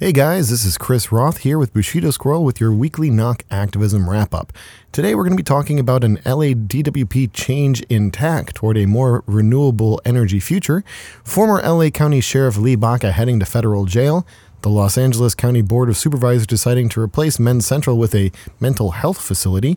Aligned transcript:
Hey 0.00 0.12
guys, 0.12 0.48
this 0.48 0.64
is 0.64 0.78
Chris 0.78 1.10
Roth 1.10 1.38
here 1.38 1.58
with 1.58 1.72
Bushido 1.72 2.12
Squirrel 2.12 2.44
with 2.44 2.60
your 2.60 2.72
weekly 2.72 3.10
knock 3.10 3.42
activism 3.50 4.08
wrap 4.08 4.32
up. 4.32 4.52
Today 4.92 5.12
we're 5.12 5.24
going 5.24 5.36
to 5.36 5.36
be 5.36 5.42
talking 5.42 5.80
about 5.80 6.04
an 6.04 6.20
LA 6.24 6.54
DWP 6.54 7.32
change 7.32 7.80
in 7.88 8.12
tack 8.12 8.52
toward 8.52 8.78
a 8.78 8.86
more 8.86 9.24
renewable 9.26 10.00
energy 10.04 10.38
future, 10.38 10.84
former 11.24 11.60
LA 11.62 11.90
County 11.90 12.20
Sheriff 12.20 12.56
Lee 12.56 12.76
Baca 12.76 13.10
heading 13.10 13.40
to 13.40 13.44
federal 13.44 13.86
jail, 13.86 14.24
the 14.62 14.68
Los 14.68 14.96
Angeles 14.96 15.34
County 15.34 15.62
Board 15.62 15.88
of 15.88 15.96
Supervisors 15.96 16.46
deciding 16.46 16.88
to 16.90 17.00
replace 17.00 17.40
Men's 17.40 17.66
Central 17.66 17.98
with 17.98 18.14
a 18.14 18.30
mental 18.60 18.92
health 18.92 19.20
facility, 19.20 19.76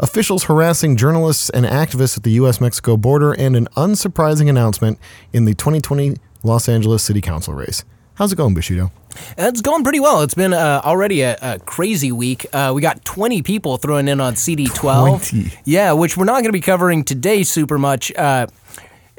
officials 0.00 0.44
harassing 0.44 0.96
journalists 0.96 1.50
and 1.50 1.66
activists 1.66 2.16
at 2.16 2.22
the 2.22 2.32
US 2.40 2.58
Mexico 2.58 2.96
border, 2.96 3.34
and 3.34 3.54
an 3.54 3.68
unsurprising 3.76 4.48
announcement 4.48 4.98
in 5.34 5.44
the 5.44 5.52
2020 5.52 6.16
Los 6.42 6.70
Angeles 6.70 7.02
City 7.02 7.20
Council 7.20 7.52
race. 7.52 7.84
How's 8.18 8.32
it 8.32 8.36
going, 8.36 8.52
Bushido? 8.52 8.90
It's 9.36 9.60
going 9.60 9.84
pretty 9.84 10.00
well. 10.00 10.22
It's 10.22 10.34
been 10.34 10.52
uh, 10.52 10.80
already 10.84 11.20
a, 11.20 11.38
a, 11.40 11.58
crazy 11.60 12.10
week. 12.10 12.46
Uh, 12.52 12.72
we 12.74 12.82
got 12.82 13.04
20 13.04 13.42
people 13.42 13.76
throwing 13.76 14.08
in 14.08 14.20
on 14.20 14.34
CD12. 14.34 15.30
20. 15.30 15.56
Yeah, 15.64 15.92
which 15.92 16.16
we're 16.16 16.24
not 16.24 16.42
going 16.42 16.46
to 16.46 16.52
be 16.52 16.60
covering 16.60 17.04
today 17.04 17.44
super 17.44 17.78
much. 17.78 18.12
Uh, 18.16 18.48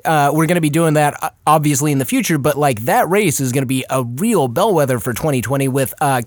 uh, 0.03 0.31
we're 0.33 0.47
going 0.47 0.55
to 0.55 0.61
be 0.61 0.69
doing 0.69 0.95
that 0.95 1.23
uh, 1.23 1.29
obviously 1.47 1.93
in 1.93 1.97
the 1.97 2.03
future, 2.03 2.37
but 2.37 2.57
like 2.57 2.81
that 2.81 3.07
race 3.09 3.39
is 3.39 3.53
going 3.53 3.61
to 3.61 3.67
be 3.67 3.85
a 3.89 4.03
real 4.03 4.49
bellwether 4.49 4.99
for 4.99 5.13
2020 5.13 5.69
with 5.69 5.93
uh, 6.01 6.21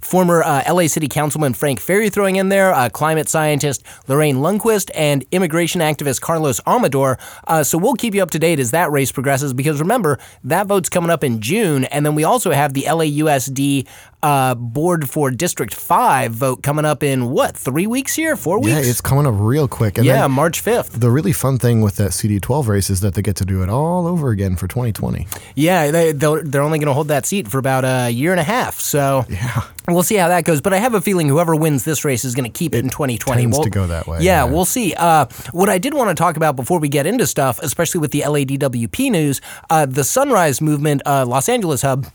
former 0.00 0.42
uh, 0.42 0.62
LA 0.72 0.86
City 0.86 1.08
Councilman 1.08 1.54
Frank 1.54 1.80
Ferry 1.80 2.10
throwing 2.10 2.36
in 2.36 2.48
there, 2.48 2.72
uh, 2.72 2.88
climate 2.88 3.28
scientist 3.28 3.82
Lorraine 4.08 4.36
Lundquist, 4.36 4.90
and 4.94 5.24
immigration 5.30 5.80
activist 5.80 6.20
Carlos 6.20 6.60
Amador. 6.66 7.18
Uh, 7.46 7.62
so 7.62 7.78
we'll 7.78 7.94
keep 7.94 8.14
you 8.14 8.22
up 8.22 8.30
to 8.30 8.38
date 8.38 8.60
as 8.60 8.70
that 8.70 8.90
race 8.90 9.12
progresses 9.12 9.52
because 9.52 9.80
remember, 9.80 10.18
that 10.44 10.66
vote's 10.66 10.88
coming 10.88 11.10
up 11.10 11.24
in 11.24 11.40
June. 11.40 11.84
And 11.84 12.04
then 12.04 12.14
we 12.14 12.24
also 12.24 12.52
have 12.52 12.74
the 12.74 12.82
LAUSD 12.82 13.86
uh, 14.22 14.54
board 14.54 15.08
for 15.08 15.30
District 15.30 15.74
5 15.74 16.32
vote 16.32 16.62
coming 16.62 16.84
up 16.84 17.02
in 17.02 17.30
what, 17.30 17.56
three 17.56 17.86
weeks 17.86 18.14
here? 18.14 18.36
Four 18.36 18.60
weeks? 18.60 18.70
Yeah, 18.70 18.90
it's 18.90 19.00
coming 19.00 19.26
up 19.26 19.34
real 19.36 19.68
quick. 19.68 19.98
And 19.98 20.06
yeah, 20.06 20.26
March 20.26 20.64
5th. 20.64 20.98
The 21.00 21.10
really 21.10 21.32
fun 21.32 21.58
thing 21.58 21.80
with 21.80 21.96
that 21.96 22.10
CD12 22.10 22.66
race 22.66 22.90
is 22.90 23.00
that 23.00 23.14
they 23.14 23.22
get 23.22 23.36
to 23.36 23.44
do 23.44 23.62
it 23.62 23.68
all 23.68 24.06
over 24.06 24.30
again 24.30 24.56
for 24.56 24.66
2020. 24.66 25.26
Yeah, 25.54 25.90
they, 25.90 26.12
they're 26.12 26.62
only 26.62 26.78
going 26.78 26.86
to 26.86 26.94
hold 26.94 27.08
that 27.08 27.26
seat 27.26 27.48
for 27.48 27.58
about 27.58 27.84
a 27.84 28.10
year 28.10 28.32
and 28.32 28.40
a 28.40 28.44
half. 28.44 28.80
So 28.80 29.24
yeah. 29.28 29.62
We'll 29.88 30.02
see 30.02 30.16
how 30.16 30.28
that 30.28 30.44
goes, 30.44 30.60
but 30.60 30.72
I 30.72 30.78
have 30.78 30.94
a 30.94 31.00
feeling 31.00 31.28
whoever 31.28 31.54
wins 31.54 31.84
this 31.84 32.04
race 32.04 32.24
is 32.24 32.34
going 32.34 32.50
to 32.50 32.58
keep 32.58 32.74
it, 32.74 32.78
it 32.78 32.84
in 32.84 32.90
2020. 32.90 33.42
Tends 33.42 33.56
we'll, 33.56 33.64
to 33.64 33.70
go 33.70 33.86
that 33.86 34.06
way. 34.06 34.18
Yeah, 34.18 34.44
yeah. 34.44 34.52
we'll 34.52 34.64
see. 34.64 34.94
Uh, 34.94 35.26
what 35.52 35.68
I 35.68 35.78
did 35.78 35.94
want 35.94 36.10
to 36.10 36.14
talk 36.14 36.36
about 36.36 36.56
before 36.56 36.80
we 36.80 36.88
get 36.88 37.06
into 37.06 37.26
stuff, 37.26 37.60
especially 37.62 38.00
with 38.00 38.10
the 38.10 38.22
LADWP 38.22 39.10
news, 39.10 39.40
uh, 39.70 39.86
the 39.86 40.04
Sunrise 40.04 40.60
Movement 40.60 41.02
uh, 41.06 41.24
Los 41.24 41.48
Angeles 41.48 41.82
hub 41.82 42.06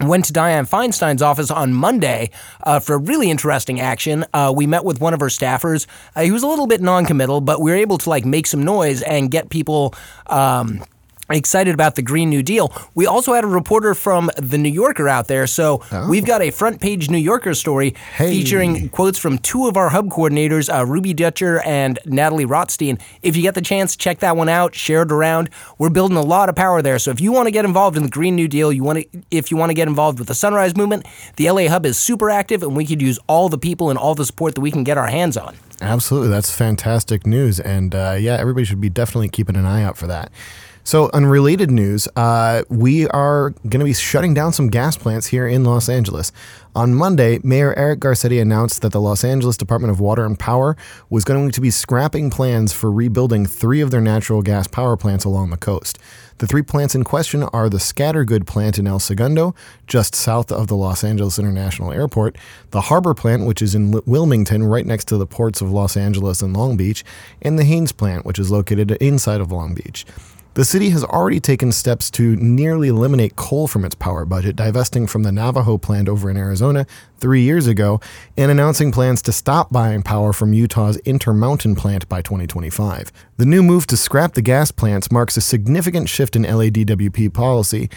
went 0.00 0.26
to 0.26 0.32
Dianne 0.32 0.68
Feinstein's 0.68 1.22
office 1.22 1.50
on 1.50 1.72
Monday 1.72 2.30
uh, 2.62 2.78
for 2.78 2.94
a 2.94 2.98
really 2.98 3.30
interesting 3.30 3.80
action. 3.80 4.24
Uh, 4.32 4.52
we 4.54 4.66
met 4.66 4.84
with 4.84 5.00
one 5.00 5.12
of 5.12 5.20
her 5.20 5.26
staffers. 5.26 5.86
Uh, 6.14 6.22
he 6.22 6.30
was 6.30 6.42
a 6.42 6.46
little 6.46 6.66
bit 6.66 6.80
non-committal, 6.80 7.40
but 7.40 7.60
we 7.60 7.70
were 7.70 7.76
able 7.76 7.98
to 7.98 8.08
like 8.08 8.24
make 8.24 8.46
some 8.46 8.62
noise 8.62 9.02
and 9.02 9.30
get 9.30 9.50
people. 9.50 9.94
Um, 10.26 10.84
excited 11.36 11.74
about 11.74 11.94
the 11.94 12.02
Green 12.02 12.30
New 12.30 12.42
Deal. 12.42 12.72
We 12.94 13.06
also 13.06 13.34
had 13.34 13.44
a 13.44 13.48
reporter 13.48 13.94
from 13.94 14.30
the 14.36 14.58
New 14.58 14.70
Yorker 14.70 15.08
out 15.08 15.28
there, 15.28 15.46
so 15.46 15.82
oh. 15.92 16.08
we've 16.08 16.24
got 16.24 16.42
a 16.42 16.50
front 16.50 16.80
page 16.80 17.10
New 17.10 17.18
Yorker 17.18 17.54
story 17.54 17.94
hey. 18.16 18.30
featuring 18.30 18.88
quotes 18.88 19.18
from 19.18 19.38
two 19.38 19.66
of 19.66 19.76
our 19.76 19.90
hub 19.90 20.08
coordinators, 20.08 20.72
uh, 20.72 20.86
Ruby 20.86 21.14
Dutcher 21.14 21.60
and 21.64 21.98
Natalie 22.06 22.44
Rothstein. 22.44 22.98
If 23.22 23.36
you 23.36 23.42
get 23.42 23.54
the 23.54 23.60
chance, 23.60 23.96
check 23.96 24.20
that 24.20 24.36
one 24.36 24.48
out, 24.48 24.74
share 24.74 25.02
it 25.02 25.12
around. 25.12 25.50
We're 25.78 25.90
building 25.90 26.16
a 26.16 26.22
lot 26.22 26.48
of 26.48 26.56
power 26.56 26.82
there, 26.82 26.98
so 26.98 27.10
if 27.10 27.20
you 27.20 27.32
want 27.32 27.46
to 27.46 27.52
get 27.52 27.64
involved 27.64 27.96
in 27.96 28.02
the 28.02 28.08
Green 28.08 28.36
New 28.36 28.48
Deal, 28.48 28.72
you 28.72 28.82
want 28.82 29.00
to, 29.00 29.22
if 29.30 29.50
you 29.50 29.56
want 29.56 29.70
to 29.70 29.74
get 29.74 29.88
involved 29.88 30.18
with 30.18 30.28
the 30.28 30.34
Sunrise 30.34 30.76
Movement, 30.76 31.06
the 31.36 31.50
LA 31.50 31.68
Hub 31.68 31.84
is 31.84 31.98
super 31.98 32.30
active, 32.30 32.62
and 32.62 32.76
we 32.76 32.86
could 32.86 33.02
use 33.02 33.18
all 33.26 33.48
the 33.48 33.58
people 33.58 33.90
and 33.90 33.98
all 33.98 34.14
the 34.14 34.24
support 34.24 34.54
that 34.54 34.60
we 34.60 34.70
can 34.70 34.84
get 34.84 34.96
our 34.96 35.08
hands 35.08 35.36
on. 35.36 35.56
Absolutely, 35.80 36.28
that's 36.28 36.54
fantastic 36.54 37.26
news, 37.26 37.60
and 37.60 37.94
uh, 37.94 38.16
yeah, 38.18 38.34
everybody 38.34 38.64
should 38.64 38.80
be 38.80 38.88
definitely 38.90 39.28
keeping 39.28 39.56
an 39.56 39.64
eye 39.64 39.82
out 39.82 39.96
for 39.96 40.06
that. 40.08 40.32
So, 40.88 41.10
unrelated 41.12 41.70
news, 41.70 42.08
uh, 42.16 42.62
we 42.70 43.06
are 43.08 43.50
going 43.50 43.80
to 43.80 43.84
be 43.84 43.92
shutting 43.92 44.32
down 44.32 44.54
some 44.54 44.68
gas 44.68 44.96
plants 44.96 45.26
here 45.26 45.46
in 45.46 45.62
Los 45.62 45.86
Angeles. 45.86 46.32
On 46.74 46.94
Monday, 46.94 47.40
Mayor 47.42 47.74
Eric 47.74 48.00
Garcetti 48.00 48.40
announced 48.40 48.80
that 48.80 48.92
the 48.92 49.00
Los 49.00 49.22
Angeles 49.22 49.58
Department 49.58 49.90
of 49.90 50.00
Water 50.00 50.24
and 50.24 50.38
Power 50.38 50.78
was 51.10 51.24
going 51.24 51.50
to 51.50 51.60
be 51.60 51.68
scrapping 51.70 52.30
plans 52.30 52.72
for 52.72 52.90
rebuilding 52.90 53.44
three 53.44 53.82
of 53.82 53.90
their 53.90 54.00
natural 54.00 54.40
gas 54.40 54.66
power 54.66 54.96
plants 54.96 55.26
along 55.26 55.50
the 55.50 55.58
coast. 55.58 55.98
The 56.38 56.46
three 56.46 56.62
plants 56.62 56.94
in 56.94 57.04
question 57.04 57.42
are 57.42 57.68
the 57.68 57.76
Scattergood 57.76 58.46
plant 58.46 58.78
in 58.78 58.86
El 58.86 58.98
Segundo, 58.98 59.54
just 59.86 60.14
south 60.14 60.50
of 60.50 60.68
the 60.68 60.76
Los 60.76 61.04
Angeles 61.04 61.38
International 61.38 61.92
Airport, 61.92 62.38
the 62.70 62.80
Harbor 62.80 63.12
plant, 63.12 63.44
which 63.44 63.60
is 63.60 63.74
in 63.74 64.00
Wilmington, 64.06 64.64
right 64.64 64.86
next 64.86 65.04
to 65.08 65.18
the 65.18 65.26
ports 65.26 65.60
of 65.60 65.70
Los 65.70 65.98
Angeles 65.98 66.40
and 66.40 66.56
Long 66.56 66.78
Beach, 66.78 67.04
and 67.42 67.58
the 67.58 67.64
Haynes 67.64 67.92
plant, 67.92 68.24
which 68.24 68.38
is 68.38 68.50
located 68.50 68.92
inside 68.92 69.42
of 69.42 69.52
Long 69.52 69.74
Beach. 69.74 70.06
The 70.58 70.64
city 70.64 70.90
has 70.90 71.04
already 71.04 71.38
taken 71.38 71.70
steps 71.70 72.10
to 72.10 72.34
nearly 72.34 72.88
eliminate 72.88 73.36
coal 73.36 73.68
from 73.68 73.84
its 73.84 73.94
power 73.94 74.24
budget, 74.24 74.56
divesting 74.56 75.06
from 75.06 75.22
the 75.22 75.30
Navajo 75.30 75.78
plant 75.78 76.08
over 76.08 76.28
in 76.28 76.36
Arizona 76.36 76.84
three 77.18 77.42
years 77.42 77.68
ago, 77.68 78.00
and 78.36 78.50
announcing 78.50 78.90
plans 78.90 79.22
to 79.22 79.32
stop 79.32 79.72
buying 79.72 80.02
power 80.02 80.32
from 80.32 80.52
Utah's 80.52 80.96
Intermountain 81.04 81.76
plant 81.76 82.08
by 82.08 82.22
2025. 82.22 83.12
The 83.36 83.46
new 83.46 83.62
move 83.62 83.86
to 83.86 83.96
scrap 83.96 84.34
the 84.34 84.42
gas 84.42 84.72
plants 84.72 85.12
marks 85.12 85.36
a 85.36 85.40
significant 85.40 86.08
shift 86.08 86.34
in 86.34 86.42
LADWP 86.42 87.32
policy 87.32 87.88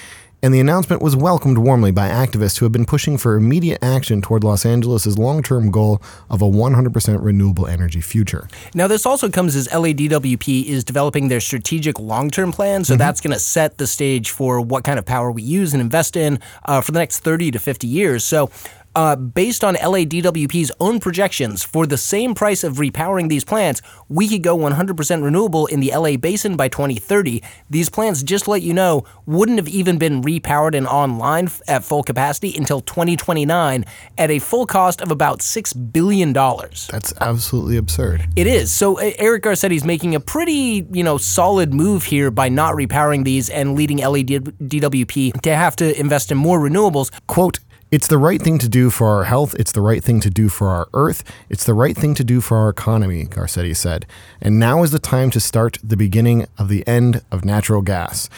and 0.44 0.53
the 0.53 0.59
announcement 0.59 1.02
was 1.02 1.16
welcomed 1.16 1.57
warmly 1.57 1.91
by 1.91 2.09
activists 2.09 2.57
who 2.57 2.66
have 2.66 2.72
been 2.72 2.85
pushing 2.85 3.18
for 3.18 3.35
immediate 3.35 3.79
action 3.81 4.22
toward 4.22 4.44
Los 4.44 4.66
Angeles' 4.66 5.18
long 5.18 5.44
term 5.44 5.72
goal 5.72 6.02
of 6.29 6.41
a 6.41 6.46
100% 6.46 7.24
renewable 7.24 7.68
energy 7.68 8.02
future. 8.02 8.47
Now, 8.74 8.88
this 8.88 9.06
also 9.06 9.29
comes 9.29 9.56
as 9.56 9.68
LADWP 9.68 10.66
is 10.66 10.84
developing 10.84 11.28
their 11.28 11.40
strategic 11.40 12.00
long 12.00 12.29
term 12.29 12.52
plan, 12.52 12.84
so 12.84 12.94
mm-hmm. 12.94 13.00
that's 13.00 13.22
going 13.22 13.34
to 13.34 13.40
set 13.40 13.78
the 13.78 13.88
stage 13.88 14.31
for 14.31 14.62
what 14.62 14.84
kind 14.84 14.97
of 14.97 15.06
power 15.06 15.31
we 15.31 15.44
use 15.44 15.74
and 15.74 15.81
invest 15.81 16.16
in 16.16 16.40
uh, 16.66 16.81
for 16.81 16.91
the 16.91 17.00
next 17.00 17.19
30 17.19 17.52
to 17.52 17.59
50 17.59 17.88
years. 17.88 18.23
So, 18.23 18.50
uh, 18.96 19.16
based 19.16 19.63
on 19.63 19.75
LADWP's 19.75 20.72
own 20.79 21.00
projections, 21.00 21.63
for 21.63 21.88
the 21.88 21.97
same 21.97 22.34
price 22.34 22.63
of 22.63 22.78
repowering 22.78 23.29
these 23.29 23.44
plants, 23.44 23.81
we 24.09 24.28
could 24.28 24.44
go 24.44 24.57
100% 24.57 25.24
renewable 25.24 25.66
in 25.68 25.79
the 25.79 25.91
LA 25.96 26.18
basin 26.18 26.57
by 26.57 26.68
2030. 26.68 27.41
These 27.69 27.90
plants, 27.90 28.24
just 28.24 28.46
to 28.46 28.52
let 28.52 28.62
you 28.62 28.74
know, 28.74 29.06
wouldn't 29.25 29.57
have 29.57 29.69
even 29.69 29.97
been 29.97 30.22
repowered 30.22 30.75
and 30.75 30.88
online 30.88 31.50
at 31.68 31.84
full 31.84 32.03
capacity 32.03 32.56
until 32.56 32.81
2029 32.81 33.85
at 34.18 34.31
a 34.31 34.40
full 34.40 34.66
cost 34.66 35.02
of 35.02 35.12
about 35.12 35.40
$6 35.40 35.94
billion. 35.94 36.34
That's 36.34 37.13
absolutely 37.22 37.78
absurd. 37.78 38.28
It 38.35 38.47
is. 38.47 38.72
So 38.72 38.97
Eric 38.97 39.44
Garcetti 39.44 39.75
is 39.75 39.85
making 39.85 40.16
a 40.16 40.19
pretty, 40.19 40.85
you 40.91 41.03
know, 41.03 41.18
solid 41.18 41.73
move 41.73 42.03
here 42.03 42.31
by 42.31 42.50
not 42.50 42.75
repowering 42.75 43.23
these 43.23 43.50
and 43.50 43.75
leading 43.75 44.00
LADWP 44.00 45.41
to 45.41 45.56
have 45.56 45.75
to 45.78 46.00
invest 46.00 46.31
in 46.31 46.38
more 46.38 46.59
renewables. 46.59 47.12
Quote, 47.28 47.59
it's 47.91 48.07
the 48.07 48.18
right 48.18 48.41
thing 48.41 48.57
to 48.59 48.69
do 48.69 48.90
for 48.90 49.07
our 49.07 49.25
health. 49.25 49.53
It's 49.59 49.74
the 49.74 49.81
right 49.81 50.02
thing 50.02 50.22
to 50.22 50.29
do 50.29 50.47
for 50.47 50.69
our 50.69 50.88
earth. 50.94 51.24
It's 51.50 51.66
the 51.66 51.74
right 51.74 51.96
thing 51.96 52.13
to 52.16 52.24
do 52.24 52.40
for 52.40 52.56
our 52.56 52.69
economy, 52.69 53.25
Garcetti 53.25 53.75
said. 53.75 54.06
And 54.41 54.57
now 54.57 54.81
is 54.84 54.91
the 54.91 55.00
time 55.00 55.29
to 55.31 55.41
start 55.41 55.78
the 55.84 55.97
beginning 55.97 56.47
of 56.57 56.69
the 56.69 56.88
end 56.88 57.22
of 57.31 57.44
natural 57.44 57.81
gas. 57.81 58.29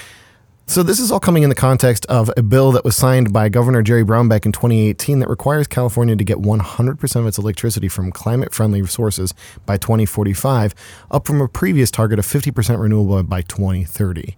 So, 0.65 0.81
this 0.81 0.99
is 0.99 1.11
all 1.11 1.19
coming 1.19 1.43
in 1.43 1.49
the 1.49 1.55
context 1.55 2.05
of 2.05 2.31
a 2.37 2.41
bill 2.41 2.71
that 2.71 2.85
was 2.85 2.95
signed 2.95 3.33
by 3.33 3.49
Governor 3.49 3.81
Jerry 3.81 4.03
Brown 4.03 4.29
back 4.29 4.45
in 4.45 4.53
2018 4.53 5.19
that 5.19 5.29
requires 5.29 5.67
California 5.67 6.15
to 6.15 6.23
get 6.23 6.37
100% 6.37 7.15
of 7.17 7.27
its 7.27 7.37
electricity 7.37 7.89
from 7.89 8.11
climate 8.13 8.53
friendly 8.53 8.83
sources 8.87 9.33
by 9.65 9.75
2045, 9.75 10.73
up 11.11 11.27
from 11.27 11.41
a 11.41 11.49
previous 11.49 11.91
target 11.91 12.17
of 12.17 12.25
50% 12.25 12.79
renewable 12.79 13.21
by 13.23 13.41
2030. 13.41 14.35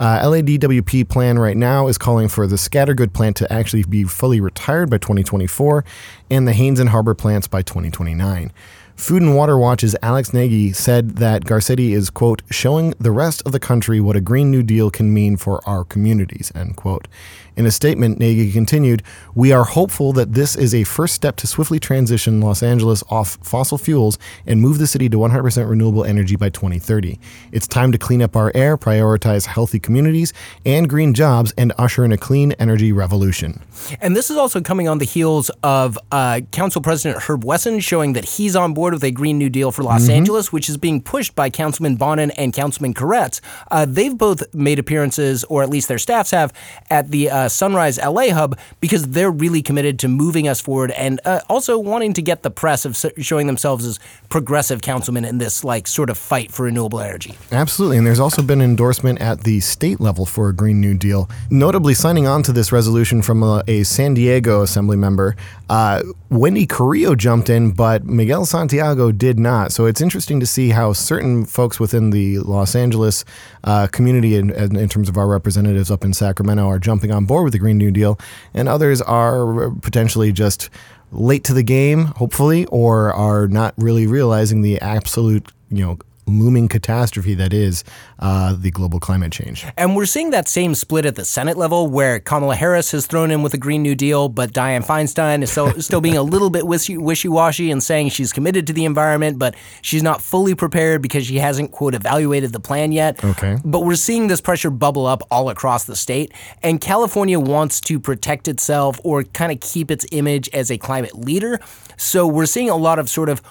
Uh, 0.00 0.20
LADWP 0.22 1.08
plan 1.08 1.38
right 1.38 1.56
now 1.56 1.88
is 1.88 1.98
calling 1.98 2.28
for 2.28 2.46
the 2.46 2.56
Scattergood 2.56 3.12
plant 3.12 3.36
to 3.36 3.52
actually 3.52 3.84
be 3.84 4.04
fully 4.04 4.40
retired 4.40 4.88
by 4.88 4.96
2024 4.96 5.84
and 6.30 6.48
the 6.48 6.54
Haynes 6.54 6.80
and 6.80 6.88
Harbor 6.88 7.14
plants 7.14 7.46
by 7.46 7.60
2029. 7.60 8.50
Food 8.96 9.20
and 9.20 9.36
Water 9.36 9.58
Watch's 9.58 9.94
Alex 10.02 10.32
Nagy 10.32 10.72
said 10.72 11.16
that 11.16 11.44
Garcetti 11.44 11.90
is, 11.90 12.08
quote, 12.08 12.40
showing 12.50 12.94
the 12.98 13.10
rest 13.10 13.42
of 13.44 13.52
the 13.52 13.60
country 13.60 14.00
what 14.00 14.16
a 14.16 14.22
Green 14.22 14.50
New 14.50 14.62
Deal 14.62 14.90
can 14.90 15.12
mean 15.12 15.36
for 15.36 15.60
our 15.68 15.84
communities, 15.84 16.50
end 16.54 16.76
quote. 16.76 17.06
In 17.56 17.64
a 17.64 17.70
statement, 17.70 18.18
Nagy 18.20 18.52
continued, 18.52 19.02
We 19.34 19.50
are 19.50 19.64
hopeful 19.64 20.12
that 20.12 20.34
this 20.34 20.54
is 20.56 20.74
a 20.74 20.84
first 20.84 21.14
step 21.14 21.36
to 21.36 21.46
swiftly 21.46 21.80
transition 21.80 22.40
Los 22.42 22.62
Angeles 22.62 23.02
off 23.08 23.38
fossil 23.42 23.78
fuels 23.78 24.18
and 24.46 24.60
move 24.60 24.76
the 24.78 24.86
city 24.86 25.08
to 25.08 25.16
100% 25.16 25.68
renewable 25.68 26.04
energy 26.04 26.36
by 26.36 26.50
2030. 26.50 27.18
It's 27.52 27.66
time 27.66 27.92
to 27.92 27.98
clean 27.98 28.20
up 28.20 28.36
our 28.36 28.52
air, 28.54 28.76
prioritize 28.76 29.46
healthy 29.46 29.78
communities 29.78 30.34
and 30.66 30.86
green 30.88 31.14
jobs, 31.14 31.54
and 31.56 31.72
usher 31.78 32.04
in 32.04 32.12
a 32.12 32.18
clean 32.18 32.52
energy 32.52 32.92
revolution. 32.92 33.62
And 34.02 34.14
this 34.14 34.30
is 34.30 34.36
also 34.36 34.60
coming 34.60 34.86
on 34.86 34.98
the 34.98 35.06
heels 35.06 35.50
of 35.62 35.98
uh, 36.12 36.40
Council 36.52 36.82
President 36.82 37.22
Herb 37.22 37.42
Wesson 37.44 37.80
showing 37.80 38.12
that 38.12 38.24
he's 38.26 38.54
on 38.54 38.74
board 38.74 38.92
with 38.92 39.02
a 39.04 39.10
Green 39.10 39.38
New 39.38 39.48
Deal 39.50 39.72
for 39.72 39.82
Los 39.82 39.96
Mm-hmm. 40.02 40.10
Angeles, 40.10 40.52
which 40.52 40.68
is 40.68 40.76
being 40.76 41.00
pushed 41.00 41.34
by 41.34 41.48
Councilman 41.48 41.96
Bonin 41.96 42.30
and 42.32 42.52
Councilman 42.52 42.92
Koretz. 42.92 43.40
Uh, 43.70 43.86
they've 43.88 44.16
both 44.16 44.42
made 44.54 44.78
appearances, 44.78 45.42
or 45.44 45.62
at 45.62 45.70
least 45.70 45.88
their 45.88 45.98
staffs 45.98 46.32
have, 46.32 46.52
at 46.90 47.10
the 47.10 47.30
uh, 47.30 47.45
Sunrise 47.48 47.98
LA 47.98 48.30
hub 48.30 48.58
because 48.80 49.08
they're 49.08 49.30
really 49.30 49.62
committed 49.62 49.98
to 50.00 50.08
moving 50.08 50.48
us 50.48 50.60
forward 50.60 50.90
and 50.92 51.20
uh, 51.24 51.40
also 51.48 51.78
wanting 51.78 52.12
to 52.14 52.22
get 52.22 52.42
the 52.42 52.50
press 52.50 52.84
of 52.84 52.96
showing 53.18 53.46
themselves 53.46 53.84
as 53.84 53.98
progressive 54.28 54.82
councilmen 54.82 55.24
in 55.24 55.38
this 55.38 55.64
like 55.64 55.86
sort 55.86 56.10
of 56.10 56.18
fight 56.18 56.52
for 56.52 56.64
renewable 56.64 57.00
energy. 57.00 57.34
Absolutely. 57.52 57.98
And 57.98 58.06
there's 58.06 58.20
also 58.20 58.42
been 58.42 58.60
endorsement 58.60 59.20
at 59.20 59.42
the 59.42 59.60
state 59.60 60.00
level 60.00 60.26
for 60.26 60.48
a 60.48 60.54
Green 60.54 60.80
New 60.80 60.94
Deal. 60.94 61.28
Notably, 61.50 61.94
signing 61.94 62.26
on 62.26 62.42
to 62.44 62.52
this 62.52 62.72
resolution 62.72 63.22
from 63.22 63.42
a, 63.42 63.62
a 63.66 63.82
San 63.84 64.14
Diego 64.14 64.62
assembly 64.62 64.96
member, 64.96 65.36
uh, 65.68 66.02
Wendy 66.30 66.66
Carrillo 66.66 67.14
jumped 67.14 67.50
in, 67.50 67.72
but 67.72 68.04
Miguel 68.04 68.46
Santiago 68.46 69.12
did 69.12 69.38
not. 69.38 69.72
So 69.72 69.86
it's 69.86 70.00
interesting 70.00 70.40
to 70.40 70.46
see 70.46 70.70
how 70.70 70.92
certain 70.92 71.44
folks 71.44 71.78
within 71.78 72.10
the 72.10 72.38
Los 72.38 72.74
Angeles 72.74 73.24
uh, 73.64 73.86
community, 73.88 74.36
in 74.36 74.50
in 74.50 74.88
terms 74.88 75.08
of 75.08 75.16
our 75.16 75.26
representatives 75.26 75.90
up 75.90 76.04
in 76.04 76.12
Sacramento, 76.12 76.66
are 76.66 76.78
jumping 76.78 77.12
on 77.12 77.24
board 77.24 77.35
with 77.44 77.52
the 77.52 77.58
Green 77.58 77.78
New 77.78 77.90
Deal, 77.90 78.18
and 78.54 78.68
others 78.68 79.00
are 79.02 79.70
potentially 79.82 80.32
just 80.32 80.70
late 81.12 81.44
to 81.44 81.54
the 81.54 81.62
game, 81.62 82.06
hopefully, 82.06 82.66
or 82.66 83.12
are 83.12 83.46
not 83.48 83.74
really 83.76 84.06
realizing 84.06 84.62
the 84.62 84.80
absolute, 84.80 85.52
you 85.70 85.84
know, 85.84 85.98
looming 86.26 86.68
catastrophe 86.68 87.34
that 87.34 87.52
is 87.52 87.84
uh, 88.18 88.54
the 88.58 88.70
global 88.70 89.00
climate 89.00 89.32
change. 89.32 89.64
And 89.76 89.94
we're 89.94 90.06
seeing 90.06 90.30
that 90.30 90.48
same 90.48 90.74
split 90.74 91.06
at 91.06 91.14
the 91.14 91.24
Senate 91.24 91.56
level, 91.56 91.88
where 91.88 92.20
Kamala 92.20 92.56
Harris 92.56 92.90
has 92.92 93.06
thrown 93.06 93.30
in 93.30 93.42
with 93.42 93.54
a 93.54 93.58
Green 93.58 93.82
New 93.82 93.94
Deal, 93.94 94.28
but 94.28 94.52
Dianne 94.52 94.84
Feinstein 94.84 95.42
is 95.42 95.52
so, 95.52 95.70
still 95.78 96.00
being 96.00 96.16
a 96.16 96.22
little 96.22 96.50
bit 96.50 96.66
wishy 96.66 97.28
washy 97.28 97.70
and 97.70 97.82
saying 97.82 98.10
she's 98.10 98.32
committed 98.32 98.66
to 98.66 98.72
the 98.72 98.84
environment, 98.84 99.38
but 99.38 99.54
she's 99.82 100.02
not 100.02 100.20
fully 100.20 100.54
prepared 100.54 101.02
because 101.02 101.26
she 101.26 101.38
hasn't, 101.38 101.70
quote, 101.70 101.94
evaluated 101.94 102.52
the 102.52 102.60
plan 102.60 102.92
yet. 102.92 103.22
Okay. 103.24 103.58
But 103.64 103.80
we're 103.80 103.94
seeing 103.94 104.26
this 104.26 104.40
pressure 104.40 104.70
bubble 104.70 105.06
up 105.06 105.22
all 105.30 105.48
across 105.48 105.84
the 105.84 105.96
state, 105.96 106.32
and 106.62 106.80
California 106.80 107.38
wants 107.38 107.80
to 107.82 108.00
protect 108.00 108.48
itself 108.48 109.00
or 109.04 109.22
kind 109.24 109.52
of 109.52 109.60
keep 109.60 109.90
its 109.90 110.04
image 110.12 110.48
as 110.52 110.70
a 110.70 110.78
climate 110.78 111.16
leader. 111.16 111.60
So 111.96 112.26
we're 112.26 112.46
seeing 112.46 112.68
a 112.68 112.76
lot 112.76 112.98
of 112.98 113.08
sort 113.08 113.28
of 113.28 113.42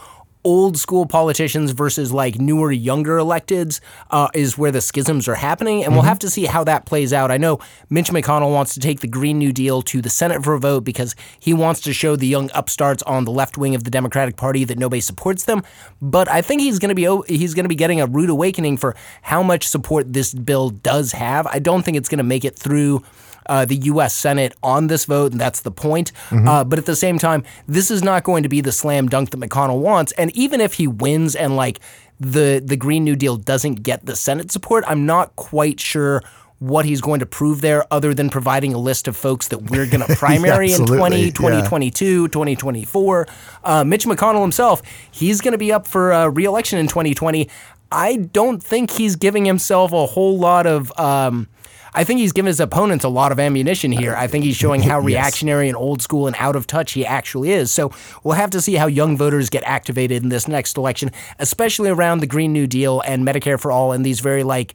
old 0.45 0.77
school 0.77 1.05
politicians 1.05 1.71
versus 1.71 2.13
like 2.13 2.39
newer, 2.39 2.71
younger 2.71 3.17
electeds 3.17 3.81
uh, 4.11 4.29
is 4.33 4.57
where 4.57 4.71
the 4.71 4.79
schisms 4.79 5.27
are 5.27 5.35
happening. 5.35 5.83
And 5.83 5.93
we'll 5.93 6.03
have 6.03 6.19
to 6.19 6.29
see 6.29 6.45
how 6.45 6.63
that 6.63 6.85
plays 6.85 7.11
out. 7.11 7.31
I 7.31 7.37
know 7.37 7.59
Mitch 7.89 8.11
McConnell 8.11 8.53
wants 8.53 8.75
to 8.75 8.79
take 8.79 9.01
the 9.01 9.07
Green 9.07 9.39
New 9.39 9.51
Deal 9.51 9.81
to 9.81 10.01
the 10.01 10.09
Senate 10.09 10.43
for 10.43 10.53
a 10.53 10.59
vote 10.59 10.83
because 10.85 11.15
he 11.39 11.53
wants 11.53 11.81
to 11.81 11.93
show 11.93 12.15
the 12.15 12.27
young 12.27 12.49
upstarts 12.53 13.03
on 13.03 13.25
the 13.25 13.31
left 13.31 13.57
wing 13.57 13.75
of 13.75 13.83
the 13.83 13.91
Democratic 13.91 14.37
Party 14.37 14.63
that 14.63 14.77
nobody 14.77 15.01
supports 15.01 15.45
them. 15.45 15.63
But 16.01 16.29
I 16.29 16.41
think 16.41 16.61
he's 16.61 16.79
going 16.79 16.89
to 16.89 16.95
be 16.95 17.05
he's 17.27 17.55
going 17.55 17.65
to 17.65 17.69
be 17.69 17.75
getting 17.75 17.99
a 17.99 18.05
rude 18.05 18.29
awakening 18.29 18.77
for 18.77 18.95
how 19.23 19.41
much 19.41 19.67
support 19.67 20.13
this 20.13 20.33
bill 20.33 20.69
does 20.69 21.11
have. 21.11 21.47
I 21.47 21.59
don't 21.59 21.83
think 21.83 21.97
it's 21.97 22.09
going 22.09 22.19
to 22.19 22.23
make 22.23 22.45
it 22.45 22.55
through 22.55 23.03
uh, 23.47 23.65
the 23.65 23.75
U.S. 23.75 24.15
Senate 24.15 24.53
on 24.63 24.87
this 24.87 25.05
vote, 25.05 25.31
and 25.31 25.41
that's 25.41 25.61
the 25.61 25.71
point. 25.71 26.11
Uh, 26.31 26.63
but 26.63 26.79
at 26.79 26.85
the 26.85 26.95
same 26.95 27.17
time, 27.17 27.43
this 27.67 27.91
is 27.91 28.03
not 28.03 28.23
going 28.23 28.43
to 28.43 28.49
be 28.49 28.61
the 28.61 28.71
slam 28.71 29.07
dunk 29.07 29.31
that 29.31 29.39
McConnell 29.39 29.79
wants. 29.79 30.11
And 30.13 30.35
even 30.35 30.61
if 30.61 30.75
he 30.75 30.87
wins 30.87 31.35
and 31.35 31.55
like 31.55 31.79
the 32.19 32.61
the 32.63 32.77
Green 32.77 33.03
New 33.03 33.15
Deal 33.15 33.37
doesn't 33.37 33.83
get 33.83 34.05
the 34.05 34.15
Senate 34.15 34.51
support, 34.51 34.83
I'm 34.87 35.05
not 35.05 35.35
quite 35.35 35.79
sure 35.79 36.21
what 36.59 36.85
he's 36.85 37.01
going 37.01 37.19
to 37.19 37.25
prove 37.25 37.61
there 37.61 37.85
other 37.91 38.13
than 38.13 38.29
providing 38.29 38.73
a 38.73 38.77
list 38.77 39.07
of 39.07 39.15
folks 39.15 39.49
that 39.49 39.69
we're 39.69 39.85
going 39.85 40.03
to 40.07 40.15
primary 40.15 40.67
in 40.67 40.81
absolutely, 40.81 40.97
20, 40.97 41.15
yeah. 41.17 41.31
2022, 41.31 42.27
2024. 42.29 43.27
Uh, 43.63 43.83
Mitch 43.83 44.05
McConnell 44.05 44.41
himself, 44.41 44.81
he's 45.11 45.41
going 45.41 45.51
to 45.51 45.57
be 45.57 45.71
up 45.71 45.87
for 45.87 46.13
uh, 46.13 46.27
reelection 46.27 46.79
in 46.79 46.87
2020. 46.87 47.49
I 47.91 48.15
don't 48.15 48.63
think 48.63 48.91
he's 48.91 49.15
giving 49.15 49.45
himself 49.45 49.91
a 49.91 50.05
whole 50.05 50.37
lot 50.37 50.65
of. 50.65 50.97
Um, 50.99 51.47
I 51.95 52.03
think 52.03 52.19
he's 52.19 52.31
given 52.33 52.47
his 52.47 52.59
opponents 52.59 53.03
a 53.05 53.09
lot 53.09 53.31
of 53.31 53.39
ammunition 53.39 53.91
here. 53.91 54.15
I 54.15 54.27
think 54.27 54.43
he's 54.45 54.55
showing 54.55 54.81
how 54.81 54.99
Yes. 55.05 55.05
reactionary 55.05 55.67
and 55.67 55.77
old 55.77 56.01
school 56.01 56.27
and 56.27 56.35
out 56.39 56.55
of 56.55 56.67
touch 56.67 56.91
he 56.93 57.05
actually 57.05 57.51
is. 57.51 57.71
So 57.71 57.91
we'll 58.23 58.35
have 58.35 58.49
to 58.51 58.61
see 58.61 58.75
how 58.75 58.87
young 58.87 59.17
voters 59.17 59.49
get 59.49 59.63
activated 59.63 60.21
in 60.23 60.29
this 60.29 60.47
next 60.47 60.77
election, 60.77 61.11
especially 61.39 61.89
around 61.89 62.19
the 62.19 62.27
Green 62.27 62.53
New 62.53 62.67
Deal 62.67 63.01
and 63.01 63.25
Medicare 63.25 63.59
for 63.59 63.71
All 63.71 63.91
and 63.91 64.05
these 64.05 64.19
very 64.19 64.43
like 64.43 64.73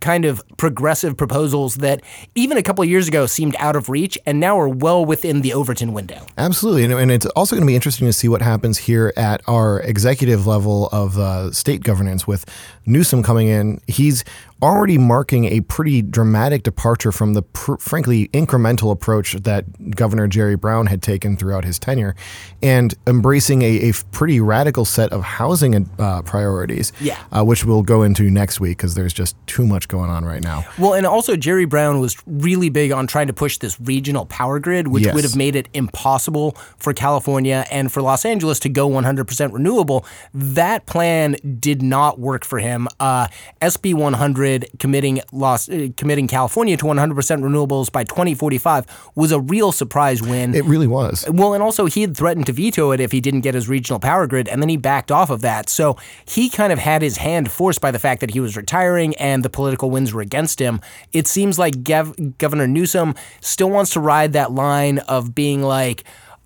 kind 0.00 0.26
of 0.26 0.42
progressive 0.58 1.16
proposals 1.16 1.76
that 1.76 2.02
even 2.34 2.58
a 2.58 2.62
couple 2.62 2.84
of 2.84 2.90
years 2.90 3.08
ago 3.08 3.24
seemed 3.24 3.56
out 3.58 3.74
of 3.74 3.88
reach 3.88 4.18
and 4.26 4.38
now 4.38 4.58
are 4.58 4.68
well 4.68 5.02
within 5.02 5.40
the 5.40 5.54
Overton 5.54 5.94
window. 5.94 6.26
Absolutely. 6.36 6.84
And, 6.84 6.92
and 6.92 7.10
it's 7.10 7.24
also 7.26 7.56
going 7.56 7.62
to 7.62 7.66
be 7.70 7.74
interesting 7.74 8.06
to 8.06 8.12
see 8.12 8.28
what 8.28 8.42
happens 8.42 8.76
here 8.76 9.14
at 9.16 9.40
our 9.48 9.80
executive 9.80 10.46
level 10.46 10.88
of 10.92 11.16
uh, 11.18 11.52
state 11.52 11.82
governance 11.82 12.26
with 12.26 12.44
Newsom 12.84 13.22
coming 13.22 13.48
in. 13.48 13.80
He's 13.86 14.24
already 14.64 14.98
marking 14.98 15.44
a 15.44 15.60
pretty 15.60 16.02
dramatic 16.02 16.62
departure 16.62 17.12
from 17.12 17.34
the 17.34 17.42
pr- 17.42 17.76
frankly 17.76 18.28
incremental 18.28 18.90
approach 18.90 19.34
that 19.34 19.94
Governor 19.94 20.26
Jerry 20.26 20.56
Brown 20.56 20.86
had 20.86 21.02
taken 21.02 21.36
throughout 21.36 21.64
his 21.64 21.78
tenure 21.78 22.14
and 22.62 22.94
embracing 23.06 23.62
a, 23.62 23.90
a 23.90 23.92
pretty 24.12 24.40
radical 24.40 24.84
set 24.84 25.12
of 25.12 25.22
housing 25.22 25.88
uh, 25.98 26.22
priorities, 26.22 26.92
Yeah. 27.00 27.18
uh, 27.30 27.44
which 27.44 27.64
we'll 27.64 27.82
go 27.82 28.02
into 28.02 28.30
next 28.30 28.60
week 28.60 28.78
because 28.78 28.94
there's 28.94 29.12
just 29.12 29.36
too 29.46 29.66
much 29.66 29.88
going 29.88 30.10
on 30.10 30.24
right 30.24 30.42
now. 30.42 30.64
Well, 30.78 30.94
and 30.94 31.06
also 31.06 31.36
Jerry 31.36 31.66
Brown 31.66 32.00
was 32.00 32.16
really 32.26 32.70
big 32.70 32.90
on 32.92 33.06
trying 33.06 33.26
to 33.26 33.32
push 33.34 33.58
this 33.58 33.78
regional 33.80 34.24
power 34.26 34.58
grid, 34.58 34.88
which 34.88 35.04
Yes. 35.04 35.14
would 35.14 35.24
have 35.24 35.36
made 35.36 35.56
it 35.56 35.68
impossible 35.74 36.52
for 36.78 36.94
California 36.94 37.66
and 37.70 37.92
for 37.92 38.00
Los 38.00 38.24
Angeles 38.24 38.58
to 38.60 38.68
go 38.68 38.88
100% 38.88 39.52
renewable. 39.52 40.06
That 40.32 40.86
plan 40.86 41.36
did 41.60 41.82
not 41.82 42.18
work 42.18 42.44
for 42.44 42.58
him. 42.60 42.88
Uh, 42.98 43.26
SB 43.60 43.92
100 43.94 44.53
committing 44.78 45.20
Los, 45.32 45.68
uh, 45.68 45.88
committing 45.96 46.26
California 46.26 46.76
to 46.76 46.84
100% 46.86 47.14
renewables 47.14 47.90
by 47.90 48.04
2045 48.04 48.86
was 49.14 49.32
a 49.32 49.40
real 49.40 49.72
surprise 49.72 50.22
win. 50.22 50.54
It 50.54 50.64
really 50.64 50.86
was. 50.86 51.24
Well, 51.28 51.54
and 51.54 51.62
also 51.62 51.86
he 51.86 52.02
had 52.02 52.16
threatened 52.16 52.46
to 52.46 52.52
veto 52.52 52.90
it 52.92 53.00
if 53.00 53.12
he 53.12 53.20
didn't 53.20 53.40
get 53.40 53.54
his 53.54 53.68
regional 53.68 54.00
power 54.00 54.26
grid, 54.26 54.48
and 54.48 54.62
then 54.62 54.68
he 54.68 54.76
backed 54.76 55.10
off 55.10 55.30
of 55.30 55.40
that. 55.42 55.68
So 55.68 55.96
he 56.26 56.48
kind 56.48 56.72
of 56.72 56.78
had 56.78 57.02
his 57.02 57.18
hand 57.18 57.50
forced 57.50 57.80
by 57.80 57.90
the 57.90 57.98
fact 57.98 58.20
that 58.20 58.30
he 58.30 58.40
was 58.40 58.56
retiring 58.56 59.14
and 59.16 59.42
the 59.42 59.50
political 59.50 59.90
winds 59.90 60.12
were 60.12 60.20
against 60.20 60.58
him. 60.60 60.80
It 61.12 61.26
seems 61.26 61.58
like 61.58 61.82
Gev- 61.82 62.38
Governor 62.38 62.66
Newsom 62.66 63.14
still 63.40 63.70
wants 63.70 63.92
to 63.92 64.00
ride 64.00 64.32
that 64.34 64.52
line 64.52 64.98
of 64.98 65.34
being 65.34 65.62
like, 65.62 66.04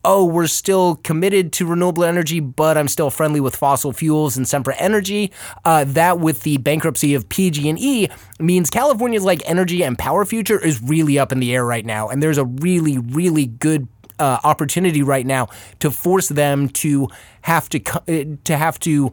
oh, 0.09 0.25
we're 0.25 0.47
still 0.47 0.97
committed 0.97 1.53
to 1.53 1.67
renewable 1.67 2.03
energy, 2.03 2.41
but 2.41 2.79
I'm 2.79 2.89
still 2.89 3.11
friendly 3.11 3.41
with 3.41 3.55
fossil 3.55 3.93
fuels 3.93 4.39
and 4.39 4.47
Sempra 4.47 4.75
Energy. 4.79 5.31
Uh, 5.67 5.85
that, 5.85 6.19
with 6.19 6.45
the 6.45 6.57
bankruptcy 6.57 7.13
of 7.15 7.29
PG&E, 7.29 8.09
means 8.41 8.71
California's 8.71 9.25
like 9.25 9.43
energy 9.45 9.85
and 9.85 9.99
power 9.99 10.25
future 10.25 10.59
is 10.59 10.83
really 10.83 11.19
up 11.19 11.31
in 11.31 11.41
the 11.41 11.55
air 11.55 11.65
right 11.65 11.85
now, 11.85 12.09
and 12.09 12.23
there's 12.23 12.39
a 12.39 12.47
really, 12.47 12.97
really 12.97 13.45
good 13.47 13.87
uh, 14.19 14.39
opportunity 14.45 15.03
right 15.03 15.27
now 15.27 15.47
to 15.81 15.91
force 15.91 16.29
them 16.31 16.71
to 16.71 17.09
have 17.43 17.69
to 17.69 17.81
uh, 18.09 18.37
to 18.45 18.57
have 18.57 18.79
to 18.81 19.13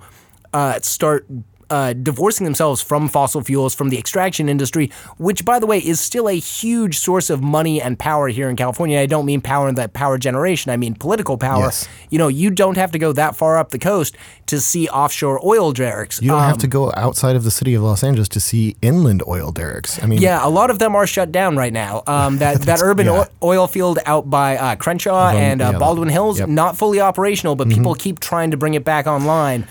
uh, 0.53 0.79
start. 0.79 1.27
Uh, 1.69 1.93
divorcing 1.93 2.45
themselves 2.45 2.79
from 2.81 3.07
fossil 3.09 3.41
fuels, 3.41 3.73
from 3.73 3.89
the 3.89 3.97
extraction 3.97 4.47
industry, 4.47 4.91
which, 5.17 5.43
by 5.43 5.57
the 5.57 5.65
way, 5.65 5.79
is 5.79 5.99
still 5.99 6.29
a 6.29 6.33
huge 6.37 6.99
source 6.99 7.31
of 7.31 7.41
money 7.41 7.81
and 7.81 7.97
power 7.97 8.27
here 8.27 8.49
in 8.49 8.55
California. 8.55 8.99
I 8.99 9.07
don't 9.07 9.25
mean 9.25 9.41
power 9.41 9.67
in 9.67 9.75
that 9.75 9.93
power 9.93 10.19
generation, 10.19 10.71
I 10.71 10.77
mean 10.77 10.93
political 10.93 11.37
power. 11.37 11.63
Yes. 11.63 11.87
You 12.11 12.19
know, 12.19 12.27
you 12.27 12.51
don't 12.51 12.77
have 12.77 12.91
to 12.91 12.99
go 12.99 13.13
that 13.13 13.35
far 13.35 13.57
up 13.57 13.71
the 13.71 13.79
coast 13.79 14.15
to 14.45 14.59
see 14.61 14.87
offshore 14.89 15.39
oil 15.43 15.71
derricks. 15.73 16.21
You 16.21 16.29
don't 16.29 16.41
Um, 16.41 16.47
have 16.47 16.59
to 16.59 16.67
go 16.67 16.93
outside 16.95 17.35
of 17.35 17.43
the 17.43 17.49
city 17.51 17.73
of 17.73 17.81
Los 17.81 18.03
Angeles 18.03 18.29
to 18.29 18.39
see 18.39 18.75
inland 18.83 19.23
oil 19.27 19.51
derricks. 19.51 20.01
I 20.03 20.05
mean, 20.05 20.21
Yeah, 20.21 20.45
a 20.45 20.49
lot 20.49 20.69
of 20.69 20.77
them 20.77 20.95
are 20.95 21.07
shut 21.07 21.31
down 21.31 21.57
right 21.57 21.73
now. 21.73 22.03
Um, 22.05 22.37
that 22.43 22.61
that 22.61 22.79
urban 22.81 23.07
yeah. 23.07 23.25
oil 23.41 23.65
field 23.65 23.97
out 24.05 24.29
by 24.29 24.57
uh, 24.57 24.75
Crenshaw 24.75 25.29
Um, 25.29 25.35
and 25.37 25.61
uh, 25.63 25.71
yeah, 25.73 25.79
Baldwin 25.79 26.09
Hills 26.09 26.37
yep. 26.37 26.45
Mm-hmm. 26.47 26.55
not 26.55 26.77
fully 26.77 27.01
operational, 27.01 27.55
but 27.55 27.69
people 27.69 27.95
keep 27.95 28.19
trying 28.19 28.51
to 28.51 28.57
bring 28.57 28.75
it 28.75 28.83
back 28.85 29.07
online. 29.07 29.67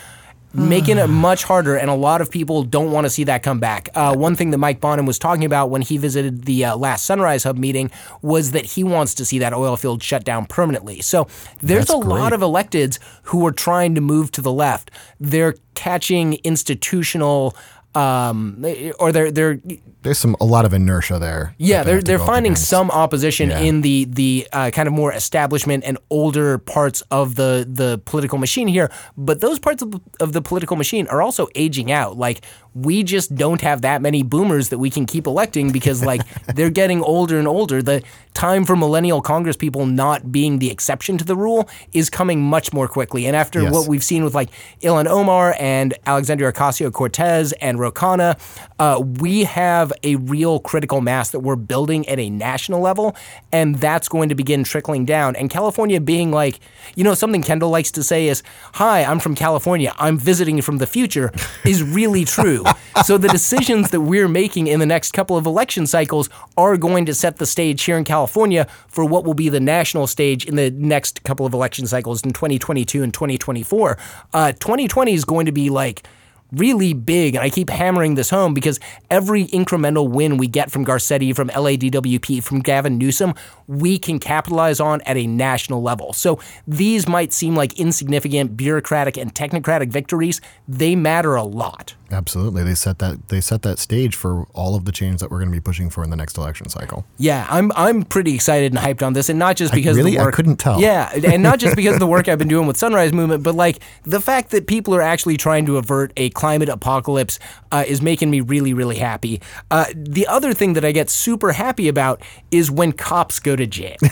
Making 0.55 0.99
it 0.99 1.07
much 1.09 1.45
harder, 1.45 1.77
and 1.77 1.91
a 1.91 1.95
lot 1.95 2.21
of 2.21 2.31
people 2.31 2.63
don't 2.63 2.93
want 2.93 3.05
to 3.05 3.11
see 3.11 3.25
that 3.25 3.43
come 3.43 3.59
back. 3.59 3.89
Uh, 3.95 4.15
one 4.15 4.37
thing 4.37 4.51
that 4.51 4.59
Mike 4.59 4.81
Bonin 4.81 5.05
was 5.05 5.19
talking 5.19 5.45
about 5.45 5.71
when 5.71 5.83
he 5.83 5.99
visited 5.99 6.45
the 6.45 6.65
uh, 6.65 6.77
last 6.77 7.05
Sunrise 7.05 7.45
Hub 7.45 7.59
meeting 7.59 7.91
was 8.23 8.53
that 8.53 8.65
he 8.65 8.85
wants 8.85 9.15
to 9.15 9.25
see 9.25 9.39
that 9.41 9.53
oil 9.53 9.77
field 9.77 10.03
shut 10.03 10.25
down 10.25 10.47
permanently. 10.47 11.01
So 11.01 11.27
there's 11.61 11.87
That's 11.87 12.05
a 12.05 12.09
lot 12.09 12.33
of 12.33 12.41
electeds 12.41 12.99
who 13.25 13.47
are 13.47 13.53
trying 13.53 13.95
to 13.97 14.01
move 14.01 14.31
to 14.33 14.41
the 14.41 14.53
left. 14.53 14.91
They're 15.21 15.55
catching 15.75 16.35
institutional, 16.45 17.57
um, 17.97 18.65
or 18.99 19.13
they're 19.13 19.31
they're 19.31 19.61
there's 20.03 20.19
some 20.19 20.37
a 20.41 20.45
lot 20.45 20.65
of 20.65 20.75
inertia 20.75 21.19
there. 21.19 21.55
yeah, 21.59 21.79
that 21.79 21.85
they 21.85 21.91
they're 21.93 22.03
they're 22.19 22.27
finding 22.27 22.53
against. 22.53 22.69
some 22.69 22.91
opposition 22.91 23.51
Yeah. 23.51 23.61
in 23.61 23.81
the 23.81 24.05
the 24.07 24.49
uh, 24.53 24.71
kind 24.71 24.87
of 24.87 24.93
more 24.95 25.13
establishment 25.13 25.85
and 25.85 25.97
older 26.11 26.59
parts 26.59 27.03
of 27.11 27.37
the 27.37 27.67
the 27.69 27.99
political 28.05 28.39
machine 28.39 28.69
here, 28.69 28.91
but 29.17 29.41
those 29.41 29.59
parts 29.59 29.83
of, 29.83 29.95
of 30.21 30.33
the 30.33 30.43
political 30.43 30.77
machine 30.77 31.07
are 31.09 31.23
also 31.23 31.49
aging 31.55 31.91
out. 31.93 32.17
Like 32.19 32.45
we 32.75 33.03
just 33.03 33.35
don't 33.35 33.61
have 33.61 33.83
that 33.83 34.03
many 34.03 34.23
boomers 34.23 34.71
that 34.71 34.79
we 34.79 34.91
can 34.91 35.07
keep 35.07 35.27
electing 35.27 35.71
because 35.71 36.05
like 36.05 36.23
they're 36.55 36.71
getting 36.71 37.01
older 37.03 37.39
and 37.39 37.47
older. 37.47 37.81
The 37.83 38.03
time 38.35 38.65
for 38.65 38.75
millennial 38.75 39.23
Congress 39.23 39.57
people 39.57 39.87
not 39.87 40.33
being 40.33 40.59
the 40.59 40.69
exception 40.71 41.17
to 41.19 41.25
the 41.25 41.37
rule 41.37 41.69
is 41.93 42.11
coming 42.11 42.43
much 42.43 42.73
more 42.73 42.89
quickly. 42.89 43.27
And 43.27 43.37
after 43.37 43.63
Yes. 43.63 43.73
what 43.73 43.87
we've 43.89 44.03
seen 44.03 44.25
with 44.25 44.35
like 44.35 44.51
Ilhan 44.83 45.07
Omar 45.07 45.55
and 45.61 45.95
Alexandria 46.05 46.53
Ocasio 46.53 46.93
Cortez 46.93 47.53
and 47.61 47.79
Ro 47.79 47.93
Khanna, 47.93 48.37
uh, 48.81 49.01
we 49.01 49.45
have 49.45 49.93
a 50.03 50.17
real 50.17 50.59
critical 50.59 51.01
mass 51.01 51.31
that 51.31 51.41
we're 51.41 51.55
building 51.55 52.09
at 52.09 52.19
a 52.19 52.29
national 52.29 52.81
level, 52.81 53.15
and 53.53 53.77
that's 53.77 54.09
going 54.09 54.29
to 54.31 54.35
begin 54.35 54.65
trickling 54.65 55.05
down. 55.05 55.37
And 55.37 55.49
California 55.49 56.01
being 56.01 56.33
like, 56.33 56.59
you 56.97 57.05
know, 57.05 57.15
something 57.15 57.41
Kendall 57.43 57.71
likes 57.71 57.93
to 57.93 58.03
say 58.03 58.27
is, 58.27 58.43
Hi, 58.75 59.05
I'm 59.05 59.21
from 59.21 59.37
California. 59.37 59.95
I'm 59.97 60.19
visiting 60.19 60.61
from 60.61 60.79
the 60.79 60.87
future, 60.89 61.31
is 61.65 61.85
really 61.85 62.25
true. 62.25 62.64
So 63.05 63.19
the 63.19 63.29
decisions 63.29 63.91
that 63.91 64.01
we're 64.01 64.29
making 64.29 64.67
in 64.67 64.81
the 64.81 64.87
next 64.87 65.13
couple 65.13 65.37
of 65.37 65.47
election 65.47 65.87
cycles 65.87 66.29
are 66.57 66.77
going 66.77 67.07
to 67.07 67.15
set 67.15 67.37
the 67.37 67.47
stage 67.47 67.83
here 67.83 67.97
in 67.97 68.05
California 68.05 68.67
for 68.89 69.05
what 69.05 69.25
will 69.25 69.35
be 69.35 69.49
the 69.49 69.61
national 69.61 70.07
stage 70.07 70.45
in 70.45 70.57
the 70.57 70.71
next 70.71 71.23
couple 71.25 71.47
of 71.47 71.55
election 71.55 71.87
cycles 71.87 72.23
in 72.23 72.33
2022 72.33 73.03
and 73.03 73.13
2024. 73.13 73.99
Uh, 74.33 74.53
2020 74.53 75.13
is 75.13 75.25
going 75.25 75.47
to 75.47 75.53
be 75.53 75.71
like 75.71 76.07
really 76.53 76.93
big, 76.93 77.35
and 77.35 77.43
I 77.43 77.51
keep 77.51 77.71
hammering 77.71 78.15
this 78.15 78.31
home 78.31 78.55
because 78.55 78.79
every 79.11 79.47
incremental 79.47 80.09
win 80.09 80.37
we 80.37 80.47
get 80.47 80.71
from 80.71 80.85
Garcetti, 80.85 81.35
from 81.35 81.49
LADWP, 81.49 82.43
from 82.43 82.61
Gavin 82.61 82.99
Newsom, 82.99 83.35
we 83.67 83.99
can 83.99 84.19
capitalize 84.19 84.81
on 84.81 85.01
at 85.03 85.17
a 85.17 85.27
national 85.27 85.83
level. 85.83 86.13
So 86.13 86.39
these 86.67 87.09
might 87.09 87.33
seem 87.33 87.55
like 87.55 87.79
insignificant 87.79 88.57
bureaucratic 88.57 89.17
and 89.17 89.35
technocratic 89.35 89.91
victories. 89.91 90.41
They 90.69 90.97
matter 90.97 91.35
a 91.35 91.43
lot. 91.45 91.95
Absolutely, 92.11 92.63
they 92.63 92.75
set 92.75 92.99
that 93.01 93.29
they 93.29 93.41
set 93.41 93.63
that 93.63 93.79
stage 93.79 94.15
for 94.15 94.47
all 94.53 94.77
of 94.77 94.85
the 94.85 94.93
change 94.93 95.21
that 95.21 95.31
we're 95.31 95.39
going 95.39 95.49
to 95.49 95.57
be 95.57 95.61
pushing 95.61 95.91
for 95.91 96.05
in 96.05 96.11
the 96.11 96.17
next 96.17 96.37
election 96.37 96.69
cycle. 96.69 97.05
Yeah, 97.17 97.47
I'm 97.49 97.73
I'm 97.75 98.05
pretty 98.05 98.35
excited 98.35 98.73
and 98.73 98.81
hyped 98.81 99.05
on 99.05 99.15
this, 99.15 99.29
and 99.29 99.39
not 99.39 99.57
just 99.57 99.73
because 99.73 99.97
of 99.97 100.05
really? 100.05 100.17
the 100.17 100.21
I 100.21 100.27
work. 100.27 100.35
couldn't 100.35 100.57
tell. 100.57 100.81
Yeah, 100.81 101.11
and 101.13 101.43
not 101.43 101.59
just 101.59 101.75
because 101.75 101.95
of 101.95 102.01
the 102.01 102.07
work 102.07 102.29
I've 102.29 102.39
been 102.39 102.47
doing 102.49 102.67
with 102.67 102.77
Sunrise 102.77 103.13
Movement, 103.13 103.43
but 103.43 103.55
like 103.55 103.81
the 104.05 104.21
fact 104.21 104.51
that 104.51 104.67
people 104.67 104.95
are 104.95 105.03
actually 105.03 105.37
trying 105.37 105.67
to 105.67 105.77
avert 105.77 106.13
a 106.17 106.31
climate 106.31 106.69
apocalypse 106.69 107.41
uh, 107.73 107.85
is 107.87 108.01
making 108.01 108.31
me 108.31 108.41
really 108.41 108.75
really 108.75 108.99
happy. 108.99 109.41
Uh, 109.71 109.87
the 109.95 110.27
other 110.27 110.53
thing 110.53 110.75
that 110.75 110.85
I 110.85 110.93
get 110.93 111.11
super 111.11 111.53
happy 111.53 111.89
about 111.89 112.23
is 112.51 112.71
when 112.71 112.93
cops 112.93 113.41
go 113.41 113.54
to 113.57 113.67
jail. 113.67 113.97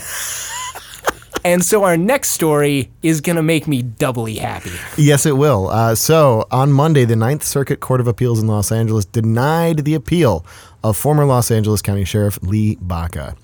And 1.45 1.63
so 1.63 1.83
our 1.83 1.97
next 1.97 2.29
story 2.29 2.89
is 3.01 3.19
going 3.19 3.35
to 3.35 3.43
make 3.43 3.67
me 3.67 3.81
doubly 3.81 4.35
happy. 4.35 4.71
Yes, 4.97 5.25
it 5.25 5.35
will. 5.35 5.67
Uh, 5.67 5.93
so 5.93 6.47
on 6.51 6.71
Monday, 6.71 7.03
the 7.03 7.17
Ninth 7.17 7.43
Circuit 7.43 7.81
Court 7.81 7.99
of 7.99 8.07
Appeals 8.07 8.39
in 8.39 8.47
Los 8.47 8.71
Angeles 8.71 9.03
denied 9.03 9.79
the 9.79 9.93
appeal 9.93 10.45
of 10.85 10.95
former 10.95 11.25
Los 11.25 11.51
Angeles 11.51 11.81
County 11.81 12.05
Sheriff 12.05 12.39
Lee 12.41 12.77
Baca. 12.79 13.35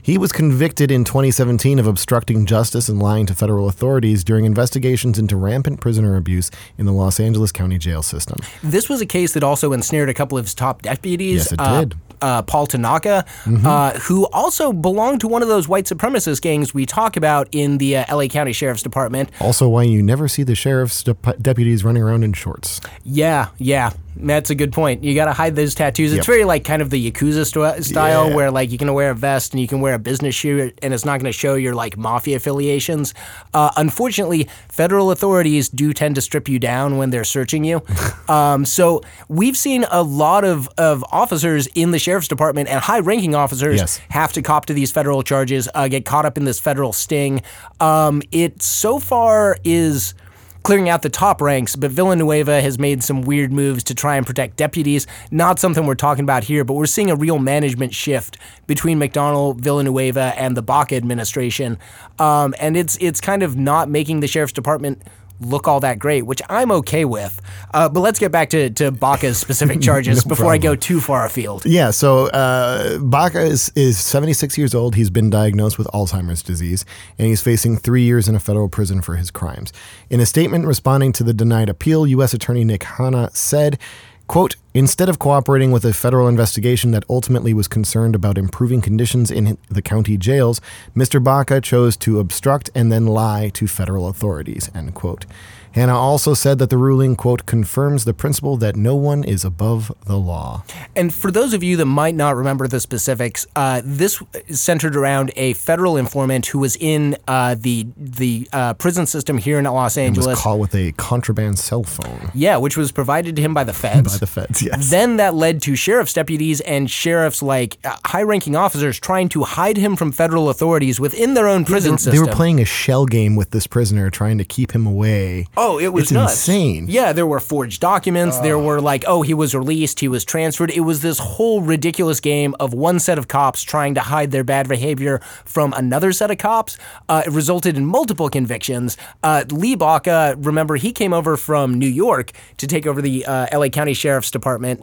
He 0.00 0.18
was 0.18 0.32
convicted 0.32 0.90
in 0.90 1.04
2017 1.04 1.78
of 1.78 1.86
obstructing 1.86 2.44
justice 2.44 2.88
and 2.88 2.98
lying 2.98 3.26
to 3.26 3.34
federal 3.34 3.68
authorities 3.68 4.24
during 4.24 4.46
investigations 4.46 5.16
into 5.16 5.36
rampant 5.36 5.80
prisoner 5.80 6.16
abuse 6.16 6.50
in 6.76 6.86
the 6.86 6.92
Los 6.92 7.20
Angeles 7.20 7.52
County 7.52 7.78
jail 7.78 8.02
system. 8.02 8.40
This 8.64 8.88
was 8.88 9.00
a 9.00 9.06
case 9.06 9.34
that 9.34 9.44
also 9.44 9.72
ensnared 9.72 10.08
a 10.08 10.14
couple 10.14 10.36
of 10.36 10.46
his 10.46 10.54
top 10.54 10.82
deputies. 10.82 11.36
Yes, 11.36 11.52
it 11.52 11.60
uh, 11.60 11.80
did. 11.80 11.94
Mm-hmm. 12.22 12.26
Uh, 12.26 12.42
Paul 12.42 12.66
Tanaka, 12.66 13.24
uh, 13.46 13.98
who 14.00 14.26
also 14.26 14.72
belonged 14.72 15.20
to 15.22 15.28
one 15.28 15.42
of 15.42 15.48
those 15.48 15.66
white 15.66 15.86
supremacist 15.86 16.40
gangs 16.40 16.72
we 16.72 16.86
talk 16.86 17.16
about 17.16 17.48
in 17.52 17.78
the 17.78 17.96
uh, 17.96 18.16
LA 18.16 18.26
County 18.26 18.52
Sheriff's 18.52 18.82
Department. 18.82 19.30
Also, 19.40 19.68
why 19.68 19.82
you 19.82 20.02
never 20.02 20.28
see 20.28 20.42
the 20.42 20.54
sheriff's 20.54 21.02
dep- 21.02 21.40
deputies 21.40 21.84
running 21.84 22.02
around 22.02 22.22
in 22.22 22.32
shorts. 22.32 22.80
Yeah, 23.04 23.48
yeah. 23.58 23.92
That's 24.14 24.50
a 24.50 24.54
good 24.54 24.72
point. 24.72 25.02
You 25.02 25.14
got 25.14 25.24
to 25.24 25.32
hide 25.32 25.56
those 25.56 25.74
tattoos. 25.74 26.12
It's 26.12 26.18
Yep. 26.18 26.26
very 26.26 26.44
like 26.44 26.64
kind 26.64 26.82
of 26.82 26.90
the 26.90 27.10
Yakuza 27.10 27.46
st- 27.46 27.84
style 27.84 28.28
Yeah. 28.28 28.34
where 28.36 28.50
like 28.50 28.70
you 28.70 28.78
can 28.78 28.92
wear 28.92 29.10
a 29.10 29.14
vest 29.14 29.52
and 29.52 29.60
you 29.60 29.66
can 29.66 29.80
wear 29.80 29.94
a 29.94 29.98
business 29.98 30.34
shirt 30.34 30.78
and 30.82 30.92
it's 30.94 31.04
not 31.04 31.18
going 31.20 31.32
to 31.32 31.36
show 31.36 31.54
your 31.54 31.74
like 31.74 31.96
mafia 31.96 32.36
affiliations. 32.36 33.14
Uh, 33.54 33.70
unfortunately, 33.76 34.48
federal 34.68 35.10
authorities 35.10 35.68
do 35.68 35.92
tend 35.92 36.14
to 36.16 36.20
strip 36.20 36.48
you 36.48 36.58
down 36.58 36.98
when 36.98 37.10
they're 37.10 37.24
searching 37.24 37.64
you. 37.64 37.82
um, 38.28 38.64
so 38.64 39.00
we've 39.28 39.56
seen 39.56 39.84
a 39.90 40.02
lot 40.02 40.44
of, 40.44 40.68
of 40.78 41.04
officers 41.10 41.66
in 41.74 41.90
the 41.90 41.98
sheriff's 41.98 42.28
department 42.28 42.68
and 42.68 42.80
high 42.80 43.00
ranking 43.00 43.34
officers 43.34 43.80
Yes. 43.80 44.00
have 44.10 44.32
to 44.34 44.42
cop 44.42 44.66
to 44.66 44.74
these 44.74 44.92
federal 44.92 45.22
charges, 45.22 45.68
uh, 45.74 45.88
get 45.88 46.04
caught 46.04 46.26
up 46.26 46.36
in 46.36 46.44
this 46.44 46.60
federal 46.60 46.92
sting. 46.92 47.42
Um, 47.80 48.22
it 48.30 48.62
so 48.62 48.98
far 48.98 49.56
is 49.64 50.14
clearing 50.62 50.88
out 50.88 51.02
the 51.02 51.08
top 51.08 51.40
ranks, 51.40 51.76
but 51.76 51.90
Villanueva 51.90 52.60
has 52.60 52.78
made 52.78 53.02
some 53.02 53.22
weird 53.22 53.52
moves 53.52 53.82
to 53.84 53.94
try 53.94 54.16
and 54.16 54.26
protect 54.26 54.56
deputies. 54.56 55.06
Not 55.30 55.58
something 55.58 55.86
we're 55.86 55.94
talking 55.94 56.24
about 56.24 56.44
here, 56.44 56.64
but 56.64 56.74
we're 56.74 56.86
seeing 56.86 57.10
a 57.10 57.16
real 57.16 57.38
management 57.38 57.94
shift 57.94 58.38
between 58.66 58.98
McDonnell, 58.98 59.58
Villanueva, 59.60 60.34
and 60.36 60.56
the 60.56 60.62
Baca 60.62 60.96
administration, 60.96 61.78
um, 62.18 62.54
and 62.58 62.76
it's 62.76 62.96
it's 63.00 63.20
kind 63.20 63.42
of 63.42 63.56
not 63.56 63.88
making 63.88 64.20
the 64.20 64.28
sheriff's 64.28 64.52
department 64.52 65.02
look 65.44 65.68
all 65.68 65.80
that 65.80 65.98
great, 65.98 66.22
which 66.22 66.42
I'm 66.48 66.70
okay 66.72 67.04
with. 67.04 67.40
Uh, 67.74 67.88
but 67.88 68.00
let's 68.00 68.18
get 68.18 68.32
back 68.32 68.50
to 68.50 68.70
to 68.70 68.90
Baca's 68.90 69.38
specific 69.38 69.80
charges 69.88 70.24
before 70.24 70.52
I 70.52 70.58
go 70.58 70.74
too 70.74 71.00
far 71.00 71.24
afield. 71.24 71.64
Yeah, 71.64 71.90
so 71.90 72.26
uh, 72.28 72.98
Baca 72.98 73.40
is, 73.40 73.72
is 73.74 73.98
76 73.98 74.56
years 74.58 74.74
old. 74.74 74.94
He's 74.94 75.10
been 75.10 75.30
diagnosed 75.30 75.78
with 75.78 75.86
Alzheimer's 75.88 76.42
disease, 76.42 76.84
and 77.18 77.26
he's 77.26 77.42
facing 77.42 77.76
three 77.76 78.02
years 78.02 78.28
in 78.28 78.34
a 78.34 78.40
federal 78.40 78.68
prison 78.68 79.02
for 79.02 79.16
his 79.16 79.30
crimes. 79.30 79.72
In 80.10 80.20
a 80.20 80.26
statement 80.26 80.66
responding 80.66 81.12
to 81.12 81.24
the 81.24 81.34
denied 81.34 81.68
appeal, 81.68 82.06
U.S. 82.06 82.34
Attorney 82.34 82.64
Nick 82.64 82.84
Hanna 82.84 83.30
said, 83.32 83.78
quote, 84.26 84.56
Instead 84.74 85.10
of 85.10 85.18
cooperating 85.18 85.70
with 85.70 85.84
a 85.84 85.92
federal 85.92 86.28
investigation 86.28 86.92
that 86.92 87.04
ultimately 87.10 87.52
was 87.52 87.68
concerned 87.68 88.14
about 88.14 88.38
improving 88.38 88.80
conditions 88.80 89.30
in 89.30 89.58
the 89.68 89.82
county 89.82 90.16
jails, 90.16 90.62
Mr. 90.96 91.22
Baca 91.22 91.60
chose 91.60 91.94
to 91.98 92.18
obstruct 92.18 92.70
and 92.74 92.90
then 92.90 93.06
lie 93.06 93.50
to 93.50 93.66
federal 93.66 94.08
authorities, 94.08 94.70
end 94.74 94.94
quote. 94.94 95.26
Hanna 95.74 95.96
also 95.96 96.34
said 96.34 96.58
that 96.58 96.70
the 96.70 96.76
ruling, 96.76 97.16
quote, 97.16 97.46
confirms 97.46 98.04
the 98.04 98.14
principle 98.14 98.56
that 98.58 98.76
no 98.76 98.94
one 98.94 99.24
is 99.24 99.44
above 99.44 99.92
the 100.06 100.16
law. 100.16 100.64
And 100.94 101.12
for 101.12 101.30
those 101.30 101.54
of 101.54 101.62
you 101.62 101.76
that 101.76 101.86
might 101.86 102.14
not 102.14 102.36
remember 102.36 102.68
the 102.68 102.80
specifics, 102.80 103.46
uh, 103.56 103.82
this 103.84 104.22
centered 104.50 104.96
around 104.96 105.32
a 105.36 105.54
federal 105.54 105.96
informant 105.96 106.46
who 106.46 106.58
was 106.58 106.76
in 106.76 107.16
uh, 107.28 107.56
the 107.58 107.86
the 107.96 108.48
uh, 108.52 108.74
prison 108.74 109.06
system 109.06 109.38
here 109.38 109.58
in 109.58 109.64
Los 109.64 109.92
was 109.92 109.98
Angeles. 109.98 110.38
caught 110.38 110.58
with 110.58 110.74
a 110.74 110.92
contraband 110.92 111.58
cell 111.58 111.82
phone 111.82 112.30
yeah, 112.34 112.56
which 112.56 112.76
was 112.76 112.92
provided 112.92 113.36
to 113.36 113.42
him 113.42 113.54
by 113.54 113.64
the 113.64 113.72
feds. 113.72 114.12
by 114.12 114.18
the 114.18 114.26
feds. 114.26 114.62
Yes. 114.62 114.90
Then 114.90 115.16
that 115.16 115.34
led 115.34 115.62
to 115.62 115.76
sheriff's 115.76 116.12
deputies 116.12 116.60
and 116.62 116.90
sheriff's 116.90 117.42
like 117.42 117.78
uh, 117.84 117.96
high-ranking 118.06 118.56
officers 118.56 118.98
trying 118.98 119.28
to 119.30 119.44
hide 119.44 119.76
him 119.76 119.96
from 119.96 120.12
federal 120.12 120.48
authorities 120.48 121.00
within 121.00 121.34
their 121.34 121.48
own 121.48 121.64
prison 121.64 121.92
they 121.92 121.96
system. 121.98 122.12
They 122.24 122.30
were 122.30 122.36
playing 122.36 122.60
a 122.60 122.64
shell 122.64 123.06
game 123.06 123.36
with 123.36 123.50
this 123.50 123.66
prisoner, 123.66 124.10
trying 124.10 124.38
to 124.38 124.44
keep 124.44 124.72
him 124.72 124.86
away. 124.86 125.46
Oh, 125.56 125.61
it 125.78 125.88
was 125.92 126.04
It's 126.04 126.12
nuts. 126.12 126.32
insane. 126.48 126.86
Yeah, 126.88 127.12
there 127.12 127.26
were 127.26 127.40
forged 127.40 127.80
documents. 127.80 128.38
There 128.38 128.58
were 128.58 128.80
like, 128.80 129.04
oh, 129.06 129.22
he 129.22 129.34
was 129.34 129.54
released, 129.54 130.00
he 130.00 130.08
was 130.08 130.24
transferred. 130.24 130.70
It 130.70 130.80
was 130.80 131.02
this 131.02 131.18
whole 131.18 131.60
ridiculous 131.62 132.20
game 132.20 132.54
of 132.60 132.72
one 132.74 132.98
set 132.98 133.18
of 133.18 133.28
cops 133.28 133.62
trying 133.62 133.94
to 133.94 134.00
hide 134.00 134.30
their 134.30 134.44
bad 134.44 134.68
behavior 134.68 135.20
from 135.44 135.72
another 135.74 136.12
set 136.12 136.30
of 136.30 136.38
cops. 136.38 136.76
Uh, 137.08 137.22
it 137.26 137.30
resulted 137.32 137.76
in 137.76 137.84
multiple 137.86 138.28
convictions. 138.28 138.96
Uh, 139.22 139.44
Lee 139.50 139.74
Baca, 139.74 140.34
remember, 140.38 140.76
he 140.76 140.92
came 140.92 141.12
over 141.12 141.36
from 141.36 141.78
New 141.78 141.86
York 141.88 142.32
to 142.58 142.66
take 142.66 142.86
over 142.86 143.00
the 143.02 143.24
uh, 143.26 143.46
LA 143.58 143.68
County 143.68 143.94
Sheriff's 143.94 144.30
Department. 144.30 144.82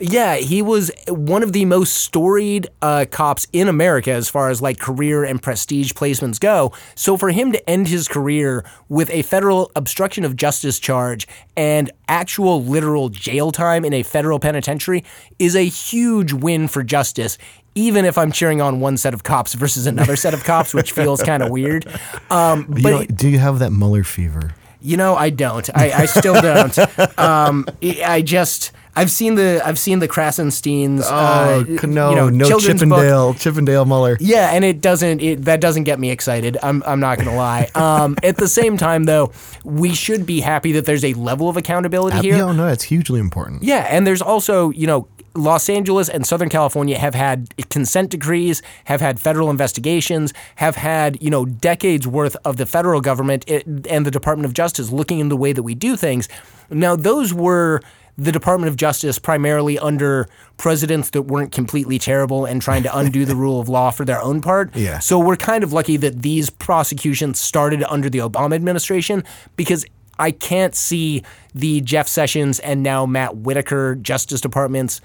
Yeah, 0.00 0.36
he 0.36 0.62
was 0.62 0.90
one 1.08 1.42
of 1.42 1.52
the 1.52 1.64
most 1.64 1.94
storied 1.94 2.68
uh, 2.82 3.06
cops 3.10 3.46
in 3.52 3.68
America 3.68 4.10
as 4.12 4.28
far 4.28 4.50
as 4.50 4.60
like 4.60 4.78
career 4.78 5.24
and 5.24 5.42
prestige 5.42 5.92
placements 5.92 6.40
go. 6.40 6.72
So 6.94 7.16
for 7.16 7.30
him 7.30 7.52
to 7.52 7.70
end 7.70 7.88
his 7.88 8.08
career 8.08 8.64
with 8.88 9.10
a 9.10 9.22
federal 9.22 9.70
obstruction 9.76 10.24
of 10.24 10.36
justice 10.36 10.78
charge 10.78 11.26
and 11.56 11.90
actual 12.08 12.62
literal 12.62 13.08
jail 13.08 13.52
time 13.52 13.84
in 13.84 13.92
a 13.92 14.02
federal 14.02 14.38
penitentiary 14.38 15.04
is 15.38 15.54
a 15.54 15.64
huge 15.64 16.32
win 16.32 16.68
for 16.68 16.82
justice. 16.82 17.38
Even 17.76 18.04
if 18.04 18.16
I'm 18.16 18.30
cheering 18.30 18.60
on 18.60 18.78
one 18.80 18.96
set 18.96 19.14
of 19.14 19.22
cops 19.24 19.54
versus 19.64 19.86
another 19.86 20.16
set 20.16 20.34
of 20.34 20.44
cops, 20.44 20.74
which 20.74 20.92
feels 20.92 21.22
kind 21.22 21.42
of 21.42 21.50
weird. 21.50 21.86
Um, 22.30 22.66
but 22.68 22.82
You 22.82 22.90
know, 22.90 23.04
do 23.04 23.28
you 23.28 23.38
have 23.38 23.58
that 23.60 23.70
Mueller 23.70 24.04
fever? 24.04 24.54
you 24.80 24.98
know, 24.98 25.14
I 25.16 25.30
don't. 25.30 25.70
I, 25.74 25.92
I 25.92 26.04
still 26.06 26.40
don't. 26.42 26.76
Um, 27.18 27.64
I 27.82 28.02
I 28.04 28.22
just 28.22 28.70
I've 28.96 29.10
seen 29.10 29.34
the 29.34 29.60
I've 29.64 29.78
seen 29.78 29.98
the 29.98 30.08
Krassensteins. 30.08 31.02
uh, 31.02 31.64
Oh, 31.82 31.86
no, 31.86 32.10
you 32.10 32.16
know, 32.16 32.28
no 32.28 32.46
children's 32.46 32.80
book. 32.82 32.90
Chippendale, 32.90 33.34
Chippendale 33.34 33.84
Mueller. 33.84 34.16
Yeah, 34.20 34.50
and 34.52 34.64
it 34.64 34.80
doesn't 34.80 35.20
it, 35.20 35.44
that 35.44 35.60
doesn't 35.60 35.84
get 35.84 35.98
me 35.98 36.10
excited. 36.10 36.56
I'm 36.62 36.82
I'm 36.86 37.00
not 37.00 37.18
gonna 37.18 37.36
lie. 37.36 37.70
Um, 37.84 38.16
at 38.22 38.36
the 38.36 38.48
same 38.48 38.76
time, 38.76 39.04
though, 39.04 39.32
we 39.64 39.94
should 39.94 40.24
be 40.26 40.40
happy 40.40 40.72
that 40.72 40.84
there's 40.86 41.04
a 41.04 41.12
level 41.14 41.48
of 41.48 41.56
accountability 41.56 42.18
here. 42.20 42.36
Yeah, 42.36 42.52
no, 42.52 42.68
it's 42.68 42.84
hugely 42.84 43.20
important. 43.20 43.62
Yeah, 43.62 43.86
and 43.90 44.06
there's 44.06 44.22
also, 44.22 44.70
you 44.70 44.86
know, 44.86 45.06
Los 45.34 45.68
Angeles 45.68 46.08
and 46.08 46.24
Southern 46.26 46.48
California 46.48 46.96
have 46.98 47.14
had 47.14 47.52
consent 47.70 48.10
decrees, 48.10 48.62
have 48.84 49.00
had 49.00 49.18
federal 49.18 49.50
investigations, 49.50 50.32
have 50.56 50.76
had, 50.76 51.20
you 51.22 51.30
know, 51.30 51.44
decades 51.44 52.06
worth 52.06 52.36
of 52.44 52.56
the 52.56 52.66
federal 52.66 53.00
government 53.00 53.44
and 53.50 54.06
the 54.06 54.10
Department 54.10 54.46
of 54.46 54.54
Justice 54.54 54.90
looking 54.90 55.18
in 55.18 55.28
the 55.28 55.36
way 55.36 55.52
that 55.52 55.62
we 55.64 55.74
do 55.74 55.96
things. 55.96 56.28
Now, 56.70 56.94
those 56.96 57.34
were 57.34 57.80
the 58.16 58.30
Department 58.30 58.68
of 58.68 58.76
Justice 58.76 59.18
primarily 59.18 59.78
under 59.78 60.28
presidents 60.56 61.10
that 61.10 61.22
weren't 61.22 61.52
completely 61.52 61.98
terrible 61.98 62.44
and 62.44 62.62
trying 62.62 62.82
to 62.84 62.96
undo 62.96 63.24
the 63.24 63.34
rule 63.34 63.60
of 63.60 63.68
law 63.68 63.90
for 63.90 64.04
their 64.04 64.22
own 64.22 64.40
part. 64.40 64.74
Yeah. 64.76 65.00
So 65.00 65.18
we're 65.18 65.36
kind 65.36 65.64
of 65.64 65.72
lucky 65.72 65.96
that 65.96 66.22
these 66.22 66.48
prosecutions 66.50 67.40
started 67.40 67.82
under 67.84 68.08
the 68.08 68.18
Obama 68.18 68.54
administration 68.54 69.24
because 69.56 69.84
I 70.18 70.30
can't 70.30 70.74
see 70.74 71.24
the 71.54 71.80
Jeff 71.80 72.06
Sessions 72.06 72.60
and 72.60 72.82
now 72.82 73.04
Matt 73.04 73.36
Whitaker 73.38 73.96
Justice 73.96 74.40
Departments 74.40 75.00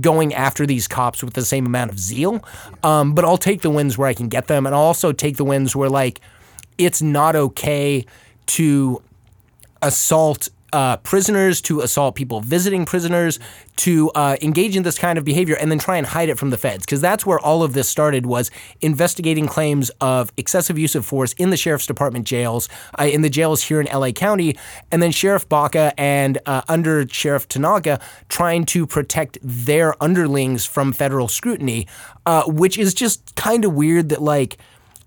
going 0.00 0.34
after 0.34 0.66
these 0.66 0.88
cops 0.88 1.22
with 1.22 1.34
the 1.34 1.44
same 1.44 1.66
amount 1.66 1.90
of 1.90 1.98
zeal. 1.98 2.44
Um, 2.82 3.14
but 3.14 3.24
I'll 3.24 3.38
take 3.38 3.60
the 3.60 3.70
wins 3.70 3.96
where 3.96 4.08
I 4.08 4.14
can 4.14 4.28
get 4.28 4.46
them, 4.46 4.66
and 4.66 4.74
I'll 4.74 4.82
also 4.82 5.12
take 5.12 5.36
the 5.36 5.44
wins 5.44 5.76
where 5.76 5.90
like 5.90 6.20
it's 6.78 7.02
not 7.02 7.36
okay 7.36 8.06
to 8.46 9.02
assault 9.82 10.48
uh, 10.72 10.96
prisoners, 10.98 11.60
to 11.62 11.80
assault 11.80 12.14
people 12.14 12.40
visiting 12.40 12.84
prisoners, 12.84 13.38
to 13.76 14.10
uh, 14.10 14.36
engage 14.42 14.76
in 14.76 14.82
this 14.82 14.98
kind 14.98 15.18
of 15.18 15.24
behavior, 15.24 15.56
and 15.56 15.70
then 15.70 15.78
try 15.78 15.96
and 15.96 16.06
hide 16.06 16.28
it 16.28 16.38
from 16.38 16.50
the 16.50 16.58
feds. 16.58 16.84
Because 16.84 17.00
that's 17.00 17.24
where 17.24 17.38
all 17.38 17.62
of 17.62 17.72
this 17.72 17.88
started 17.88 18.26
was 18.26 18.50
investigating 18.80 19.46
claims 19.46 19.90
of 20.00 20.32
excessive 20.36 20.78
use 20.78 20.94
of 20.94 21.04
force 21.06 21.32
in 21.34 21.50
the 21.50 21.56
sheriff's 21.56 21.86
department 21.86 22.26
jails, 22.26 22.68
uh, 22.98 23.04
in 23.04 23.22
the 23.22 23.30
jails 23.30 23.62
here 23.62 23.80
in 23.80 23.86
LA 23.86 24.12
County, 24.12 24.56
and 24.90 25.02
then 25.02 25.10
Sheriff 25.10 25.48
Baca 25.48 25.92
and 25.98 26.38
uh, 26.46 26.62
under 26.68 27.06
Sheriff 27.08 27.48
Tanaka 27.48 28.00
trying 28.28 28.64
to 28.66 28.86
protect 28.86 29.38
their 29.42 30.00
underlings 30.02 30.66
from 30.66 30.92
federal 30.92 31.28
scrutiny, 31.28 31.86
uh, 32.26 32.44
which 32.46 32.78
is 32.78 32.94
just 32.94 33.34
kind 33.36 33.64
of 33.64 33.74
weird 33.74 34.08
that 34.10 34.22
like 34.22 34.58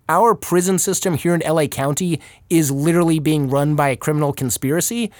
our 0.09 0.35
prison 0.35 0.77
system 0.79 1.15
here 1.15 1.33
in 1.33 1.41
LA 1.41 1.67
County 1.67 2.19
is 2.49 2.71
literally 2.71 3.19
being 3.19 3.49
run 3.49 3.75
by 3.75 3.89
a 3.89 3.95
criminal 3.95 4.33
conspiracy. 4.33 5.11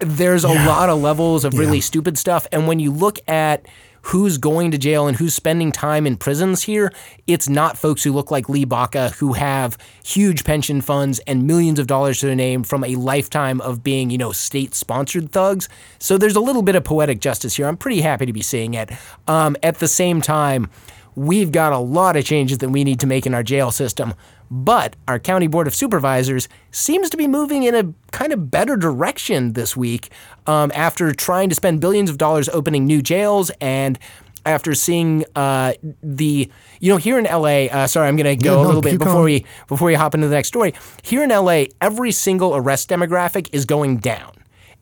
There's 0.00 0.44
a 0.44 0.48
lot 0.48 0.88
of 0.88 1.00
levels 1.00 1.44
of 1.44 1.54
really 1.54 1.80
stupid 1.80 2.16
stuff. 2.18 2.46
And 2.52 2.68
when 2.68 2.78
you 2.78 2.92
look 2.92 3.18
at 3.28 3.66
who's 4.02 4.38
going 4.38 4.70
to 4.70 4.78
jail 4.78 5.06
and 5.06 5.16
who's 5.16 5.34
spending 5.34 5.72
time 5.72 6.06
in 6.06 6.16
prisons 6.16 6.62
here, 6.62 6.92
it's 7.26 7.48
not 7.48 7.76
folks 7.76 8.04
who 8.04 8.12
look 8.12 8.30
like 8.30 8.48
Lee 8.48 8.64
Baca 8.64 9.10
who 9.18 9.32
have 9.32 9.76
huge 10.04 10.44
pension 10.44 10.80
funds 10.80 11.18
and 11.26 11.46
millions 11.46 11.78
of 11.78 11.86
dollars 11.86 12.20
to 12.20 12.26
their 12.26 12.36
name 12.36 12.62
from 12.62 12.84
a 12.84 12.94
lifetime 12.94 13.60
of 13.60 13.82
being, 13.82 14.10
you 14.10 14.18
know, 14.18 14.32
state 14.32 14.74
sponsored 14.74 15.32
thugs. 15.32 15.68
So 15.98 16.16
there's 16.16 16.36
a 16.36 16.40
little 16.40 16.62
bit 16.62 16.76
of 16.76 16.84
poetic 16.84 17.20
justice 17.20 17.56
here. 17.56 17.66
I'm 17.66 17.76
pretty 17.76 18.00
happy 18.00 18.24
to 18.24 18.32
be 18.32 18.42
seeing 18.42 18.74
it. 18.74 18.90
Um, 19.26 19.56
at 19.62 19.78
the 19.78 19.88
same 19.88 20.22
time, 20.22 20.70
we've 21.14 21.50
got 21.50 21.72
a 21.72 21.78
lot 21.78 22.16
of 22.16 22.24
changes 22.24 22.58
that 22.58 22.70
we 22.70 22.84
need 22.84 23.00
to 23.00 23.06
make 23.06 23.26
in 23.26 23.34
our 23.34 23.42
jail 23.42 23.72
system. 23.72 24.14
But 24.50 24.96
our 25.06 25.18
county 25.18 25.46
board 25.46 25.66
of 25.66 25.74
supervisors 25.74 26.48
seems 26.70 27.10
to 27.10 27.16
be 27.16 27.28
moving 27.28 27.64
in 27.64 27.74
a 27.74 27.92
kind 28.12 28.32
of 28.32 28.50
better 28.50 28.76
direction 28.76 29.52
this 29.52 29.76
week 29.76 30.10
um, 30.46 30.72
after 30.74 31.12
trying 31.12 31.48
to 31.50 31.54
spend 31.54 31.80
billions 31.80 32.08
of 32.10 32.18
dollars 32.18 32.48
opening 32.48 32.86
new 32.86 33.02
jails 33.02 33.50
and 33.60 33.98
after 34.46 34.74
seeing 34.74 35.24
uh, 35.36 35.74
the 36.02 36.50
you 36.80 36.90
know 36.90 36.96
here 36.96 37.18
in 37.18 37.24
LA. 37.24 37.66
Uh, 37.66 37.86
sorry, 37.86 38.08
I'm 38.08 38.16
going 38.16 38.38
to 38.38 38.42
go 38.42 38.60
Yeah, 38.60 38.66
a 38.66 38.68
little 38.68 38.80
bit 38.80 38.98
before 38.98 39.12
going. 39.14 39.24
we 39.24 39.46
before 39.66 39.86
we 39.86 39.94
hop 39.94 40.14
into 40.14 40.28
the 40.28 40.34
next 40.34 40.48
story. 40.48 40.72
Here 41.02 41.22
in 41.22 41.28
LA, 41.30 41.64
every 41.80 42.12
single 42.12 42.56
arrest 42.56 42.88
demographic 42.88 43.48
is 43.52 43.64
going 43.66 43.98
down 43.98 44.32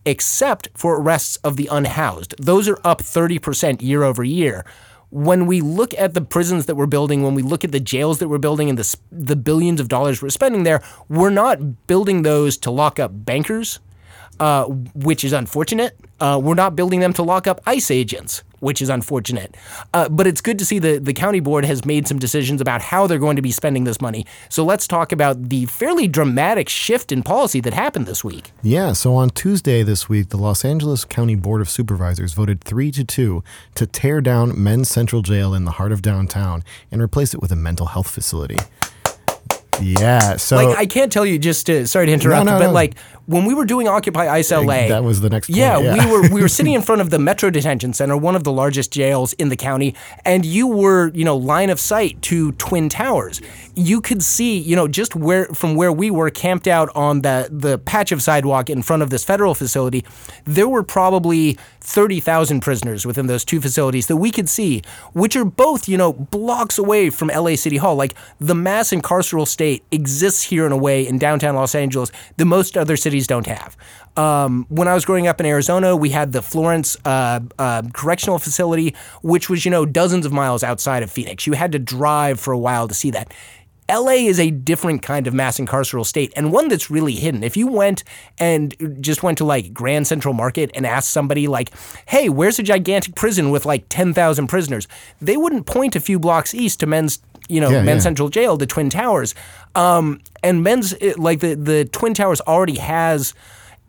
except 0.04 0.68
for 0.74 1.00
arrests 1.00 1.36
of 1.38 1.56
the 1.56 1.66
unhoused. 1.66 2.32
Those 2.38 2.68
are 2.68 2.78
up 2.84 2.98
30% 3.02 3.82
year 3.82 4.04
over 4.04 4.22
year. 4.22 4.64
When 5.10 5.46
we 5.46 5.60
look 5.60 5.94
at 5.94 6.14
the 6.14 6.20
prisons 6.20 6.66
that 6.66 6.74
we're 6.74 6.86
building, 6.86 7.22
when 7.22 7.34
we 7.34 7.42
look 7.42 7.64
at 7.64 7.72
the 7.72 7.80
jails 7.80 8.18
that 8.18 8.28
we're 8.28 8.38
building 8.38 8.68
and 8.68 8.78
the, 8.78 8.96
the 9.12 9.36
billions 9.36 9.80
of 9.80 9.88
dollars 9.88 10.20
we're 10.20 10.30
spending 10.30 10.64
there, 10.64 10.82
we're 11.08 11.30
not 11.30 11.86
building 11.86 12.22
those 12.22 12.56
to 12.58 12.70
lock 12.70 12.98
up 12.98 13.24
bankers, 13.24 13.78
uh, 14.40 14.64
which 14.94 15.24
is 15.24 15.32
unfortunate. 15.32 15.96
Uh, 16.18 16.40
we're 16.42 16.54
not 16.54 16.74
building 16.74 17.00
them 17.00 17.12
to 17.12 17.22
lock 17.22 17.46
up 17.46 17.60
ICE 17.66 17.90
agents, 17.90 18.42
which 18.60 18.80
is 18.80 18.88
unfortunate. 18.88 19.54
Uh, 19.92 20.08
but 20.08 20.26
it's 20.26 20.40
good 20.40 20.58
to 20.58 20.64
see 20.64 20.78
the, 20.78 20.98
the 20.98 21.12
county 21.12 21.40
board 21.40 21.64
has 21.66 21.84
made 21.84 22.08
some 22.08 22.18
decisions 22.18 22.60
about 22.62 22.80
how 22.80 23.06
they're 23.06 23.18
going 23.18 23.36
to 23.36 23.42
be 23.42 23.50
spending 23.50 23.84
this 23.84 24.00
money. 24.00 24.24
So 24.48 24.64
let's 24.64 24.86
talk 24.86 25.12
about 25.12 25.50
the 25.50 25.66
fairly 25.66 26.08
dramatic 26.08 26.70
shift 26.70 27.12
in 27.12 27.22
policy 27.22 27.60
that 27.60 27.74
happened 27.74 28.06
this 28.06 28.24
week. 28.24 28.50
Yeah, 28.62 28.94
so 28.94 29.14
on 29.14 29.28
Tuesday 29.28 29.82
this 29.82 30.08
week, 30.08 30.30
the 30.30 30.38
Los 30.38 30.64
Angeles 30.64 31.04
County 31.04 31.34
Board 31.34 31.60
of 31.60 31.68
Supervisors 31.68 32.32
voted 32.32 32.62
3 32.62 32.90
to 32.92 33.04
2 33.04 33.44
to 33.74 33.86
tear 33.86 34.22
down 34.22 34.62
Men's 34.62 34.88
Central 34.88 35.20
Jail 35.20 35.52
in 35.52 35.66
the 35.66 35.72
heart 35.72 35.92
of 35.92 36.00
downtown 36.00 36.64
and 36.90 37.02
replace 37.02 37.34
it 37.34 37.42
with 37.42 37.52
a 37.52 37.56
mental 37.56 37.86
health 37.86 38.08
facility. 38.08 38.56
Yeah, 39.78 40.36
so 40.38 40.56
like 40.56 40.78
I 40.78 40.86
can't 40.86 41.12
tell 41.12 41.26
you 41.26 41.38
just 41.38 41.66
to 41.66 41.86
sorry 41.86 42.06
to 42.06 42.12
interrupt, 42.12 42.46
No, 42.46 42.52
no, 42.52 42.58
but 42.58 42.66
no. 42.68 42.72
like 42.72 42.94
when 43.26 43.44
we 43.44 43.54
were 43.54 43.64
doing 43.64 43.88
Occupy 43.88 44.28
ICE 44.28 44.50
LA, 44.52 44.88
that 44.88 45.02
was 45.04 45.20
the 45.20 45.28
next 45.30 45.48
point, 45.48 45.58
Yeah, 45.58 45.78
yeah. 45.78 46.06
we 46.06 46.10
were 46.12 46.28
we 46.34 46.40
were 46.40 46.48
sitting 46.58 46.74
in 46.74 46.82
front 46.82 47.00
of 47.00 47.10
the 47.10 47.18
Metro 47.18 47.50
Detention 47.50 47.92
Center, 47.92 48.16
one 48.16 48.36
of 48.36 48.44
the 48.44 48.52
largest 48.52 48.92
jails 48.92 49.32
in 49.34 49.48
the 49.48 49.56
county, 49.56 49.94
and 50.24 50.44
you 50.46 50.66
were 50.66 51.10
you 51.14 51.24
know 51.24 51.36
line 51.36 51.70
of 51.70 51.80
sight 51.80 52.20
to 52.22 52.52
Twin 52.52 52.88
Towers. 52.88 53.40
You 53.74 54.00
could 54.00 54.22
see 54.22 54.58
you 54.58 54.76
know 54.76 54.88
just 54.88 55.14
where 55.16 55.46
from 55.46 55.74
where 55.74 55.92
we 55.92 56.10
were 56.10 56.30
camped 56.30 56.66
out 56.68 56.88
on 56.94 57.22
the 57.22 57.48
the 57.50 57.78
patch 57.78 58.12
of 58.12 58.22
sidewalk 58.22 58.70
in 58.70 58.82
front 58.82 59.02
of 59.02 59.10
this 59.10 59.24
federal 59.24 59.54
facility, 59.54 60.04
there 60.44 60.68
were 60.68 60.82
probably 60.82 61.58
thirty 61.86 62.18
thousand 62.18 62.60
prisoners 62.60 63.06
within 63.06 63.28
those 63.28 63.44
two 63.44 63.60
facilities 63.60 64.08
that 64.08 64.16
we 64.16 64.32
could 64.32 64.48
see, 64.48 64.82
which 65.12 65.36
are 65.36 65.44
both 65.44 65.88
you 65.88 65.96
know 65.96 66.12
blocks 66.12 66.78
away 66.78 67.10
from 67.10 67.28
LA 67.28 67.54
City 67.54 67.76
Hall. 67.76 67.94
Like 67.94 68.14
the 68.40 68.56
mass 68.56 68.90
incarceral 68.90 69.46
state 69.46 69.84
exists 69.92 70.42
here 70.42 70.66
in 70.66 70.72
a 70.72 70.76
way 70.76 71.06
in 71.06 71.16
downtown 71.18 71.54
Los 71.54 71.74
Angeles 71.74 72.10
that 72.36 72.44
most 72.44 72.76
other 72.76 72.96
cities 72.96 73.26
don't 73.26 73.46
have. 73.46 73.76
Um, 74.16 74.66
when 74.68 74.88
I 74.88 74.94
was 74.94 75.04
growing 75.04 75.28
up 75.28 75.40
in 75.40 75.46
Arizona, 75.46 75.94
we 75.94 76.10
had 76.10 76.32
the 76.32 76.42
Florence 76.42 76.96
uh, 77.04 77.40
uh, 77.58 77.82
Correctional 77.92 78.38
Facility, 78.38 78.94
which 79.22 79.48
was 79.48 79.64
you 79.64 79.70
know 79.70 79.86
dozens 79.86 80.26
of 80.26 80.32
miles 80.32 80.64
outside 80.64 81.02
of 81.02 81.10
Phoenix. 81.10 81.46
You 81.46 81.52
had 81.52 81.70
to 81.72 81.78
drive 81.78 82.40
for 82.40 82.52
a 82.52 82.58
while 82.58 82.88
to 82.88 82.94
see 82.94 83.10
that. 83.12 83.32
LA 83.88 84.12
is 84.26 84.40
a 84.40 84.50
different 84.50 85.02
kind 85.02 85.26
of 85.26 85.34
mass 85.34 85.58
incarceral 85.58 86.04
state 86.04 86.32
and 86.36 86.52
one 86.52 86.68
that's 86.68 86.90
really 86.90 87.14
hidden. 87.14 87.44
If 87.44 87.56
you 87.56 87.68
went 87.68 88.02
and 88.38 88.74
just 89.00 89.22
went 89.22 89.38
to 89.38 89.44
like 89.44 89.72
Grand 89.72 90.06
Central 90.06 90.34
Market 90.34 90.70
and 90.74 90.84
asked 90.84 91.10
somebody 91.10 91.46
like, 91.46 91.70
"Hey, 92.06 92.28
where's 92.28 92.58
a 92.58 92.62
gigantic 92.64 93.14
prison 93.14 93.50
with 93.50 93.64
like 93.64 93.84
10,000 93.88 94.46
prisoners?" 94.48 94.88
They 95.20 95.36
wouldn't 95.36 95.66
point 95.66 95.94
a 95.94 96.00
few 96.00 96.18
blocks 96.18 96.52
east 96.54 96.80
to 96.80 96.86
men's, 96.86 97.20
you 97.48 97.60
know, 97.60 97.70
Yeah, 97.70 97.82
men's 97.82 98.00
yeah. 98.00 98.08
Central 98.08 98.28
Jail, 98.28 98.56
the 98.56 98.66
Twin 98.66 98.90
Towers. 98.90 99.34
Um, 99.76 100.20
and 100.42 100.62
men's 100.64 100.94
like 101.16 101.40
the 101.40 101.54
the 101.54 101.84
Twin 101.84 102.12
Towers 102.14 102.40
already 102.40 102.78
has 102.78 103.34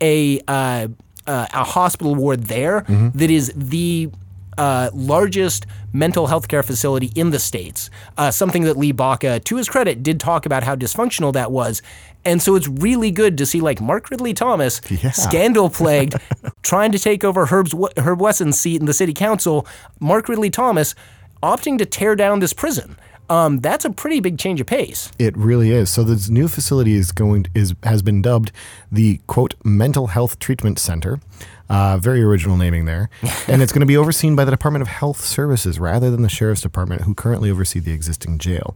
a 0.00 0.40
uh, 0.46 0.88
uh, 1.26 1.46
a 1.52 1.64
hospital 1.64 2.14
ward 2.14 2.44
there 2.44 2.82
that 3.14 3.30
is 3.30 3.52
the 3.56 4.10
uh, 4.58 4.90
largest 4.92 5.64
mental 5.92 6.26
health 6.26 6.48
care 6.48 6.62
facility 6.62 7.10
in 7.14 7.30
the 7.30 7.38
states. 7.38 7.88
Uh, 8.16 8.30
something 8.30 8.64
that 8.64 8.76
Lee 8.76 8.92
Baca, 8.92 9.40
to 9.40 9.56
his 9.56 9.68
credit, 9.68 10.02
did 10.02 10.20
talk 10.20 10.44
about 10.44 10.62
how 10.64 10.76
dysfunctional 10.76 11.32
that 11.32 11.50
was. 11.50 11.80
And 12.24 12.42
so 12.42 12.56
it's 12.56 12.68
really 12.68 13.10
good 13.10 13.38
to 13.38 13.46
see 13.46 13.60
like 13.60 13.80
Mark 13.80 14.10
Ridley 14.10 14.34
Thomas, 14.34 14.80
Yeah. 14.90 15.12
scandal 15.12 15.70
plagued, 15.70 16.16
trying 16.62 16.92
to 16.92 16.98
take 16.98 17.24
over 17.24 17.46
Herb's, 17.46 17.74
Herb 17.96 18.20
Wesson's 18.20 18.58
seat 18.60 18.80
in 18.80 18.86
the 18.86 18.92
city 18.92 19.14
council. 19.14 19.66
Mark 20.00 20.28
Ridley 20.28 20.50
Thomas 20.50 20.94
opting 21.42 21.78
to 21.78 21.86
tear 21.86 22.16
down 22.16 22.40
this 22.40 22.52
prison. 22.52 22.98
Um, 23.30 23.58
that's 23.58 23.84
a 23.84 23.90
pretty 23.90 24.20
big 24.20 24.38
change 24.38 24.58
of 24.60 24.66
pace. 24.66 25.12
It 25.18 25.36
really 25.36 25.70
is. 25.70 25.90
So 25.90 26.02
this 26.02 26.30
new 26.30 26.48
facility 26.48 26.94
is 26.94 27.12
going 27.12 27.46
is 27.54 27.74
has 27.82 28.00
been 28.02 28.22
dubbed 28.22 28.52
the 28.90 29.20
quote 29.26 29.54
mental 29.62 30.06
health 30.08 30.38
treatment 30.38 30.78
center. 30.78 31.20
Uh, 31.68 31.98
very 31.98 32.22
original 32.22 32.56
naming 32.56 32.86
there, 32.86 33.10
and 33.46 33.60
it's 33.60 33.72
going 33.72 33.80
to 33.80 33.86
be 33.86 33.96
overseen 33.96 34.34
by 34.34 34.44
the 34.44 34.50
Department 34.50 34.80
of 34.82 34.88
Health 34.88 35.20
Services 35.20 35.78
rather 35.78 36.10
than 36.10 36.22
the 36.22 36.28
Sheriff's 36.28 36.62
Department, 36.62 37.02
who 37.02 37.14
currently 37.14 37.50
oversee 37.50 37.78
the 37.78 37.92
existing 37.92 38.38
jail. 38.38 38.74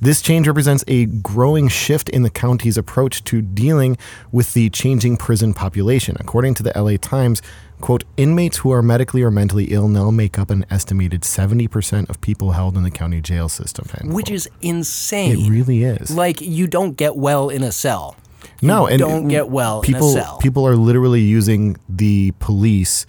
This 0.00 0.20
change 0.20 0.48
represents 0.48 0.82
a 0.88 1.06
growing 1.06 1.68
shift 1.68 2.08
in 2.08 2.24
the 2.24 2.30
county's 2.30 2.76
approach 2.76 3.22
to 3.24 3.40
dealing 3.40 3.96
with 4.32 4.52
the 4.54 4.68
changing 4.70 5.16
prison 5.16 5.54
population. 5.54 6.16
According 6.18 6.54
to 6.54 6.64
the 6.64 6.72
LA 6.74 6.96
Times, 6.96 7.40
quote, 7.80 8.02
inmates 8.16 8.58
who 8.58 8.72
are 8.72 8.82
medically 8.82 9.22
or 9.22 9.30
mentally 9.30 9.66
ill 9.66 9.86
now 9.86 10.10
make 10.10 10.40
up 10.40 10.50
an 10.50 10.66
estimated 10.70 11.20
70% 11.20 12.10
of 12.10 12.20
people 12.20 12.50
held 12.50 12.76
in 12.76 12.82
the 12.82 12.90
county 12.90 13.20
jail 13.20 13.48
system. 13.48 13.86
Which 14.12 14.26
quote. 14.26 14.34
is 14.34 14.50
insane. 14.60 15.38
it 15.38 15.48
really 15.48 15.84
is. 15.84 16.10
like 16.10 16.40
you 16.40 16.66
don't 16.66 16.96
get 16.96 17.14
well 17.14 17.48
in 17.48 17.62
a 17.62 17.70
cell. 17.70 18.16
No, 18.60 18.86
and 18.86 18.98
don't 18.98 19.28
get 19.28 19.48
well 19.48 19.82
people 19.82 20.12
in 20.12 20.18
a 20.18 20.22
cell. 20.22 20.38
people 20.38 20.66
are 20.66 20.76
literally 20.76 21.20
using 21.20 21.76
the 21.88 22.32
police 22.38 23.06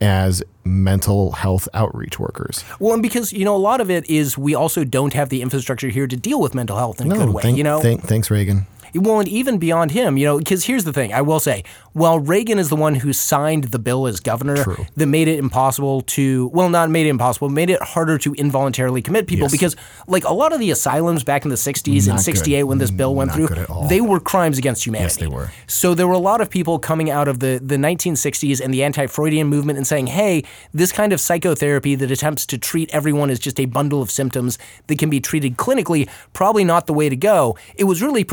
as 0.00 0.42
mental 0.64 1.32
health 1.32 1.68
outreach 1.74 2.18
workers. 2.18 2.64
well, 2.78 2.94
and 2.94 3.02
because 3.02 3.32
you 3.32 3.44
know 3.44 3.54
a 3.54 3.58
lot 3.58 3.80
of 3.80 3.90
it 3.90 4.08
is 4.08 4.38
we 4.38 4.54
also 4.54 4.84
don't 4.84 5.12
have 5.12 5.28
the 5.28 5.42
infrastructure 5.42 5.88
here 5.88 6.06
to 6.06 6.16
deal 6.16 6.40
with 6.40 6.54
mental 6.54 6.76
health 6.76 7.00
in 7.00 7.10
a 7.10 7.14
good 7.14 7.30
way. 7.30 7.42
thank- 7.42 7.58
you 7.58 7.64
know, 7.64 7.80
thank- 7.80 8.02
thanks 8.02 8.30
Reagan. 8.30 8.66
Well, 8.94 9.20
and 9.20 9.28
even 9.28 9.58
beyond 9.58 9.90
him, 9.92 10.16
you 10.16 10.24
know, 10.24 10.38
because 10.38 10.64
here's 10.64 10.84
the 10.84 10.92
thing 10.92 11.12
I 11.12 11.22
will 11.22 11.40
say, 11.40 11.64
while 11.92 12.18
Reagan 12.18 12.58
is 12.58 12.68
the 12.68 12.76
one 12.76 12.96
who 12.96 13.12
signed 13.12 13.64
the 13.64 13.78
bill 13.78 14.06
as 14.06 14.20
governor 14.20 14.62
True. 14.62 14.86
that 14.96 15.06
made 15.06 15.28
it 15.28 15.38
impossible 15.38 16.02
to, 16.02 16.48
well, 16.48 16.68
not 16.68 16.90
made 16.90 17.06
it 17.06 17.10
impossible, 17.10 17.48
made 17.48 17.70
it 17.70 17.82
harder 17.82 18.18
to 18.18 18.34
involuntarily 18.34 19.02
commit 19.02 19.26
people 19.26 19.44
Yes. 19.44 19.52
because, 19.52 19.76
like, 20.06 20.24
a 20.24 20.32
lot 20.32 20.52
of 20.52 20.60
the 20.60 20.70
asylums 20.70 21.24
back 21.24 21.44
in 21.44 21.50
the 21.50 21.56
60s 21.56 22.06
and 22.06 22.16
Not 22.16 22.16
good. 22.18 22.24
68 22.36 22.62
when 22.64 22.78
this 22.78 22.90
bill 22.90 23.14
went 23.14 23.28
Not 23.28 23.36
through, 23.36 23.48
good 23.48 23.66
they 23.88 24.00
were 24.00 24.20
crimes 24.20 24.58
against 24.58 24.84
humanity. 24.86 25.04
Yes, 25.04 25.16
they 25.16 25.26
were. 25.26 25.50
So 25.66 25.94
there 25.94 26.06
were 26.06 26.14
a 26.14 26.18
lot 26.18 26.40
of 26.40 26.50
people 26.50 26.78
coming 26.78 27.10
out 27.10 27.28
of 27.28 27.40
the, 27.40 27.60
the 27.62 27.76
1960s 27.76 28.60
and 28.60 28.72
the 28.72 28.82
anti 28.82 29.06
Freudian 29.06 29.48
movement 29.48 29.76
and 29.78 29.86
saying, 29.86 30.08
hey, 30.08 30.44
this 30.72 30.92
kind 30.92 31.12
of 31.12 31.20
psychotherapy 31.20 31.94
that 31.96 32.10
attempts 32.10 32.46
to 32.46 32.58
treat 32.58 32.90
everyone 32.92 33.30
as 33.30 33.38
just 33.38 33.58
a 33.60 33.66
bundle 33.66 34.02
of 34.02 34.10
symptoms 34.10 34.58
that 34.86 34.98
can 34.98 35.10
be 35.10 35.20
treated 35.20 35.56
clinically, 35.56 36.08
probably 36.32 36.64
not 36.64 36.86
the 36.86 36.92
way 36.92 37.08
to 37.08 37.16
go. 37.16 37.56
It 37.76 37.84
was 37.84 38.02
really 38.02 38.24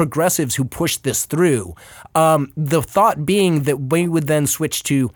who 0.56 0.66
pushed 0.66 1.04
this 1.04 1.26
through. 1.26 1.76
Um, 2.16 2.52
the 2.56 2.82
thought 2.82 3.26
being 3.26 3.64
that 3.64 3.78
we 3.78 4.08
would 4.08 4.28
then 4.28 4.48
switch 4.48 4.84
to 4.84 5.12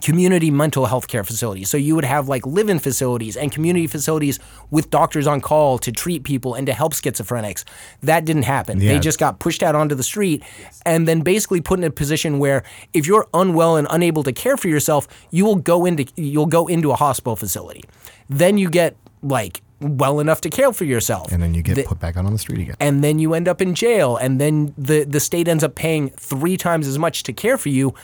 community 0.00 0.50
mental 0.50 0.86
health 0.86 1.06
care 1.06 1.22
facilities. 1.22 1.68
So 1.68 1.76
you 1.76 1.94
would 1.94 2.04
have 2.04 2.28
like 2.28 2.46
live 2.46 2.70
in 2.70 2.78
facilities 2.78 3.36
and 3.36 3.52
community 3.52 3.86
facilities 3.86 4.38
with 4.70 4.90
doctors 4.90 5.26
on 5.26 5.40
call 5.40 5.78
to 5.78 5.92
treat 5.92 6.24
people 6.24 6.54
and 6.54 6.66
to 6.66 6.72
help 6.72 6.94
schizophrenics. 6.94 7.64
That 8.02 8.24
didn't 8.24 8.44
happen. 8.44 8.80
Yeah. 8.80 8.94
They 8.94 8.98
just 8.98 9.18
got 9.18 9.38
pushed 9.38 9.62
out 9.62 9.74
onto 9.74 9.94
the 9.94 10.02
street 10.02 10.42
and 10.86 11.06
then 11.06 11.20
basically 11.20 11.60
put 11.60 11.78
in 11.78 11.84
a 11.84 11.90
position 11.90 12.38
where 12.38 12.62
if 12.94 13.06
you're 13.06 13.28
unwell 13.34 13.76
and 13.76 13.86
unable 13.90 14.22
to 14.22 14.32
care 14.32 14.56
for 14.56 14.68
yourself, 14.68 15.06
you 15.30 15.44
will 15.44 15.56
go 15.56 15.84
into 15.84 16.06
you'll 16.16 16.46
go 16.46 16.68
into 16.68 16.90
a 16.90 16.96
hospital 16.96 17.36
facility. 17.36 17.84
Then 18.30 18.56
you 18.56 18.70
get 18.70 18.96
like 19.22 19.60
well 19.82 20.20
enough 20.20 20.40
to 20.42 20.50
care 20.50 20.72
for 20.72 20.84
yourself. 20.84 21.32
And 21.32 21.42
then 21.42 21.54
you 21.54 21.62
get 21.62 21.76
The- 21.76 21.82
put 21.84 22.00
back 22.00 22.16
out 22.16 22.24
on 22.26 22.32
the 22.32 22.38
street 22.38 22.60
again. 22.60 22.76
and 22.80 23.02
then 23.04 23.18
you 23.18 23.34
end 23.34 23.48
up 23.48 23.60
in 23.60 23.74
jail 23.74 24.16
and 24.16 24.40
then 24.40 24.72
the 24.78 25.04
the 25.04 25.20
state 25.20 25.48
ends 25.48 25.62
up 25.64 25.74
paying 25.74 26.10
three 26.10 26.56
times 26.56 26.86
as 26.86 26.98
much 26.98 27.22
to 27.24 27.32
care 27.32 27.58
for 27.58 27.68
you 27.68 27.94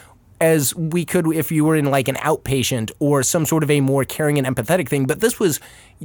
as 0.40 0.72
we 0.76 1.04
could 1.04 1.26
if 1.34 1.50
you 1.50 1.64
were 1.64 1.74
in 1.74 1.86
like 1.86 2.06
an 2.06 2.14
outpatient 2.16 2.92
or 3.00 3.24
some 3.24 3.44
sort 3.44 3.64
of 3.64 3.70
a 3.72 3.80
more 3.80 4.04
caring 4.04 4.38
and 4.38 4.46
empathetic 4.46 4.88
thing 4.88 5.04
but 5.04 5.18
this 5.18 5.40
was 5.40 5.58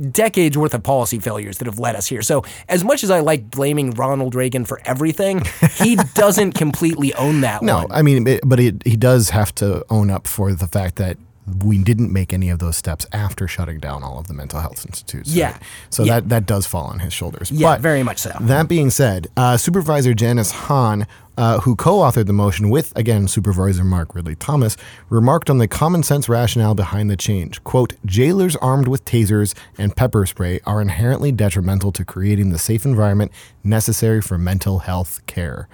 decades 0.09 0.57
worth 0.57 0.73
of 0.73 0.81
policy 0.81 1.19
failures 1.19 1.59
that 1.59 1.65
have 1.67 1.77
led 1.77 1.95
us 1.95 2.07
here 2.07 2.23
so 2.23 2.43
as 2.67 2.83
much 2.83 3.03
as 3.03 3.11
i 3.11 3.19
like 3.19 3.51
blaming 3.51 3.91
ronald 3.91 4.33
reagan 4.33 4.65
for 4.65 4.81
everything 4.85 5.43
he 5.75 5.95
doesn't 6.15 6.53
completely 6.53 7.13
own 7.13 7.41
that 7.41 7.61
No, 7.61 7.77
one 7.83 7.91
I 7.91 8.01
mean, 8.01 8.25
it, 8.27 8.41
but 8.43 8.59
it, 8.59 8.81
he 8.87 8.95
does 8.95 9.29
have 9.29 9.53
to 9.55 9.85
own 9.91 10.09
up 10.09 10.25
for 10.25 10.53
the 10.53 10.65
fact 10.67 10.95
that 10.95 11.17
we 11.63 11.77
didn't 11.77 12.11
make 12.11 12.31
any 12.31 12.49
of 12.49 12.59
those 12.59 12.77
steps 12.77 13.05
after 13.11 13.47
shutting 13.47 13.79
down 13.79 14.01
all 14.03 14.17
of 14.19 14.27
the 14.27 14.33
mental 14.33 14.59
health 14.61 14.85
institutes. 14.85 15.29
Yeah. 15.33 15.51
right? 15.51 15.61
So 15.89 16.03
Yeah. 16.03 16.15
that 16.21 16.29
that 16.29 16.45
does 16.45 16.65
fall 16.65 16.85
on 16.85 16.99
his 16.99 17.11
shoulders. 17.13 17.51
yeah 17.51 17.67
but 17.73 17.81
very 17.81 18.01
much 18.03 18.19
so 18.19 18.31
That 18.39 18.67
being 18.69 18.89
said, 18.89 19.27
uh, 19.35 19.57
Supervisor 19.57 20.13
Janice 20.13 20.51
Hahn, 20.51 21.05
uh, 21.37 21.59
who 21.61 21.75
co 21.75 21.97
authored 21.97 22.27
the 22.27 22.33
motion 22.33 22.69
with, 22.69 22.93
again, 22.95 23.27
Supervisor 23.27 23.83
Mark 23.83 24.13
Ridley 24.15 24.35
Thomas, 24.35 24.77
remarked 25.09 25.49
on 25.49 25.57
the 25.57 25.67
common 25.67 26.03
sense 26.03 26.29
rationale 26.29 26.75
behind 26.75 27.09
the 27.09 27.17
change. 27.17 27.63
Quote, 27.63 27.93
jailers 28.05 28.55
armed 28.57 28.87
with 28.87 29.03
tasers 29.03 29.53
and 29.77 29.95
pepper 29.95 30.25
spray 30.25 30.59
are 30.65 30.79
inherently 30.81 31.31
detrimental 31.31 31.91
to 31.91 32.05
creating 32.05 32.51
the 32.51 32.59
safe 32.59 32.85
environment 32.85 33.31
necessary 33.63 34.21
for 34.21 34.37
mental 34.37 34.79
health 34.79 35.19
care. 35.25 35.67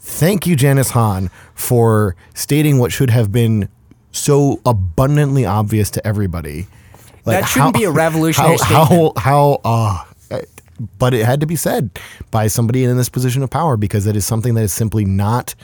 Thank 0.00 0.46
you, 0.46 0.56
Janice 0.56 0.90
Hahn, 0.90 1.30
for 1.54 2.16
stating 2.34 2.78
what 2.78 2.92
should 2.92 3.10
have 3.10 3.30
been 3.30 3.68
so 4.12 4.60
abundantly 4.64 5.44
obvious 5.44 5.90
to 5.90 6.06
everybody. 6.06 6.66
That 7.24 7.44
shouldn't 7.46 7.74
be 7.74 7.84
a 7.84 7.90
revolutionary 8.04 8.56
how, 8.62 9.12
How, 9.16 9.60
how, 9.60 9.60
uh, 9.64 10.04
but 10.98 11.14
it 11.14 11.24
had 11.24 11.40
to 11.40 11.46
be 11.46 11.56
said 11.56 11.90
by 12.30 12.46
somebody 12.48 12.84
in 12.84 12.96
this 12.96 13.08
position 13.08 13.42
of 13.42 13.50
power 13.50 13.76
because 13.76 14.06
it 14.06 14.16
is 14.16 14.24
something 14.24 14.54
that 14.54 14.62
is 14.62 14.72
simply 14.72 15.04
not 15.04 15.54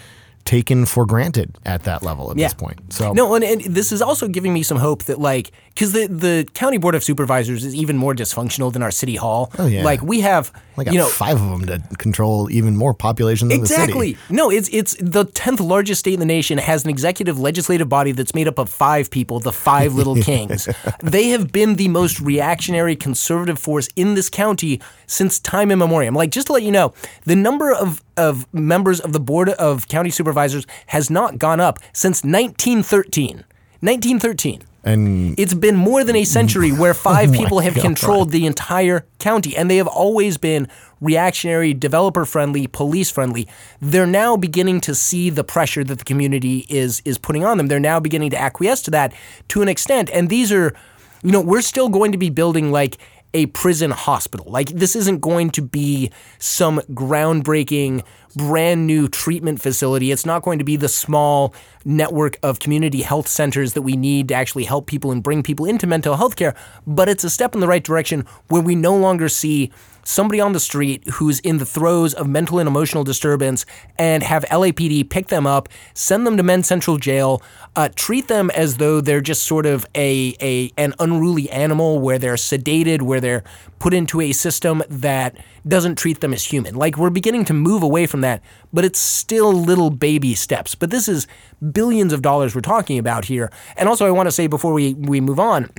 taken 0.49 0.87
for 0.87 1.05
granted 1.05 1.55
at 1.67 1.83
that 1.83 2.03
level 2.03 2.31
at 2.31 2.37
this 2.39 2.55
point. 2.55 2.91
So 2.91 3.13
no, 3.13 3.35
and, 3.35 3.45
and 3.45 3.61
this 3.63 3.93
is 3.93 4.01
also 4.01 4.29
giving 4.29 4.55
me 4.55 4.63
some 4.63 4.79
hope 4.79 5.05
that 5.05 5.21
like 5.21 5.53
because 5.75 5.93
the 5.93 6.07
the 6.07 6.49
county 6.55 6.79
board 6.79 6.95
of 6.95 7.05
supervisors 7.05 7.67
is 7.67 7.75
even 7.75 7.99
more 7.99 8.15
dysfunctional 8.15 8.73
than 8.73 8.83
our 8.83 8.91
city 8.91 9.17
hall. 9.17 9.53
Oh, 9.59 9.67
yeah. 9.67 9.85
like 9.85 10.01
we 10.01 10.21
have 10.23 10.51
got 10.75 10.87
you 10.91 10.99
know 10.99 11.07
five 11.07 11.39
of 11.41 11.51
them 11.51 11.67
to 11.67 11.97
control 11.97 12.51
even 12.51 12.77
more 12.77 12.95
population 12.95 13.49
than 13.49 13.59
the 13.59 13.63
Exactly. 13.65 14.15
city. 14.15 14.35
No, 14.35 14.51
it's 14.51 14.71
it's 14.73 14.97
the 15.01 15.27
tenth 15.27 15.61
largest 15.61 16.01
state 16.01 16.15
in 16.15 16.21
the 16.21 16.27
nation 16.27 16.57
has 16.57 16.83
an 16.85 16.89
executive 16.91 17.39
legislative 17.39 17.91
body 17.91 18.13
that's 18.13 18.35
made 18.35 18.49
up 18.49 18.59
of 18.59 18.71
five 18.71 19.11
people, 19.11 19.41
the 19.41 19.53
five 19.53 19.93
little 19.95 20.17
kings. 20.31 20.67
they 21.03 21.29
have 21.29 21.53
been 21.53 21.75
the 21.77 21.89
most 21.89 22.21
reactionary 22.21 22.97
conservative 22.97 23.59
force 23.59 23.89
in 23.97 24.15
this 24.15 24.31
county 24.31 24.81
since 25.07 25.39
time 25.39 25.71
immemorial. 25.71 26.15
Like 26.15 26.31
just 26.31 26.47
to 26.47 26.55
let 26.55 26.63
you 26.63 26.71
know, 26.71 26.95
the 27.25 27.37
number 27.37 27.71
of 27.71 28.03
of 28.19 28.53
members 28.53 29.01
of 29.01 29.13
the 29.13 29.21
board 29.21 29.49
of 29.51 29.89
county 29.89 30.11
supervisors 30.11 30.67
has 30.89 31.09
not 31.11 31.39
gone 31.39 31.61
up 31.61 31.79
since 31.93 32.23
1913. 32.25 33.45
1913. 33.81 34.63
And 34.85 35.39
It's 35.39 35.55
been 35.55 35.77
more 35.77 36.03
than 36.05 36.17
a 36.17 36.25
century 36.25 36.71
where 36.73 36.91
oh 36.95 36.95
five 36.95 37.31
Oh 37.31 37.33
people 37.33 37.61
have 37.61 37.75
God. 37.75 37.83
controlled 37.83 38.31
the 38.31 38.47
entire 38.47 39.05
county, 39.19 39.57
and 39.57 39.71
they 39.71 39.77
have 39.77 39.87
always 39.87 40.39
been 40.39 40.69
reactionary, 41.01 41.75
developer 41.75 42.25
friendly, 42.25 42.67
police 42.67 43.11
friendly. 43.11 43.47
They're 43.81 44.07
now 44.07 44.37
beginning 44.37 44.81
to 44.83 44.95
see 44.95 45.31
the 45.31 45.45
pressure 45.45 45.85
that 45.85 45.99
the 45.99 46.05
community 46.05 46.65
is 46.69 47.03
is 47.05 47.19
putting 47.19 47.45
on 47.45 47.59
them. 47.59 47.67
They're 47.69 47.81
now 47.81 48.01
beginning 48.01 48.31
to 48.31 48.41
acquiesce 48.41 48.83
to 48.83 48.91
that 48.93 49.13
to 49.49 49.63
an 49.63 49.69
extent. 49.69 50.11
And 50.13 50.29
these 50.29 50.51
are, 50.53 50.75
you 51.23 51.33
know, 51.33 51.41
we're 51.41 51.61
still 51.63 51.89
going 51.89 52.13
to 52.13 52.19
be 52.19 52.31
building 52.31 52.71
like 52.73 52.97
a 53.35 53.47
prison 53.47 53.91
hospital. 53.91 54.51
Like 54.51 54.69
this 54.69 54.97
isn't 54.97 55.21
going 55.21 55.51
to 55.51 55.63
be 55.63 56.11
some 56.39 56.81
groundbreaking 56.93 58.05
brand 58.37 58.87
new 58.87 59.09
treatment 59.09 59.61
facility. 59.61 60.13
It's 60.13 60.27
not 60.27 60.43
going 60.43 60.59
to 60.59 60.65
be 60.65 60.77
the 60.77 60.89
small 60.89 61.55
network 61.85 62.39
of 62.43 62.59
community 62.59 63.03
health 63.03 63.29
centers 63.29 63.73
that 63.73 63.83
we 63.83 63.97
need 63.97 64.29
to 64.29 64.35
actually 64.35 64.65
help 64.65 64.87
people 64.87 65.11
and 65.11 65.23
bring 65.23 65.43
people 65.43 65.67
into 65.67 65.87
mental 65.87 66.17
health 66.17 66.37
care, 66.37 66.55
but 66.87 67.09
it's 67.09 67.25
a 67.25 67.31
step 67.31 67.55
in 67.55 67.61
the 67.61 67.69
right 67.69 67.83
direction 67.83 68.27
where 68.49 68.63
we 68.63 68.75
no 68.75 68.97
longer 68.97 69.29
see 69.29 69.71
somebody 70.09 70.41
on 70.41 70.53
the 70.55 70.61
street 70.61 71.07
who's 71.15 71.39
in 71.41 71.59
the 71.59 71.67
throes 71.67 72.15
of 72.15 72.27
mental 72.27 72.59
and 72.59 72.67
emotional 72.67 73.05
disturbance 73.05 73.67
and 73.99 74.23
have 74.23 74.43
LAPD 74.47 75.09
pick 75.11 75.27
them 75.27 75.47
up, 75.47 75.69
send 75.93 76.27
them 76.27 76.39
to 76.39 76.43
Men's 76.43 76.67
Central 76.67 76.97
Jail, 76.97 77.43
uh, 77.77 77.91
treat 77.95 78.27
them 78.27 78.51
as 78.53 78.79
though 78.79 79.03
they're 79.03 79.21
just 79.21 79.43
sort 79.43 79.67
of 79.67 79.85
a, 79.95 80.35
a 80.41 80.73
an 80.79 80.95
unruly 80.99 81.51
animal 81.51 82.01
where 82.01 82.19
they're 82.19 82.35
sedated, 82.35 83.03
where 83.03 83.21
they're 83.21 83.45
put 83.79 83.93
into 83.93 84.23
a 84.23 84.33
system 84.33 84.83
that 84.89 85.37
doesn't 85.67 85.97
treat 85.97 86.21
them 86.21 86.33
as 86.33 86.45
human. 86.45 86.75
Like 86.75 86.97
we're 86.97 87.11
beginning 87.11 87.45
to 87.47 87.55
move 87.55 87.83
away 87.83 88.07
from 88.07 88.18
that, 88.23 88.43
but 88.73 88.85
it's 88.85 88.99
still 88.99 89.53
little 89.53 89.91
baby 89.91 90.35
steps. 90.35 90.75
But 90.75 90.91
this 90.91 91.09
is 91.09 91.27
billions 91.73 92.13
of 92.13 92.23
dollars 92.23 92.55
we're 92.55 92.61
talking 92.61 92.99
about 92.99 93.27
here. 93.27 93.51
And 93.77 93.89
also 93.89 94.07
I 94.07 94.11
want 94.11 94.27
to 94.27 94.33
say 94.33 94.47
before 94.47 94.73
we, 94.73 94.95
we 94.95 95.21
move 95.21 95.41
on, 95.41 95.71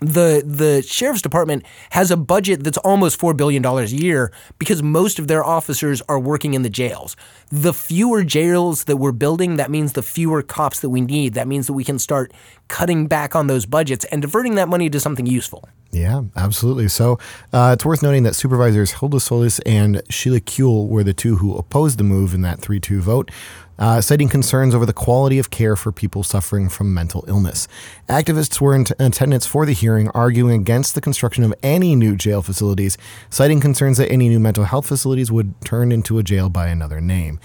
the 0.00 0.42
the 0.44 0.82
sheriff's 0.82 1.22
department 1.22 1.64
has 1.90 2.10
a 2.10 2.16
budget 2.16 2.62
that's 2.62 2.78
almost 2.78 3.18
four 3.18 3.34
billion 3.34 3.62
dollars 3.62 3.92
a 3.92 3.96
year 3.96 4.32
because 4.58 4.82
most 4.82 5.18
of 5.18 5.26
their 5.28 5.44
officers 5.44 6.02
are 6.08 6.18
working 6.20 6.54
in 6.54 6.62
the 6.62 6.70
jails. 6.70 7.16
The 7.50 7.72
fewer 7.72 8.22
jails 8.22 8.84
that 8.84 8.98
we're 8.98 9.12
building, 9.12 9.56
that 9.56 9.70
means 9.70 9.94
the 9.94 10.02
fewer 10.02 10.42
cops 10.42 10.80
that 10.80 10.90
we 10.90 11.00
need. 11.00 11.34
That 11.34 11.48
means 11.48 11.66
that 11.66 11.72
we 11.72 11.84
can 11.84 11.98
start 11.98 12.32
cutting 12.68 13.06
back 13.06 13.34
on 13.34 13.46
those 13.46 13.66
budgets 13.66 14.04
and 14.06 14.22
diverting 14.22 14.54
that 14.56 14.68
money 14.68 14.90
to 14.90 15.00
something 15.00 15.26
useful. 15.26 15.68
Yeah, 15.90 16.22
absolutely. 16.36 16.88
So 16.88 17.18
uh, 17.52 17.70
it's 17.74 17.84
worth 17.84 18.02
noting 18.02 18.22
that 18.24 18.36
supervisors 18.36 18.92
Hilda 18.92 19.20
Solis 19.20 19.58
and 19.60 20.02
Sheila 20.10 20.40
Kuehl 20.40 20.86
were 20.86 21.02
the 21.02 21.14
two 21.14 21.36
who 21.36 21.56
opposed 21.56 21.98
the 21.98 22.04
move 22.04 22.34
in 22.34 22.42
that 22.42 22.60
3 22.60 22.78
2 22.78 23.00
vote, 23.00 23.30
uh, 23.78 24.00
citing 24.00 24.28
concerns 24.28 24.74
over 24.74 24.86
the 24.86 24.92
quality 24.92 25.38
of 25.38 25.50
care 25.50 25.76
for 25.76 25.92
people 25.92 26.22
suffering 26.22 26.68
from 26.68 26.92
mental 26.92 27.24
illness. 27.28 27.68
Activists 28.08 28.60
were 28.60 28.74
in 28.74 28.84
t- 28.84 28.94
attendance 28.98 29.46
for 29.46 29.64
the 29.64 29.72
hearing, 29.72 30.08
arguing 30.10 30.60
against 30.60 30.94
the 30.94 31.00
construction 31.00 31.44
of 31.44 31.54
any 31.62 31.94
new 31.94 32.16
jail 32.16 32.42
facilities, 32.42 32.98
citing 33.30 33.60
concerns 33.60 33.98
that 33.98 34.10
any 34.10 34.28
new 34.28 34.40
mental 34.40 34.64
health 34.64 34.86
facilities 34.86 35.30
would 35.30 35.54
turn 35.64 35.92
into 35.92 36.18
a 36.18 36.22
jail 36.22 36.48
by 36.48 36.68
another 36.68 37.00
name. 37.00 37.38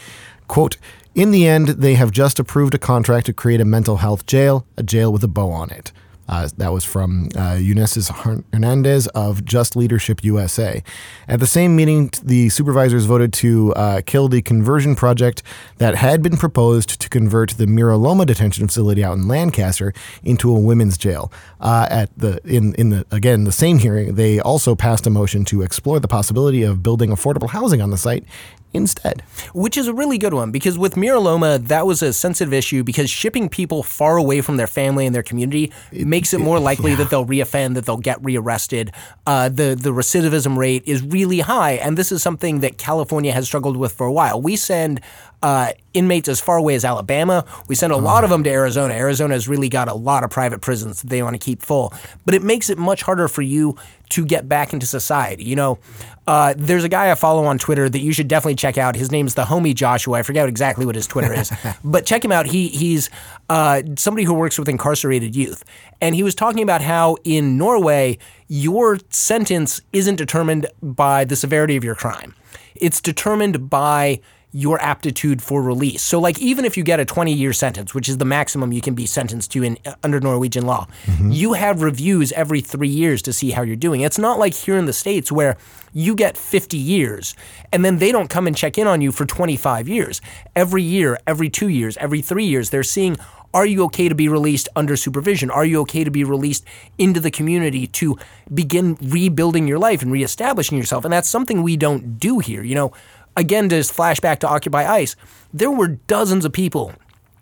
Quote, 0.47 0.77
in 1.15 1.31
the 1.31 1.47
end, 1.47 1.67
they 1.69 1.93
have 1.93 2.11
just 2.11 2.39
approved 2.39 2.73
a 2.73 2.79
contract 2.79 3.27
to 3.27 3.33
create 3.33 3.61
a 3.61 3.65
mental 3.65 3.97
health 3.97 4.25
jail, 4.25 4.65
a 4.77 4.83
jail 4.83 5.11
with 5.11 5.23
a 5.23 5.27
bow 5.27 5.51
on 5.51 5.69
it. 5.69 5.91
Uh, 6.27 6.47
that 6.57 6.71
was 6.71 6.83
from 6.83 7.29
uh, 7.35 7.57
Hernandez 7.57 9.07
of 9.07 9.43
Just 9.43 9.75
Leadership 9.75 10.23
USA. 10.23 10.83
At 11.27 11.39
the 11.39 11.47
same 11.47 11.75
meeting, 11.75 12.11
the 12.23 12.49
supervisors 12.49 13.05
voted 13.05 13.33
to 13.33 13.73
uh, 13.73 14.01
kill 14.05 14.29
the 14.29 14.41
conversion 14.41 14.95
project 14.95 15.43
that 15.77 15.95
had 15.95 16.23
been 16.23 16.37
proposed 16.37 17.01
to 17.01 17.09
convert 17.09 17.51
the 17.51 17.67
Mira 17.67 17.97
Loma 17.97 18.25
detention 18.25 18.67
facility 18.67 19.03
out 19.03 19.17
in 19.17 19.27
Lancaster 19.27 19.93
into 20.23 20.55
a 20.55 20.59
women's 20.59 20.97
jail. 20.97 21.31
Uh, 21.59 21.87
at 21.89 22.17
the 22.17 22.39
in 22.45 22.73
in 22.75 22.89
the 22.89 23.05
again 23.11 23.43
the 23.43 23.51
same 23.51 23.79
hearing, 23.79 24.15
they 24.15 24.39
also 24.39 24.75
passed 24.75 25.05
a 25.05 25.09
motion 25.09 25.43
to 25.45 25.61
explore 25.61 25.99
the 25.99 26.07
possibility 26.07 26.63
of 26.63 26.81
building 26.81 27.09
affordable 27.09 27.49
housing 27.49 27.81
on 27.81 27.89
the 27.89 27.97
site 27.97 28.23
instead. 28.73 29.21
Which 29.53 29.77
is 29.77 29.87
a 29.87 29.93
really 29.93 30.17
good 30.17 30.33
one 30.33 30.51
because 30.51 30.77
with 30.77 30.97
Mira 30.97 31.19
Loma, 31.19 31.59
that 31.59 31.85
was 31.85 32.01
a 32.01 32.11
sensitive 32.11 32.53
issue 32.53 32.83
because 32.83 33.09
shipping 33.09 33.49
people 33.49 33.83
far 33.83 34.17
away 34.17 34.41
from 34.41 34.57
their 34.57 34.67
family 34.67 35.05
and 35.05 35.13
their 35.13 35.23
community 35.23 35.71
made 35.91 36.23
makes 36.23 36.33
it 36.33 36.39
more 36.39 36.57
likely 36.57 36.95
that 36.95 37.09
they'll 37.09 37.25
reoffend, 37.25 37.73
that 37.73 37.85
they'll 37.85 37.97
get 37.97 38.23
rearrested. 38.23 38.93
Uh, 39.27 39.49
the 39.49 39.75
the 39.75 39.89
recidivism 39.89 40.55
rate 40.55 40.81
is 40.85 41.03
really 41.03 41.41
high, 41.41 41.73
and 41.73 41.97
this 41.97 42.13
is 42.13 42.23
something 42.23 42.61
that 42.61 42.77
California 42.77 43.33
has 43.33 43.45
struggled 43.45 43.75
with 43.75 43.91
for 43.91 44.07
a 44.07 44.11
while. 44.13 44.41
We 44.41 44.55
send 44.55 45.01
uh, 45.41 45.73
inmates 45.93 46.29
as 46.29 46.39
far 46.39 46.55
away 46.55 46.75
as 46.75 46.85
Alabama. 46.85 47.43
We 47.67 47.75
send 47.75 47.91
a 47.91 47.97
lot 47.97 48.23
of 48.23 48.29
them 48.29 48.41
to 48.45 48.49
Arizona. 48.49 48.93
Arizona 48.93 49.33
has 49.33 49.49
really 49.49 49.67
got 49.67 49.89
a 49.89 49.93
lot 49.93 50.23
of 50.23 50.29
private 50.29 50.61
prisons 50.61 51.01
that 51.01 51.09
they 51.09 51.21
want 51.21 51.33
to 51.33 51.45
keep 51.45 51.61
full, 51.61 51.93
but 52.23 52.33
it 52.33 52.41
makes 52.41 52.69
it 52.69 52.77
much 52.77 53.01
harder 53.01 53.27
for 53.27 53.41
you 53.41 53.75
to 54.11 54.23
get 54.25 54.47
back 54.47 54.71
into 54.71 54.85
society. 54.85 55.43
You 55.43 55.57
know, 55.57 55.79
uh, 56.25 56.53
there's 56.57 56.83
a 56.83 56.89
guy 56.89 57.11
I 57.11 57.15
follow 57.15 57.45
on 57.45 57.57
Twitter 57.57 57.89
that 57.89 57.99
you 57.99 58.13
should 58.13 58.27
definitely 58.27 58.55
check 58.55 58.77
out. 58.77 58.95
His 58.95 59.11
name's 59.11 59.35
the 59.35 59.43
homie 59.43 59.75
Joshua. 59.75 60.19
I 60.19 60.23
forget 60.23 60.47
exactly 60.47 60.85
what 60.85 60.95
his 60.95 61.07
Twitter 61.07 61.33
is, 61.33 61.51
but 61.83 62.05
check 62.05 62.23
him 62.23 62.31
out. 62.31 62.45
He 62.45 62.69
he's 62.69 63.09
uh, 63.49 63.81
somebody 63.97 64.23
who 64.23 64.33
works 64.33 64.57
with 64.57 64.69
incarcerated 64.69 65.35
youth, 65.35 65.63
and 66.01 66.15
he 66.15 66.23
was 66.23 66.35
talking 66.35 66.63
about 66.63 66.81
how 66.81 67.17
in 67.23 67.57
Norway 67.57 68.17
your 68.47 68.99
sentence 69.09 69.81
isn't 69.91 70.15
determined 70.15 70.67
by 70.81 71.25
the 71.25 71.35
severity 71.35 71.75
of 71.75 71.83
your 71.83 71.95
crime. 71.95 72.33
It's 72.75 73.01
determined 73.01 73.69
by 73.69 74.21
your 74.53 74.79
aptitude 74.81 75.41
for 75.41 75.63
release. 75.63 76.03
So 76.03 76.19
like 76.19 76.39
even 76.39 76.63
if 76.63 76.77
you 76.77 76.83
get 76.83 76.99
a 76.99 77.05
20 77.05 77.33
year 77.33 77.51
sentence, 77.53 77.93
which 77.95 78.07
is 78.07 78.19
the 78.19 78.25
maximum 78.25 78.71
you 78.71 78.81
can 78.81 78.93
be 78.93 79.07
sentenced 79.07 79.51
to 79.51 79.63
in 79.63 79.79
uh, 79.85 79.95
under 80.03 80.19
Norwegian 80.19 80.65
law, 80.65 80.87
you 81.31 81.53
have 81.53 81.81
reviews 81.81 82.31
every 82.33 82.61
3 82.61 82.87
years 82.87 83.23
to 83.23 83.33
see 83.33 83.51
how 83.51 83.63
you're 83.63 83.75
doing. 83.75 84.01
It's 84.01 84.19
not 84.19 84.37
like 84.37 84.53
here 84.53 84.77
in 84.77 84.85
the 84.85 84.93
states 84.93 85.31
where 85.31 85.57
you 85.91 86.15
get 86.15 86.37
50 86.37 86.77
years 86.77 87.35
and 87.71 87.83
then 87.83 87.97
they 87.97 88.11
don't 88.11 88.29
come 88.29 88.45
and 88.45 88.55
check 88.55 88.77
in 88.77 88.87
on 88.87 89.01
you 89.01 89.11
for 89.11 89.25
25 89.25 89.89
years. 89.89 90.21
Every 90.55 90.83
year, 90.83 91.19
every 91.25 91.49
2 91.49 91.67
years, 91.67 91.97
every 91.97 92.21
3 92.21 92.45
years 92.45 92.69
they're 92.69 92.83
seeing 92.83 93.17
are 93.53 93.67
you 93.67 93.83
okay 93.83 94.09
to 94.09 94.15
be 94.15 94.27
released 94.27 94.67
under 94.75 94.95
supervision? 94.95 95.51
Are 95.51 95.63
you 95.63 95.79
okay 95.81 96.03
to 96.03 96.09
be 96.09 96.23
released 96.23 96.65
into 96.97 97.19
the 97.19 97.29
community 97.29 97.85
to 97.85 98.17
begin 98.51 98.97
rebuilding 98.99 99.67
your 99.67 99.77
life 99.77 100.01
and 100.01 100.11
reestablishing 100.11 100.75
yourself? 100.75 101.05
And 101.05 101.13
that's 101.13 101.29
something 101.29 101.61
we 101.61 101.77
don't 101.77 102.17
do 102.17 102.39
here. 102.39 102.63
You 102.63 102.73
know, 102.73 102.93
again, 103.35 103.69
to 103.69 103.77
just 103.77 103.93
flash 103.93 104.19
back 104.19 104.39
to 104.39 104.47
Occupy 104.47 104.85
ICE, 104.85 105.15
there 105.53 105.71
were 105.71 105.87
dozens 105.87 106.45
of 106.45 106.53
people 106.53 106.93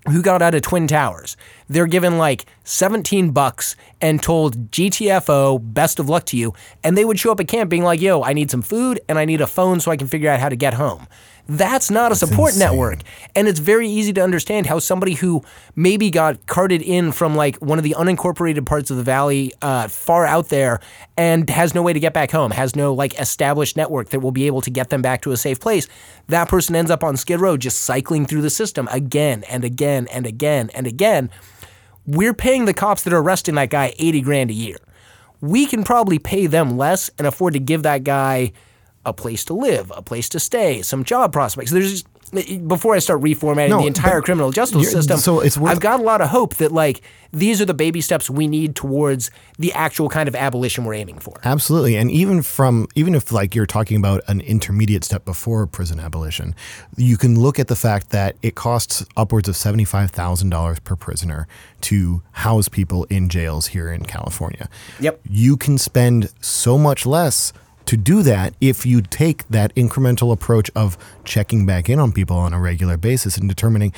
who 0.10 0.22
got 0.22 0.42
out 0.42 0.56
of 0.56 0.62
Twin 0.64 0.88
Towers. 0.88 1.38
They're 1.68 1.86
given 1.86 2.18
like 2.18 2.46
17 2.64 3.32
bucks 3.32 3.76
and 4.02 4.22
told 4.22 4.72
GTFO, 4.72 5.74
best 5.74 6.00
of 6.00 6.10
luck 6.10 6.26
to 6.28 6.38
you. 6.38 6.54
And 6.84 6.98
they 6.98 7.06
would 7.06 7.20
show 7.20 7.32
up 7.32 7.40
at 7.40 7.48
camp 7.48 7.70
being 7.70 7.84
like, 7.84 8.02
yo, 8.02 8.24
I 8.24 8.34
need 8.34 8.50
some 8.50 8.64
food 8.64 9.00
and 9.08 9.20
I 9.20 9.26
need 9.26 9.42
a 9.42 9.48
phone 9.48 9.80
so 9.80 9.92
I 9.92 9.98
can 9.98 10.08
figure 10.08 10.30
out 10.30 10.40
how 10.40 10.50
to 10.50 10.56
get 10.56 10.74
home. 10.74 11.08
That's 11.48 11.92
not 11.92 12.12
a 12.12 12.16
support 12.16 12.56
network. 12.56 13.00
And 13.36 13.48
it's 13.48 13.60
very 13.60 13.88
easy 13.88 14.14
to 14.14 14.22
understand 14.22 14.68
how 14.68 14.80
somebody 14.80 15.14
who 15.14 15.44
maybe 15.76 16.10
got 16.10 16.46
carted 16.48 16.82
in 16.82 17.12
from 17.12 17.36
like 17.36 17.58
one 17.58 17.78
of 17.78 17.84
the 17.84 17.96
unincorporated 17.98 18.66
parts 18.66 18.92
of 18.92 18.98
the 18.98 19.04
valley 19.04 19.54
uh, 19.62 19.88
far 19.88 20.26
out 20.26 20.50
there 20.50 20.80
and 21.18 21.50
has 21.50 21.74
no 21.76 21.82
way 21.82 21.94
to 21.94 22.00
get 22.00 22.14
back 22.14 22.32
home, 22.32 22.52
has 22.52 22.76
no 22.76 22.94
like 22.94 23.20
established 23.20 23.76
network 23.76 24.10
that 24.10 24.20
will 24.20 24.32
be 24.32 24.48
able 24.48 24.62
to 24.62 24.70
get 24.70 24.90
them 24.90 25.02
back 25.02 25.22
to 25.24 25.32
a 25.32 25.38
safe 25.38 25.60
place, 25.60 25.88
that 26.28 26.48
person 26.48 26.76
ends 26.76 26.92
up 26.92 27.04
on 27.04 27.18
Skid 27.18 27.40
Row 27.40 27.58
just 27.58 27.82
cycling 27.82 28.26
through 28.26 28.42
the 28.42 28.50
system 28.50 28.88
again 28.92 29.44
and 29.50 29.64
again 29.64 30.08
and 30.08 30.26
again 30.26 30.70
and 30.74 30.88
again. 30.88 31.30
We're 32.06 32.34
paying 32.34 32.66
the 32.66 32.74
cops 32.74 33.04
that 33.04 33.14
are 33.14 33.20
arresting 33.20 33.56
that 33.56 33.70
guy 33.70 33.94
80 33.98 34.22
grand 34.22 34.50
a 34.50 34.54
year. 34.54 34.78
We 35.40 35.66
can 35.66 35.84
probably 35.84 36.20
pay 36.20 36.48
them 36.48 36.78
less 36.78 37.10
and 37.18 37.28
afford 37.28 37.54
to 37.54 37.60
give 37.60 37.84
that 37.84 38.04
guy 38.04 38.54
a 39.06 39.14
place 39.14 39.44
to 39.46 39.54
live, 39.54 39.92
a 39.96 40.02
place 40.02 40.30
to 40.30 40.40
stay, 40.40 40.82
some 40.82 41.04
job 41.04 41.34
prospects. 41.34 41.72
There's 41.72 42.04
before 42.66 42.96
I 42.96 43.00
start 43.00 43.20
reformatting 43.20 43.72
No, 43.72 43.82
the 43.82 43.88
entire 43.88 44.22
criminal 44.22 44.52
justice 44.52 44.90
system. 44.90 45.18
so 45.18 45.42
it's 45.42 45.58
worth- 45.58 45.70
I've 45.70 45.82
got 45.82 46.00
a 46.00 46.04
lot 46.04 46.22
of 46.22 46.30
hope 46.30 46.56
that 46.58 46.72
like 46.72 47.02
these 47.34 47.60
are 47.60 47.66
the 47.66 47.74
baby 47.74 48.00
steps 48.00 48.30
we 48.30 48.48
need 48.48 48.74
towards 48.74 49.30
the 49.60 49.74
actual 49.74 50.08
kind 50.08 50.30
of 50.30 50.36
abolition 50.36 50.86
we're 50.86 50.94
aiming 50.94 51.20
for. 51.20 51.34
Absolutely. 51.44 51.98
And 51.98 52.10
even 52.10 52.42
from 52.42 52.88
even 52.96 53.16
if 53.16 53.34
like 53.34 53.54
you're 53.54 53.66
talking 53.66 53.98
about 53.98 54.22
an 54.30 54.40
intermediate 54.40 55.04
step 55.04 55.26
before 55.26 55.68
prison 55.68 56.00
abolition, 56.00 56.56
you 56.96 57.18
can 57.18 57.38
look 57.38 57.60
at 57.60 57.68
the 57.68 57.76
fact 57.76 58.12
that 58.12 58.38
it 58.42 58.56
costs 58.56 59.06
upwards 59.18 59.50
of 59.50 59.56
$75,000 59.56 60.84
per 60.86 60.96
prisoner 60.96 61.48
to 61.82 62.22
house 62.32 62.70
people 62.70 63.04
in 63.06 63.28
jails 63.28 63.68
here 63.68 63.92
in 63.92 64.06
California. 64.06 64.70
Yep. 65.02 65.20
You 65.30 65.58
can 65.58 65.78
spend 65.78 66.32
so 66.40 66.78
much 66.78 67.06
less 67.06 67.52
to 67.92 67.98
do 67.98 68.24
that 68.24 68.54
if 68.62 68.86
you 68.86 69.02
take 69.02 69.46
that 69.50 69.76
incremental 69.76 70.32
approach 70.32 70.72
of 70.78 70.98
checking 71.26 71.66
back 71.66 71.90
in 71.90 72.00
on 72.00 72.14
people 72.14 72.38
on 72.38 72.54
a 72.54 72.60
regular 72.60 72.96
basis 72.96 73.38
and 73.38 73.50
determining 73.50 73.94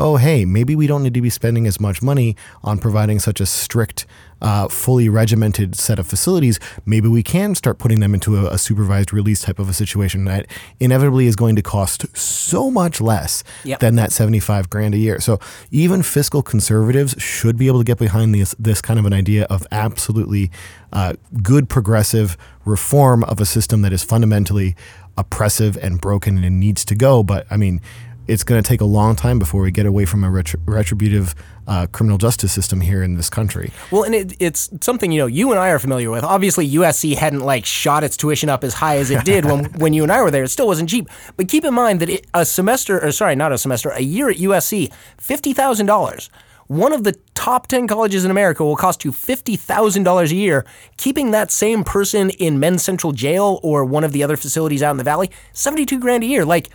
oh, 0.00 0.14
hey, 0.16 0.44
maybe 0.44 0.76
we 0.76 0.86
don't 0.86 1.02
need 1.02 1.14
to 1.14 1.20
be 1.20 1.28
spending 1.28 1.66
as 1.66 1.80
much 1.80 2.00
money 2.02 2.36
on 2.62 2.78
providing 2.78 3.18
such 3.18 3.40
a 3.40 3.46
strict, 3.46 4.06
uh, 4.40 4.68
fully 4.68 5.08
regimented 5.08 5.74
set 5.74 5.98
of 5.98 6.06
facilities. 6.06 6.60
Maybe 6.86 7.08
we 7.08 7.24
can 7.24 7.56
start 7.56 7.78
putting 7.78 7.98
them 7.98 8.14
into 8.14 8.36
a, 8.36 8.54
a 8.54 8.58
supervised 8.58 9.12
release 9.12 9.42
type 9.42 9.58
of 9.58 9.68
a 9.68 9.72
situation 9.72 10.24
that 10.26 10.46
inevitably 10.78 11.26
is 11.26 11.34
going 11.34 11.56
to 11.56 11.62
cost 11.62 12.16
so 12.16 12.70
much 12.70 13.00
less 13.00 13.42
Yep. 13.64 13.80
than 13.80 13.96
that 13.96 14.12
75 14.12 14.70
grand 14.70 14.94
a 14.94 14.98
year. 14.98 15.18
So 15.18 15.40
even 15.72 16.04
fiscal 16.04 16.42
conservatives 16.42 17.16
should 17.18 17.56
be 17.58 17.66
able 17.66 17.80
to 17.80 17.84
get 17.84 17.98
behind 17.98 18.32
this, 18.32 18.54
this 18.56 18.80
kind 18.80 19.00
of 19.00 19.04
an 19.04 19.12
idea 19.12 19.46
of 19.50 19.66
absolutely 19.72 20.52
uh, 20.92 21.14
good 21.42 21.68
progressive 21.68 22.36
reform 22.68 23.24
of 23.24 23.40
a 23.40 23.46
system 23.46 23.82
that 23.82 23.92
is 23.92 24.04
fundamentally 24.04 24.76
oppressive 25.16 25.76
and 25.78 26.00
broken 26.00 26.42
and 26.44 26.60
needs 26.60 26.84
to 26.84 26.94
go. 26.94 27.22
But 27.22 27.46
I 27.50 27.56
mean, 27.56 27.80
it's 28.28 28.44
going 28.44 28.62
to 28.62 28.68
take 28.68 28.82
a 28.82 28.84
long 28.84 29.16
time 29.16 29.38
before 29.38 29.62
we 29.62 29.70
get 29.70 29.86
away 29.86 30.04
from 30.04 30.22
a 30.22 30.28
retri- 30.28 30.60
retributive 30.66 31.34
uh, 31.66 31.86
criminal 31.86 32.18
justice 32.18 32.52
system 32.52 32.82
here 32.82 33.02
in 33.02 33.14
this 33.14 33.30
country. 33.30 33.72
Well, 33.90 34.04
and 34.04 34.14
it, 34.14 34.36
it's 34.38 34.70
something 34.82 35.10
you 35.10 35.18
know 35.18 35.26
you 35.26 35.50
and 35.50 35.58
I 35.58 35.70
are 35.70 35.78
familiar 35.78 36.10
with. 36.10 36.24
Obviously, 36.24 36.70
USC 36.70 37.16
hadn't 37.16 37.40
like 37.40 37.64
shot 37.64 38.04
its 38.04 38.16
tuition 38.16 38.48
up 38.48 38.64
as 38.64 38.74
high 38.74 38.98
as 38.98 39.10
it 39.10 39.24
did 39.24 39.46
when 39.46 39.64
when 39.80 39.92
you 39.94 40.02
and 40.02 40.12
I 40.12 40.22
were 40.22 40.30
there. 40.30 40.44
It 40.44 40.48
still 40.48 40.66
wasn't 40.66 40.90
cheap. 40.90 41.08
But 41.36 41.48
keep 41.48 41.64
in 41.64 41.74
mind 41.74 42.00
that 42.00 42.10
it, 42.10 42.26
a 42.34 42.44
semester, 42.44 43.02
or 43.02 43.12
sorry, 43.12 43.34
not 43.34 43.52
a 43.52 43.58
semester, 43.58 43.90
a 43.90 44.00
year 44.00 44.28
at 44.28 44.36
USC, 44.36 44.92
fifty 45.16 45.52
thousand 45.52 45.86
dollars. 45.86 46.30
One 46.68 46.92
of 46.92 47.02
the 47.04 47.16
top 47.34 47.66
10 47.66 47.86
colleges 47.86 48.24
in 48.26 48.30
America 48.30 48.62
will 48.64 48.76
cost 48.76 49.02
you 49.04 49.10
$50,000 49.10 50.30
a 50.30 50.34
year. 50.34 50.66
Keeping 50.98 51.30
that 51.30 51.50
same 51.50 51.82
person 51.82 52.28
in 52.30 52.60
Men's 52.60 52.82
Central 52.82 53.12
Jail 53.12 53.58
or 53.62 53.84
one 53.86 54.04
of 54.04 54.12
the 54.12 54.22
other 54.22 54.36
facilities 54.36 54.82
out 54.82 54.90
in 54.90 54.98
the 54.98 55.04
valley, 55.04 55.30
72 55.54 55.98
grand 55.98 56.24
a 56.24 56.26
year. 56.26 56.44
Like, 56.44 56.68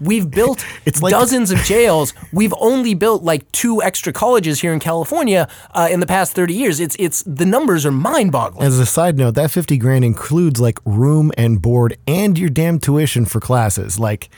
we've 0.00 0.30
built 0.30 0.64
like- 1.00 1.10
dozens 1.10 1.50
of 1.50 1.58
jails. 1.64 2.14
We've 2.32 2.54
only 2.60 2.94
built 2.94 3.24
like 3.24 3.50
two 3.50 3.82
extra 3.82 4.12
colleges 4.12 4.60
here 4.60 4.72
in 4.72 4.78
California 4.78 5.48
uh, 5.72 5.88
in 5.90 5.98
the 5.98 6.06
past 6.06 6.34
30 6.34 6.54
years. 6.54 6.78
It's 6.78 6.94
it's 7.00 7.24
the 7.24 7.44
numbers 7.46 7.84
are 7.84 7.90
mind-boggling. 7.92 8.64
As 8.64 8.78
a 8.78 8.86
side 8.86 9.18
note, 9.18 9.34
that 9.34 9.50
50 9.50 9.76
grand 9.78 10.04
includes 10.04 10.60
like 10.60 10.78
room 10.84 11.32
and 11.36 11.60
board 11.60 11.96
and 12.06 12.38
your 12.38 12.48
damn 12.50 12.78
tuition 12.78 13.24
for 13.24 13.40
classes. 13.40 13.98
Like, 13.98 14.28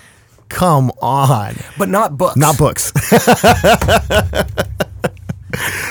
come 0.49 0.91
on. 1.03 1.57
But 1.79 1.91
not 1.91 2.17
books. 2.17 2.37
Not 2.37 2.57
books. 2.57 2.91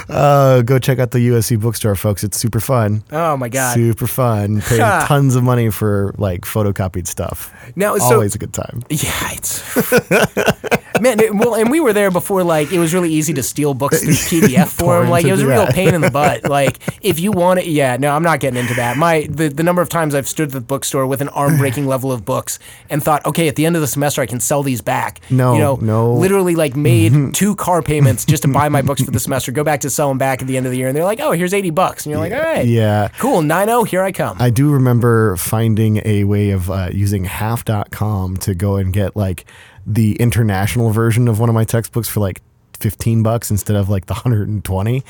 uh, 0.10 0.62
go 0.62 0.80
check 0.80 1.00
out 1.00 1.12
the 1.12 1.20
USC 1.30 1.60
bookstore, 1.60 1.96
folks. 1.96 2.24
It's 2.24 2.38
super 2.38 2.60
fun. 2.60 3.04
Oh 3.12 3.38
my 3.38 3.50
god. 3.50 3.74
Super 3.76 4.08
fun. 4.08 4.62
Pay 4.62 4.78
tons 4.78 5.36
of 5.36 5.44
money 5.44 5.70
for 5.70 6.14
like 6.18 6.42
photocopied 6.42 7.08
stuff. 7.08 7.54
Now, 7.76 7.96
it's 7.96 8.06
always 8.06 8.36
a 8.36 8.38
good 8.38 8.54
time. 8.54 8.84
Yeah, 8.90 9.30
it's 9.32 9.62
man. 11.02 11.20
it- 11.20 11.34
well, 11.34 11.56
and 11.56 11.70
we 11.72 11.80
were 11.80 11.94
there 11.94 12.12
before. 12.12 12.44
Like, 12.44 12.72
it 12.72 12.80
was 12.80 12.94
really 12.94 13.12
easy 13.12 13.34
to 13.34 13.44
steal 13.44 13.74
books 13.74 14.02
through 14.02 14.14
PDF 14.42 14.68
form. 14.68 15.10
Like, 15.10 15.26
it 15.26 15.32
was 15.32 15.42
a 15.42 15.48
real 15.48 15.66
that. 15.66 15.74
pain 15.76 15.94
in 15.94 16.02
the 16.02 16.12
butt. 16.20 16.44
Like, 16.50 16.80
if 17.02 17.20
you 17.20 17.32
want 17.32 17.60
it, 17.60 17.68
yeah. 17.68 17.98
No, 17.98 18.12
I'm 18.12 18.24
not 18.24 18.40
getting 18.40 18.60
into 18.60 18.74
that. 18.76 18.98
My 18.98 19.28
the, 19.30 19.50
the 19.50 19.64
number 19.64 19.82
of 19.82 19.90
times 19.90 20.14
I've 20.16 20.28
stood 20.28 20.48
at 20.50 20.52
the 20.54 20.62
bookstore 20.62 21.08
with 21.08 21.22
an 21.22 21.30
arm 21.30 21.58
breaking 21.58 21.88
level 21.88 22.12
of 22.12 22.26
books 22.26 22.60
and 22.90 23.02
thought, 23.04 23.26
okay, 23.26 23.48
at 23.48 23.56
the 23.56 23.66
end 23.66 23.76
of 23.76 23.82
the 23.82 23.88
semester 23.88 24.22
I 24.22 24.26
can 24.26 24.40
sell 24.40 24.62
these 24.64 24.82
back. 24.82 25.20
No, 25.30 25.54
you 25.54 25.60
know, 25.60 25.76
no. 25.78 26.14
Literally, 26.14 26.56
like, 26.56 26.76
made 26.76 27.34
two 27.34 27.56
car 27.56 27.82
payments 27.82 28.26
just 28.26 28.44
to 28.44 28.50
buy 28.50 28.70
my 28.70 28.82
books 28.82 29.02
for 29.04 29.12
the 29.12 29.20
semester. 29.20 29.52
Go 29.54 29.64
back 29.64 29.82
to 29.82 29.90
sell 29.90 30.10
them 30.10 30.18
back 30.18 30.42
at 30.42 30.48
the 30.48 30.58
end 30.58 30.66
of 30.66 30.72
the 30.72 30.78
year, 30.78 30.88
and 30.88 30.96
they're 30.98 31.04
like, 31.04 31.20
oh, 31.22 31.32
here's 31.32 31.54
eighty 31.54 31.70
bucks, 31.70 32.06
and 32.06 32.12
you're 32.12 32.20
like, 32.20 32.34
all 32.34 32.40
right, 32.42 32.66
Yeah. 32.66 33.08
cool, 33.20 33.42
nine 33.42 33.68
zero, 33.68 33.84
here 33.84 34.02
I 34.02 34.12
come. 34.12 34.38
I 34.40 34.50
do 34.50 34.70
remember 34.72 35.36
finding 35.38 36.02
a 36.06 36.24
way 36.26 36.50
of 36.52 36.70
uh, 36.70 36.90
using 36.92 37.24
half.com 37.26 38.38
to 38.38 38.54
go 38.56 38.76
and 38.78 38.92
get 38.94 39.16
like 39.16 39.46
the 39.86 40.16
international 40.16 40.90
version 40.92 41.28
of 41.28 41.40
one 41.40 41.50
of 41.50 41.56
my 41.56 41.64
textbooks 41.64 42.08
for 42.10 42.20
like 42.20 42.42
15 42.80 43.24
bucks 43.24 43.50
instead 43.52 43.76
of 43.78 43.88
like 43.90 44.08
the 44.08 44.14
120. 44.14 45.04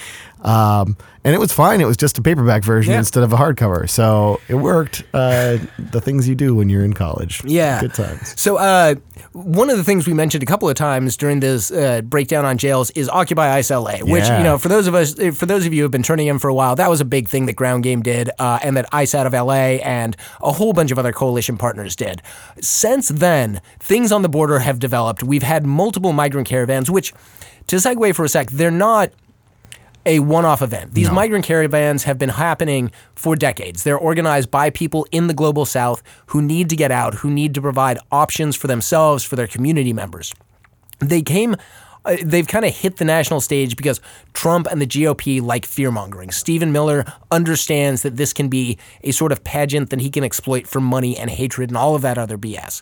Um, 0.43 0.97
and 1.23 1.33
it 1.33 1.39
was 1.39 1.53
fine. 1.53 1.79
It 1.79 1.85
was 1.87 1.95
just 1.95 2.17
a 2.17 2.21
paperback 2.21 2.65
version 2.65 2.91
Yeah. 2.91 2.99
instead 2.99 3.23
of 3.23 3.31
a 3.31 3.37
hardcover. 3.37 3.89
So 3.89 4.41
it 4.49 4.55
worked. 4.55 5.03
Uh, 5.13 5.57
the 5.79 6.01
things 6.01 6.27
you 6.27 6.35
do 6.35 6.53
when 6.53 6.67
you're 6.69 6.83
in 6.83 6.91
college. 6.91 7.41
Yeah. 7.45 7.79
Good 7.79 7.93
times. 7.93 8.33
So, 8.39 8.57
uh, 8.57 8.95
one 9.31 9.69
of 9.69 9.77
the 9.77 9.85
things 9.85 10.05
we 10.05 10.13
mentioned 10.13 10.43
a 10.43 10.45
couple 10.45 10.67
of 10.67 10.75
times 10.75 11.15
during 11.15 11.39
this 11.39 11.71
uh, 11.71 12.01
breakdown 12.01 12.43
on 12.43 12.57
jails 12.57 12.89
is 12.91 13.07
Occupy 13.07 13.53
ICE 13.55 13.71
LA, 13.71 13.99
which 13.99 14.25
Yeah. 14.25 14.37
you 14.39 14.43
know, 14.43 14.57
for 14.57 14.67
those 14.67 14.85
of 14.85 14.95
us, 14.95 15.13
for 15.33 15.45
those 15.45 15.65
of 15.65 15.73
you 15.73 15.79
who 15.79 15.83
have 15.85 15.91
been 15.91 16.03
turning 16.03 16.27
in 16.27 16.39
for 16.39 16.49
a 16.49 16.53
while, 16.53 16.75
that 16.75 16.89
was 16.89 16.99
a 16.99 17.05
big 17.05 17.29
thing 17.29 17.45
that 17.45 17.53
Ground 17.55 17.83
Game 17.83 18.01
did, 18.01 18.29
uh, 18.37 18.59
and 18.61 18.75
that 18.75 18.85
ICE 18.91 19.15
out 19.15 19.25
of 19.25 19.33
LA 19.33 19.79
and 19.81 20.17
a 20.41 20.51
whole 20.51 20.73
bunch 20.73 20.91
of 20.91 20.99
other 20.99 21.13
coalition 21.13 21.57
partners 21.57 21.95
did. 21.95 22.21
Since 22.59 23.07
then, 23.07 23.61
things 23.79 24.11
on 24.11 24.23
the 24.23 24.29
border 24.29 24.59
have 24.59 24.77
developed. 24.77 25.23
We've 25.23 25.43
had 25.43 25.65
multiple 25.65 26.11
migrant 26.11 26.47
caravans, 26.49 26.91
which, 26.91 27.13
to 27.67 27.77
segue 27.77 28.13
for 28.13 28.25
a 28.25 28.29
sec, 28.29 28.51
they're 28.51 28.69
not 28.71 29.09
a 30.05 30.19
one 30.19 30.45
off 30.45 30.61
event. 30.61 30.93
These 30.93 31.11
migrant 31.11 31.45
caravans 31.45 32.03
have 32.03 32.17
been 32.17 32.29
happening 32.29 32.91
for 33.15 33.35
decades. 33.35 33.83
They're 33.83 33.97
organized 33.97 34.51
by 34.51 34.69
people 34.69 35.07
in 35.11 35.27
the 35.27 35.33
global 35.33 35.65
south 35.65 36.03
who 36.27 36.41
need 36.41 36.69
to 36.69 36.75
get 36.75 36.91
out, 36.91 37.15
who 37.15 37.29
need 37.29 37.53
to 37.55 37.61
provide 37.61 37.99
options 38.11 38.55
for 38.55 38.67
themselves, 38.67 39.23
for 39.23 39.35
their 39.35 39.47
community 39.47 39.93
members. 39.93 40.33
They 40.99 41.21
came. 41.21 41.55
Uh, 42.05 42.17
they've 42.21 42.47
kind 42.47 42.65
of 42.65 42.75
hit 42.75 42.97
the 42.97 43.05
national 43.05 43.39
stage 43.39 43.77
because 43.77 44.01
Trump 44.33 44.67
and 44.69 44.81
the 44.81 44.87
GOP 44.87 45.41
like 45.41 45.65
fear 45.65 45.89
mongering. 45.89 46.31
Stephen 46.31 46.73
Miller 46.73 47.05
understands 47.31 48.01
that 48.01 48.17
this 48.17 48.33
can 48.33 48.49
be 48.49 48.77
a 49.03 49.11
sort 49.11 49.31
of 49.31 49.41
pageant 49.45 49.89
that 49.89 50.01
he 50.01 50.09
can 50.09 50.23
exploit 50.23 50.67
for 50.67 50.81
money 50.81 51.17
and 51.17 51.29
hatred 51.29 51.69
and 51.69 51.77
all 51.77 51.95
of 51.95 52.01
that 52.01 52.17
other 52.17 52.37
BS. 52.37 52.81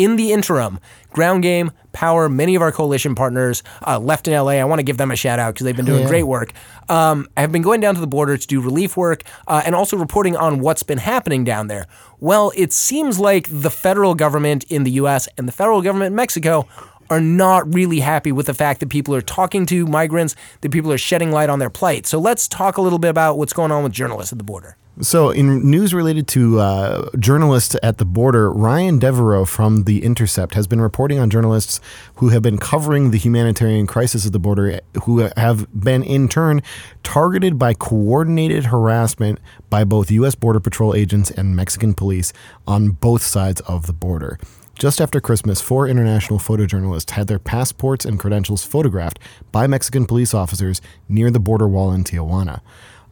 In 0.00 0.16
the 0.16 0.32
interim, 0.32 0.80
Ground 1.10 1.42
Game, 1.42 1.72
Power, 1.92 2.30
many 2.30 2.54
of 2.54 2.62
our 2.62 2.72
coalition 2.72 3.14
partners 3.14 3.62
uh, 3.86 3.98
left 3.98 4.26
in 4.26 4.32
LA. 4.32 4.52
I 4.52 4.64
want 4.64 4.78
to 4.78 4.82
give 4.82 4.96
them 4.96 5.10
a 5.10 5.16
shout 5.16 5.38
out 5.38 5.52
because 5.52 5.66
they've 5.66 5.76
been 5.76 5.84
doing 5.84 6.04
yeah. 6.04 6.08
great 6.08 6.22
work. 6.22 6.54
Um, 6.88 7.28
have 7.36 7.52
been 7.52 7.60
going 7.60 7.82
down 7.82 7.96
to 7.96 8.00
the 8.00 8.06
border 8.06 8.38
to 8.38 8.46
do 8.46 8.62
relief 8.62 8.96
work 8.96 9.24
uh, 9.46 9.60
and 9.66 9.74
also 9.74 9.98
reporting 9.98 10.36
on 10.36 10.60
what's 10.60 10.82
been 10.82 10.96
happening 10.96 11.44
down 11.44 11.66
there. 11.66 11.86
Well, 12.18 12.50
it 12.56 12.72
seems 12.72 13.18
like 13.18 13.46
the 13.50 13.68
federal 13.68 14.14
government 14.14 14.64
in 14.70 14.84
the 14.84 14.92
U.S. 14.92 15.28
and 15.36 15.46
the 15.46 15.52
federal 15.52 15.82
government 15.82 16.12
in 16.12 16.16
Mexico 16.16 16.66
are 17.10 17.20
not 17.20 17.74
really 17.74 18.00
happy 18.00 18.32
with 18.32 18.46
the 18.46 18.54
fact 18.54 18.80
that 18.80 18.88
people 18.88 19.14
are 19.14 19.20
talking 19.20 19.66
to 19.66 19.84
migrants, 19.84 20.34
that 20.62 20.72
people 20.72 20.90
are 20.90 20.98
shedding 20.98 21.30
light 21.30 21.50
on 21.50 21.58
their 21.58 21.68
plight. 21.68 22.06
So 22.06 22.18
let's 22.18 22.48
talk 22.48 22.78
a 22.78 22.80
little 22.80 22.98
bit 22.98 23.10
about 23.10 23.36
what's 23.36 23.52
going 23.52 23.70
on 23.70 23.82
with 23.82 23.92
journalists 23.92 24.32
at 24.32 24.38
the 24.38 24.44
border. 24.44 24.78
So, 24.98 25.30
in 25.30 25.70
news 25.70 25.94
related 25.94 26.28
to 26.28 26.60
uh, 26.60 27.08
journalists 27.18 27.74
at 27.82 27.96
the 27.96 28.04
border, 28.04 28.52
Ryan 28.52 28.98
Devereaux 28.98 29.46
from 29.46 29.84
The 29.84 30.04
Intercept 30.04 30.52
has 30.54 30.66
been 30.66 30.80
reporting 30.80 31.18
on 31.18 31.30
journalists 31.30 31.80
who 32.16 32.28
have 32.30 32.42
been 32.42 32.58
covering 32.58 33.10
the 33.10 33.16
humanitarian 33.16 33.86
crisis 33.86 34.26
at 34.26 34.32
the 34.32 34.38
border, 34.38 34.80
who 35.04 35.30
have 35.38 35.66
been 35.72 36.02
in 36.02 36.28
turn 36.28 36.60
targeted 37.02 37.58
by 37.58 37.72
coordinated 37.72 38.66
harassment 38.66 39.38
by 39.70 39.84
both 39.84 40.10
U.S. 40.10 40.34
Border 40.34 40.60
Patrol 40.60 40.94
agents 40.94 41.30
and 41.30 41.56
Mexican 41.56 41.94
police 41.94 42.34
on 42.66 42.90
both 42.90 43.22
sides 43.22 43.62
of 43.62 43.86
the 43.86 43.94
border. 43.94 44.38
Just 44.74 45.00
after 45.00 45.20
Christmas, 45.20 45.60
four 45.60 45.86
international 45.86 46.38
photojournalists 46.38 47.10
had 47.10 47.26
their 47.26 47.38
passports 47.38 48.04
and 48.04 48.18
credentials 48.18 48.64
photographed 48.64 49.18
by 49.52 49.66
Mexican 49.66 50.04
police 50.04 50.34
officers 50.34 50.82
near 51.08 51.30
the 51.30 51.40
border 51.40 51.68
wall 51.68 51.92
in 51.92 52.02
Tijuana. 52.04 52.60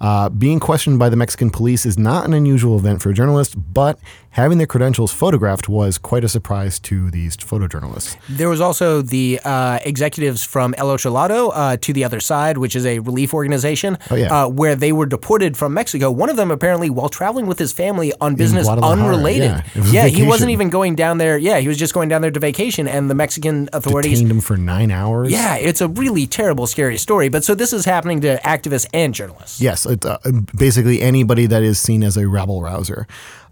Uh, 0.00 0.28
being 0.28 0.60
questioned 0.60 0.98
by 0.98 1.08
the 1.08 1.16
Mexican 1.16 1.50
police 1.50 1.84
is 1.84 1.98
not 1.98 2.26
an 2.26 2.34
unusual 2.34 2.76
event 2.76 3.02
for 3.02 3.10
a 3.10 3.14
journalist, 3.14 3.56
but 3.72 3.98
having 4.38 4.58
their 4.58 4.66
credentials 4.66 5.12
photographed 5.12 5.68
was 5.68 5.98
quite 5.98 6.24
a 6.24 6.28
surprise 6.28 6.78
to 6.80 7.10
these 7.10 7.36
photojournalists. 7.36 8.16
There 8.28 8.48
was 8.48 8.60
also 8.60 9.02
the 9.02 9.40
uh, 9.44 9.78
executives 9.84 10.44
from 10.44 10.74
Al 10.78 10.90
Otro 10.90 11.10
Lado 11.10 11.48
uh, 11.48 11.76
to 11.78 11.92
the 11.92 12.04
other 12.04 12.20
side, 12.20 12.56
which 12.58 12.74
is 12.76 12.86
a 12.86 13.00
relief 13.00 13.34
organization, 13.34 13.98
Oh, 14.10 14.14
yeah. 14.14 14.44
uh, 14.44 14.48
where 14.48 14.76
they 14.76 14.92
were 14.92 15.06
deported 15.06 15.56
from 15.56 15.74
Mexico. 15.74 16.10
One 16.10 16.30
of 16.30 16.36
them 16.36 16.50
apparently 16.50 16.88
while 16.88 17.08
traveling 17.08 17.46
with 17.46 17.58
his 17.58 17.72
family 17.72 18.12
on 18.20 18.36
business 18.36 18.68
unrelated. 18.68 19.62
yeah. 19.90 20.04
Was 20.04 20.12
he 20.14 20.22
wasn't 20.22 20.50
even 20.52 20.70
going 20.70 20.94
down 20.94 21.18
there. 21.18 21.36
Yeah, 21.36 21.58
he 21.58 21.68
was 21.68 21.76
just 21.76 21.92
going 21.92 22.08
down 22.08 22.22
there 22.22 22.30
to 22.30 22.40
vacation, 22.40 22.86
and 22.88 23.10
the 23.10 23.14
Mexican 23.14 23.68
authorities. 23.72 24.18
Detained 24.20 24.30
him 24.30 24.40
for 24.40 24.56
nine 24.56 24.90
hours. 24.90 25.30
Yeah, 25.32 25.56
it's 25.56 25.80
a 25.80 25.88
really 25.88 26.26
terrible, 26.26 26.66
scary 26.66 26.96
story. 26.96 27.28
But 27.28 27.42
so 27.44 27.54
this 27.54 27.72
is 27.72 27.84
happening 27.84 28.20
to 28.22 28.38
activists 28.44 28.86
and 28.94 29.12
journalists. 29.14 29.60
Yes, 29.60 29.84
uh, 29.84 30.18
basically 30.56 31.02
anybody 31.02 31.46
that 31.46 31.62
is 31.62 31.78
seen 31.78 32.02
as 32.04 32.16
a 32.16 32.28
rabble 32.28 32.62
rouser. 32.62 33.06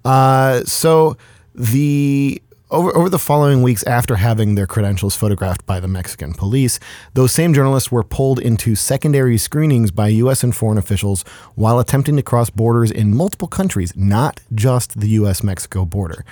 Uh, 0.06 0.62
so 0.64 1.16
the 1.52 2.40
over, 2.70 2.96
over 2.96 3.08
the 3.08 3.18
following 3.18 3.62
weeks 3.62 3.82
after 3.84 4.16
having 4.16 4.54
their 4.54 4.66
credentials 4.66 5.16
photographed 5.16 5.66
by 5.66 5.80
the 5.80 5.88
Mexican 5.88 6.32
police, 6.32 6.78
those 7.14 7.32
same 7.32 7.52
journalists 7.52 7.90
were 7.90 8.04
pulled 8.04 8.38
into 8.38 8.76
secondary 8.76 9.36
screenings 9.36 9.90
by 9.90 10.08
U.S. 10.08 10.44
and 10.44 10.54
foreign 10.54 10.78
officials 10.78 11.24
while 11.56 11.80
attempting 11.80 12.14
to 12.16 12.22
cross 12.22 12.50
borders 12.50 12.92
in 12.92 13.16
multiple 13.16 13.48
countries, 13.48 13.92
not 13.96 14.40
just 14.54 15.00
the 15.00 15.08
U.S. 15.10 15.42
Mexico 15.42 15.84
border. 15.84 16.24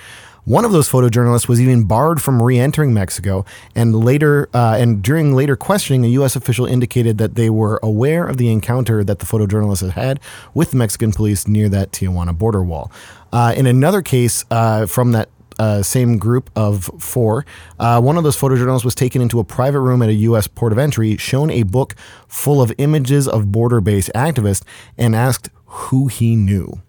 One 0.45 0.63
of 0.63 0.71
those 0.71 0.87
photojournalists 0.87 1.47
was 1.47 1.59
even 1.59 1.85
barred 1.85 2.21
from 2.21 2.39
re-entering 2.41 2.93
Mexico, 2.93 3.45
and 3.75 3.95
later, 3.95 4.47
uh, 4.53 4.77
and 4.79 5.01
during 5.01 5.33
later 5.33 5.55
questioning, 5.55 6.05
a 6.05 6.09
U.S. 6.09 6.35
official 6.35 6.67
indicated 6.67 7.17
that 7.17 7.33
they 7.33 7.49
were 7.49 7.79
aware 7.81 8.27
of 8.27 8.37
the 8.37 8.51
encounter 8.51 9.03
that 9.03 9.17
the 9.17 9.25
photojournalist 9.25 9.81
had 9.81 9.91
had 9.91 10.19
with 10.53 10.69
the 10.69 10.77
Mexican 10.77 11.11
police 11.11 11.47
near 11.47 11.67
that 11.69 11.91
Tijuana 11.91 12.37
border 12.37 12.61
wall. 12.61 12.91
Uh, 13.33 13.55
in 13.57 13.65
another 13.65 14.03
case 14.03 14.45
uh, 14.51 14.85
from 14.85 15.13
that 15.13 15.29
uh, 15.57 15.81
same 15.81 16.19
group 16.19 16.51
of 16.55 16.91
four, 16.99 17.43
uh, 17.79 17.99
one 17.99 18.15
of 18.15 18.23
those 18.23 18.37
photojournalists 18.37 18.85
was 18.85 18.93
taken 18.93 19.23
into 19.23 19.39
a 19.39 19.43
private 19.43 19.79
room 19.79 20.03
at 20.03 20.09
a 20.09 20.13
U.S. 20.13 20.47
port 20.47 20.71
of 20.71 20.77
entry, 20.77 21.17
shown 21.17 21.49
a 21.49 21.63
book 21.63 21.95
full 22.27 22.61
of 22.61 22.71
images 22.77 23.27
of 23.27 23.51
border-based 23.51 24.11
activists, 24.13 24.63
and 24.95 25.15
asked 25.15 25.49
who 25.65 26.05
he 26.05 26.35
knew. 26.35 26.81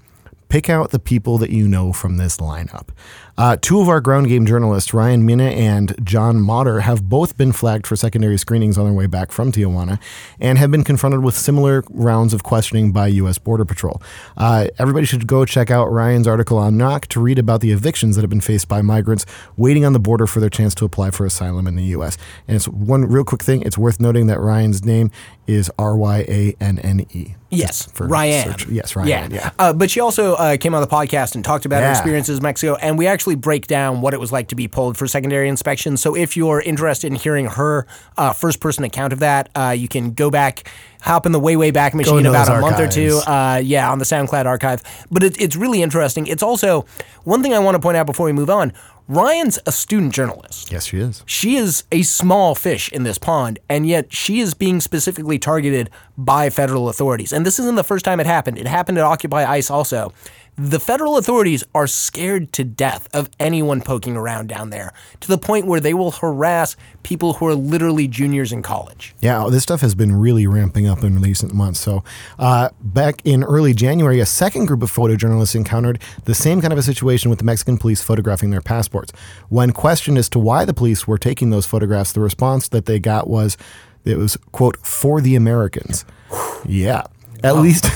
Pick 0.49 0.71
out 0.71 0.91
the 0.91 0.99
people 0.99 1.39
that 1.39 1.51
you 1.51 1.67
know 1.67 1.93
from 1.93 2.19
this 2.19 2.37
lineup. 2.37 2.89
Uh, 3.39 3.57
two 3.61 3.81
of 3.81 3.89
our 3.89 4.01
ground 4.01 4.29
game 4.29 4.47
journalists, 4.47 4.93
Ryanne 4.95 5.23
Mena 5.25 5.45
and 5.45 5.95
John 6.05 6.41
Motter, 6.41 6.81
have 6.81 7.09
both 7.09 7.37
been 7.37 7.53
flagged 7.53 7.87
for 7.87 7.95
secondary 7.97 8.39
screenings 8.39 8.79
on 8.79 8.85
their 8.87 8.95
way 8.95 9.07
back 9.07 9.31
from 9.31 9.53
Tijuana 9.53 9.99
and 10.41 10.57
have 10.59 10.71
been 10.71 10.85
confronted 10.85 11.23
with 11.23 11.37
similar 11.37 11.85
rounds 11.91 12.33
of 12.33 12.43
questioning 12.43 12.93
by 12.93 13.09
U.S. 13.09 13.37
Border 13.39 13.65
Patrol. 13.65 14.01
Uh, 14.37 14.69
everybody 14.79 15.05
should 15.05 15.27
go 15.27 15.45
check 15.45 15.71
out 15.71 15.89
Ryanne's 15.91 16.27
article 16.27 16.57
on 16.59 16.77
Knock 16.79 17.07
to 17.09 17.21
read 17.21 17.39
about 17.39 17.61
the 17.61 17.73
evictions 17.73 18.17
that 18.17 18.23
have 18.23 18.31
been 18.31 18.41
faced 18.41 18.69
by 18.69 18.81
migrants 18.83 19.27
waiting 19.57 19.85
on 19.85 19.93
the 19.93 20.01
border 20.01 20.27
for 20.27 20.41
their 20.41 20.51
chance 20.51 20.75
to 20.77 20.85
apply 20.85 21.11
for 21.11 21.27
asylum 21.27 21.67
in 21.67 21.77
the 21.77 21.85
U.S. 21.85 22.17
And 22.49 22.57
it's 22.57 22.69
one 22.69 23.05
real 23.05 23.25
quick 23.25 23.43
thing 23.43 23.63
it's 23.63 23.77
worth 23.77 24.01
noting 24.01 24.29
that 24.29 24.39
Ryanne's 24.39 24.85
name 24.85 25.11
is 25.47 25.71
R 25.79 25.97
Y 25.97 26.19
A 26.29 26.57
N 26.61 26.79
N 26.79 27.07
E. 27.13 27.35
Yes, 27.51 27.87
for 27.93 28.09
Ryan. 28.09 28.51
search- 28.51 28.67
Yes, 28.69 28.97
Ryan. 28.97 29.31
Yeah. 29.31 29.51
Uh, 29.59 29.73
but 29.73 29.91
she 29.91 30.01
also 30.01 30.35
uh, 30.35 30.57
came 30.57 30.75
on 30.75 30.81
the 30.81 30.89
podcast 30.89 31.35
and 31.37 31.45
talked 31.45 31.65
about 31.65 31.83
her 31.83 31.91
experiences 31.93 32.39
in 32.39 32.43
Mexico, 32.43 32.75
and 32.77 32.99
we 32.99 33.07
actually 33.07 33.26
break 33.35 33.67
down 33.67 34.01
what 34.01 34.15
it 34.15 34.21
was 34.21 34.33
like 34.33 34.49
to 34.49 34.55
be 34.55 34.69
pulled 34.69 34.97
for 34.97 35.07
secondary 35.07 35.49
inspection. 35.49 35.97
So 35.97 36.15
if 36.15 36.37
you're 36.37 36.61
interested 36.61 37.09
in 37.09 37.17
hearing 37.17 37.47
her 37.47 37.87
uh, 38.17 38.33
first 38.33 38.61
person 38.61 38.85
account 38.85 39.13
of 39.13 39.19
that, 39.21 39.49
uh, 39.55 39.75
you 39.77 39.89
can 39.89 40.13
go 40.13 40.31
back, 40.31 40.71
hop 41.01 41.27
in 41.27 41.33
the 41.33 41.41
way, 41.41 41.57
way 41.57 41.71
back 41.71 41.95
machine 41.95 42.27
about 42.27 42.49
a 42.49 42.61
month 42.61 42.79
or 42.79 42.89
two. 42.89 43.19
Uh, 43.27 43.61
yeah, 43.63 43.91
on 43.91 43.99
the 43.99 44.05
SoundCloud 44.05 44.47
archive. 44.47 44.83
But 45.11 45.23
it, 45.23 45.41
it's 45.41 45.57
really 45.57 45.83
interesting. 45.83 46.27
It's 46.27 46.43
also 46.43 46.87
one 47.25 47.43
thing 47.43 47.53
I 47.53 47.59
want 47.59 47.75
to 47.75 47.81
point 47.81 47.97
out 47.97 48.07
before 48.07 48.27
we 48.27 48.33
move 48.33 48.51
on 48.51 48.73
Ryanne's 49.09 49.59
a 49.67 49.73
student 49.73 50.13
journalist. 50.13 50.73
Yes, 50.73 50.87
she 50.87 50.99
is. 50.99 51.23
She 51.27 51.55
is 51.57 51.85
a 51.93 52.03
small 52.03 52.57
fish 52.57 52.91
in 52.91 53.05
this 53.05 53.19
pond, 53.19 53.61
and 53.69 53.87
yet 53.87 54.13
she 54.13 54.41
is 54.41 54.53
being 54.53 54.81
specifically 54.81 55.39
targeted 55.39 55.91
by 56.19 56.51
federal 56.51 56.89
authorities. 56.89 57.33
And 57.33 57.45
this 57.45 57.59
isn't 57.59 57.77
the 57.77 57.85
first 57.85 58.05
time 58.05 58.21
it 58.21 58.27
happened. 58.27 58.59
It 58.59 58.67
happened 58.67 58.99
at 58.99 59.05
Occupy 59.05 59.45
ICE 59.45 59.71
also. 59.71 60.13
The 60.59 60.81
federal 60.81 61.19
authorities 61.19 61.65
are 61.75 61.87
scared 61.87 62.51
to 62.55 62.65
death 62.65 63.15
of 63.15 63.29
anyone 63.39 63.83
poking 63.83 64.17
around 64.17 64.49
down 64.49 64.71
there 64.71 64.95
to 65.21 65.29
the 65.29 65.37
point 65.37 65.67
where 65.67 65.81
they 65.81 65.93
will 65.93 66.13
harass 66.13 66.77
people 67.03 67.35
who 67.35 67.47
are 67.47 67.55
literally 67.55 68.09
juniors 68.09 68.53
in 68.53 68.63
college. 68.63 69.15
Yeah, 69.21 69.49
this 69.51 69.65
stuff 69.65 69.83
has 69.83 69.95
been 69.95 70.17
really 70.17 70.47
ramping 70.47 70.87
up 70.87 71.05
in 71.05 71.21
recent 71.21 71.53
months. 71.53 71.81
So, 71.81 72.03
uh, 72.39 72.71
back 72.81 73.21
in 73.23 73.45
early 73.45 73.75
January, 73.75 74.19
a 74.19 74.25
second 74.25 74.65
group 74.65 74.83
of 74.83 74.91
photojournalists 74.91 75.55
encountered 75.55 76.01
the 76.25 76.35
same 76.35 76.63
kind 76.63 76.73
of 76.73 76.79
a 76.79 76.83
situation 76.83 77.29
with 77.29 77.39
the 77.39 77.45
Mexican 77.45 77.77
police 77.77 78.01
photographing 78.01 78.49
their 78.49 78.63
passports. 78.63 79.13
When 79.51 79.73
questioned 79.73 80.17
as 80.17 80.31
to 80.31 80.39
why 80.39 80.65
the 80.65 80.73
police 80.73 81.07
were 81.07 81.19
taking 81.19 81.51
those 81.51 81.67
photographs, 81.67 82.13
the 82.13 82.21
response 82.21 82.69
that 82.69 82.87
they 82.87 82.99
got 82.99 83.29
was 83.29 83.59
it 84.07 84.17
was, 84.17 84.37
quote, 84.53 84.77
for 84.79 85.21
the 85.21 85.35
Americans. 85.37 86.05
Yeah. 86.65 87.03
At 87.45 87.57
least, 87.57 87.87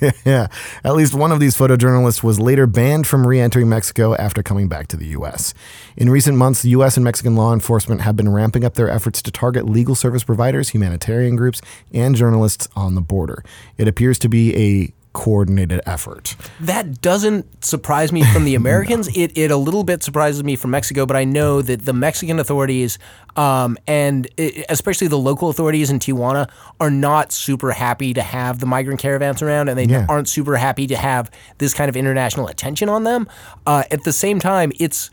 yeah, 0.24 0.48
at 0.82 0.94
least 0.96 1.14
one 1.14 1.30
of 1.30 1.40
these 1.40 1.54
photojournalists 1.54 2.22
was 2.22 2.40
later 2.40 2.66
banned 2.66 3.06
from 3.06 3.26
re-entering 3.26 3.68
Mexico 3.68 4.14
after 4.14 4.42
coming 4.42 4.66
back 4.66 4.88
to 4.88 4.96
the 4.96 5.06
U.S. 5.08 5.52
In 5.96 6.08
recent 6.08 6.38
months, 6.38 6.62
the 6.62 6.70
U.S. 6.70 6.96
and 6.96 7.04
Mexican 7.04 7.36
law 7.36 7.52
enforcement 7.52 8.00
have 8.00 8.16
been 8.16 8.30
ramping 8.30 8.64
up 8.64 8.74
their 8.74 8.88
efforts 8.88 9.20
to 9.22 9.30
target 9.30 9.66
legal 9.66 9.94
service 9.94 10.24
providers, 10.24 10.70
humanitarian 10.70 11.36
groups, 11.36 11.60
and 11.92 12.16
journalists 12.16 12.66
on 12.74 12.94
the 12.94 13.02
border. 13.02 13.44
It 13.76 13.88
appears 13.88 14.18
to 14.20 14.28
be 14.28 14.56
a 14.56 14.92
coordinated 15.18 15.80
effort. 15.84 16.36
That 16.60 17.00
doesn't 17.00 17.64
surprise 17.64 18.12
me 18.12 18.22
from 18.22 18.44
the 18.44 18.54
Americans. 18.62 19.08
It, 19.16 19.36
it 19.36 19.50
a 19.50 19.56
little 19.56 19.82
bit 19.82 20.04
surprises 20.04 20.44
me 20.44 20.54
from 20.54 20.70
Mexico, 20.70 21.06
but 21.06 21.16
I 21.16 21.24
know 21.24 21.60
that 21.60 21.84
the 21.84 21.92
Mexican 21.92 22.38
authorities 22.38 22.98
um, 23.36 23.76
and 23.86 24.26
i 24.38 24.64
especially 24.68 25.06
the 25.06 25.18
local 25.18 25.48
authorities 25.48 25.90
in 25.90 25.98
Tijuana 26.00 26.48
are 26.80 26.90
not 26.90 27.30
super 27.32 27.70
happy 27.72 28.12
to 28.14 28.22
have 28.22 28.58
the 28.60 28.66
migrant 28.66 29.00
caravans 29.00 29.42
around, 29.42 29.68
and 29.68 29.76
they 29.78 29.84
Yeah. 29.84 30.06
aren't 30.08 30.28
super 30.28 30.56
happy 30.56 30.86
to 30.88 30.96
have 30.96 31.30
this 31.58 31.74
kind 31.74 31.88
of 31.88 31.96
international 31.96 32.46
attention 32.48 32.88
on 32.88 33.02
them. 33.04 33.28
Uh, 33.66 33.82
at 33.90 34.04
the 34.04 34.12
same 34.12 34.38
time, 34.40 34.70
it's 34.78 35.10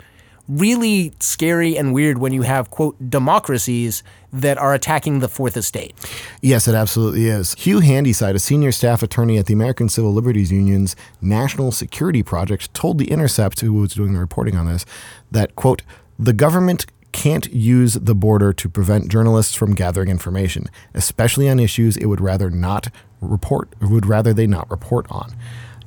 really 0.48 1.14
scary 1.20 1.78
and 1.78 1.94
weird 1.94 2.18
when 2.18 2.34
you 2.34 2.44
have 2.44 2.70
quote 2.70 3.10
democracies 3.10 4.04
that 4.32 4.58
are 4.58 4.74
attacking 4.74 5.20
the 5.20 5.28
fourth 5.28 5.58
estate. 5.58 5.94
Yes, 6.42 6.68
it 6.68 6.76
absolutely 6.76 7.28
is. 7.28 7.54
Hugh 7.56 7.80
Handeyside, 7.80 8.36
a 8.36 8.40
senior 8.40 8.72
staff 8.72 9.02
attorney 9.02 9.38
at 9.38 9.46
the 9.46 9.54
American 9.54 9.90
Civil 9.90 10.14
Liberties 10.14 10.52
Union's 10.52 10.96
National 11.22 11.72
Security 11.72 12.22
Project, 12.22 12.74
told 12.74 12.98
The 12.98 13.10
Intercept, 13.12 13.62
who 13.62 13.74
was 13.74 13.94
doing 13.94 14.14
the 14.14 14.20
reporting 14.20 14.56
on 14.56 14.68
this, 14.68 14.86
that, 15.32 15.56
quote, 15.56 15.84
the 16.20 16.34
government 16.34 16.86
can't 17.12 17.52
use 17.54 17.94
the 17.94 18.14
border 18.14 18.52
to 18.52 18.68
prevent 18.68 19.08
journalists 19.08 19.56
from 19.56 19.74
gathering 19.74 20.10
information, 20.10 20.70
especially 20.94 21.50
on 21.50 21.60
issues 21.60 21.96
it 21.96 22.08
would 22.08 22.20
rather 22.20 22.50
not 22.50 22.90
report 23.22 23.70
would 23.82 24.06
rather 24.06 24.34
they 24.34 24.46
not 24.46 24.70
report 24.70 25.08
on. 25.10 25.34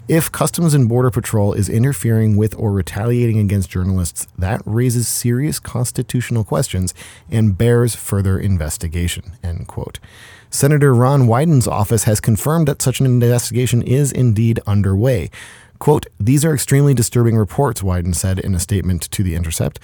If 0.08 0.32
Customs 0.32 0.72
and 0.72 0.88
Border 0.88 1.10
Patrol 1.10 1.52
is 1.52 1.68
interfering 1.68 2.38
with 2.38 2.54
or 2.58 2.72
retaliating 2.72 3.38
against 3.38 3.68
journalists, 3.68 4.26
that 4.38 4.62
raises 4.64 5.06
serious 5.06 5.60
constitutional 5.60 6.44
questions 6.44 6.94
and 7.30 7.58
bears 7.58 7.94
further 7.94 8.38
investigation. 8.38 9.32
End 9.44 9.68
quote. 9.68 9.98
Senator 10.48 10.94
Ron 10.94 11.26
Wyden's 11.26 11.68
office 11.68 12.04
has 12.04 12.20
confirmed 12.20 12.66
that 12.68 12.80
such 12.80 13.00
an 13.00 13.06
investigation 13.06 13.82
is 13.82 14.10
indeed 14.10 14.60
underway. 14.66 15.30
Quote, 15.78 16.06
These 16.18 16.42
are 16.42 16.54
extremely 16.54 16.94
disturbing 16.94 17.36
reports, 17.36 17.82
Wyden 17.82 18.14
said 18.14 18.38
in 18.38 18.54
a 18.54 18.60
statement 18.60 19.02
to 19.10 19.22
The 19.22 19.34
Intercept. 19.34 19.78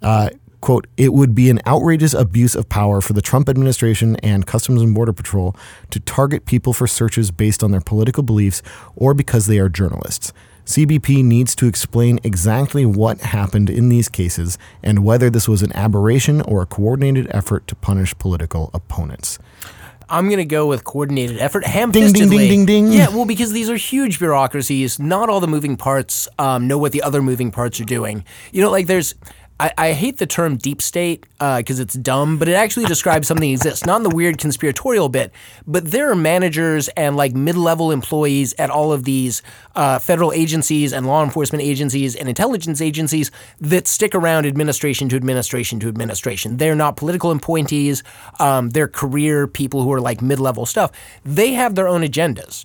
Uh, 0.00 0.30
quote, 0.60 0.86
it 0.96 1.12
would 1.12 1.34
be 1.34 1.50
an 1.50 1.60
outrageous 1.66 2.14
abuse 2.14 2.54
of 2.54 2.68
power 2.68 3.00
for 3.00 3.12
the 3.12 3.22
Trump 3.22 3.48
administration 3.48 4.16
and 4.16 4.46
Customs 4.46 4.82
and 4.82 4.94
Border 4.94 5.12
Patrol 5.12 5.54
to 5.90 6.00
target 6.00 6.46
people 6.46 6.72
for 6.72 6.86
searches 6.86 7.30
based 7.30 7.62
on 7.62 7.70
their 7.70 7.80
political 7.80 8.22
beliefs 8.22 8.62
or 8.96 9.14
because 9.14 9.46
they 9.46 9.58
are 9.58 9.68
journalists. 9.68 10.32
CBP 10.64 11.24
needs 11.24 11.54
to 11.54 11.66
explain 11.66 12.20
exactly 12.22 12.84
what 12.84 13.20
happened 13.20 13.70
in 13.70 13.88
these 13.88 14.10
cases 14.10 14.58
and 14.82 15.02
whether 15.02 15.30
this 15.30 15.48
was 15.48 15.62
an 15.62 15.74
aberration 15.74 16.42
or 16.42 16.60
a 16.60 16.66
coordinated 16.66 17.26
effort 17.30 17.66
to 17.68 17.74
punish 17.74 18.16
political 18.18 18.70
opponents. 18.74 19.38
I'm 20.10 20.26
going 20.26 20.38
to 20.38 20.44
go 20.44 20.66
with 20.66 20.84
coordinated 20.84 21.38
effort. 21.38 21.66
Ham 21.66 21.90
Ding, 21.90 22.12
ding, 22.12 22.28
ding, 22.30 22.48
ding, 22.48 22.66
ding. 22.66 22.92
Yeah, 22.92 23.08
well, 23.08 23.26
because 23.26 23.52
these 23.52 23.68
are 23.68 23.76
huge 23.76 24.18
bureaucracies. 24.18 24.98
Not 24.98 25.28
all 25.28 25.40
the 25.40 25.46
moving 25.46 25.76
parts 25.76 26.28
um, 26.38 26.66
know 26.66 26.78
what 26.78 26.92
the 26.92 27.02
other 27.02 27.20
moving 27.20 27.50
parts 27.50 27.78
are 27.80 27.84
doing. 27.84 28.24
You 28.52 28.62
know, 28.62 28.70
like 28.70 28.86
there's 28.86 29.14
I, 29.60 29.72
I 29.76 29.92
hate 29.92 30.18
the 30.18 30.26
term 30.26 30.56
deep 30.56 30.80
state 30.80 31.26
because 31.38 31.80
uh, 31.80 31.82
it's 31.82 31.94
dumb, 31.94 32.38
but 32.38 32.48
it 32.48 32.52
actually 32.52 32.86
describes 32.86 33.26
something 33.26 33.48
that 33.48 33.54
exists, 33.54 33.84
not 33.84 33.96
in 33.96 34.02
the 34.04 34.14
weird 34.14 34.38
conspiratorial 34.38 35.08
bit, 35.08 35.32
but 35.66 35.90
there 35.90 36.10
are 36.10 36.14
managers 36.14 36.88
and 36.88 37.16
like 37.16 37.34
mid 37.34 37.56
level 37.56 37.90
employees 37.90 38.54
at 38.58 38.70
all 38.70 38.92
of 38.92 39.04
these 39.04 39.42
uh, 39.74 39.98
federal 39.98 40.32
agencies 40.32 40.92
and 40.92 41.06
law 41.06 41.24
enforcement 41.24 41.62
agencies 41.64 42.14
and 42.14 42.28
intelligence 42.28 42.80
agencies 42.80 43.30
that 43.60 43.88
stick 43.88 44.14
around 44.14 44.46
administration 44.46 45.08
to 45.08 45.16
administration 45.16 45.80
to 45.80 45.88
administration. 45.88 46.58
They're 46.58 46.76
not 46.76 46.96
political 46.96 47.30
appointees, 47.32 48.04
um, 48.38 48.70
they're 48.70 48.88
career 48.88 49.48
people 49.48 49.82
who 49.82 49.92
are 49.92 50.00
like 50.00 50.22
mid 50.22 50.38
level 50.38 50.66
stuff. 50.66 50.92
They 51.24 51.54
have 51.54 51.74
their 51.74 51.88
own 51.88 52.02
agendas 52.02 52.64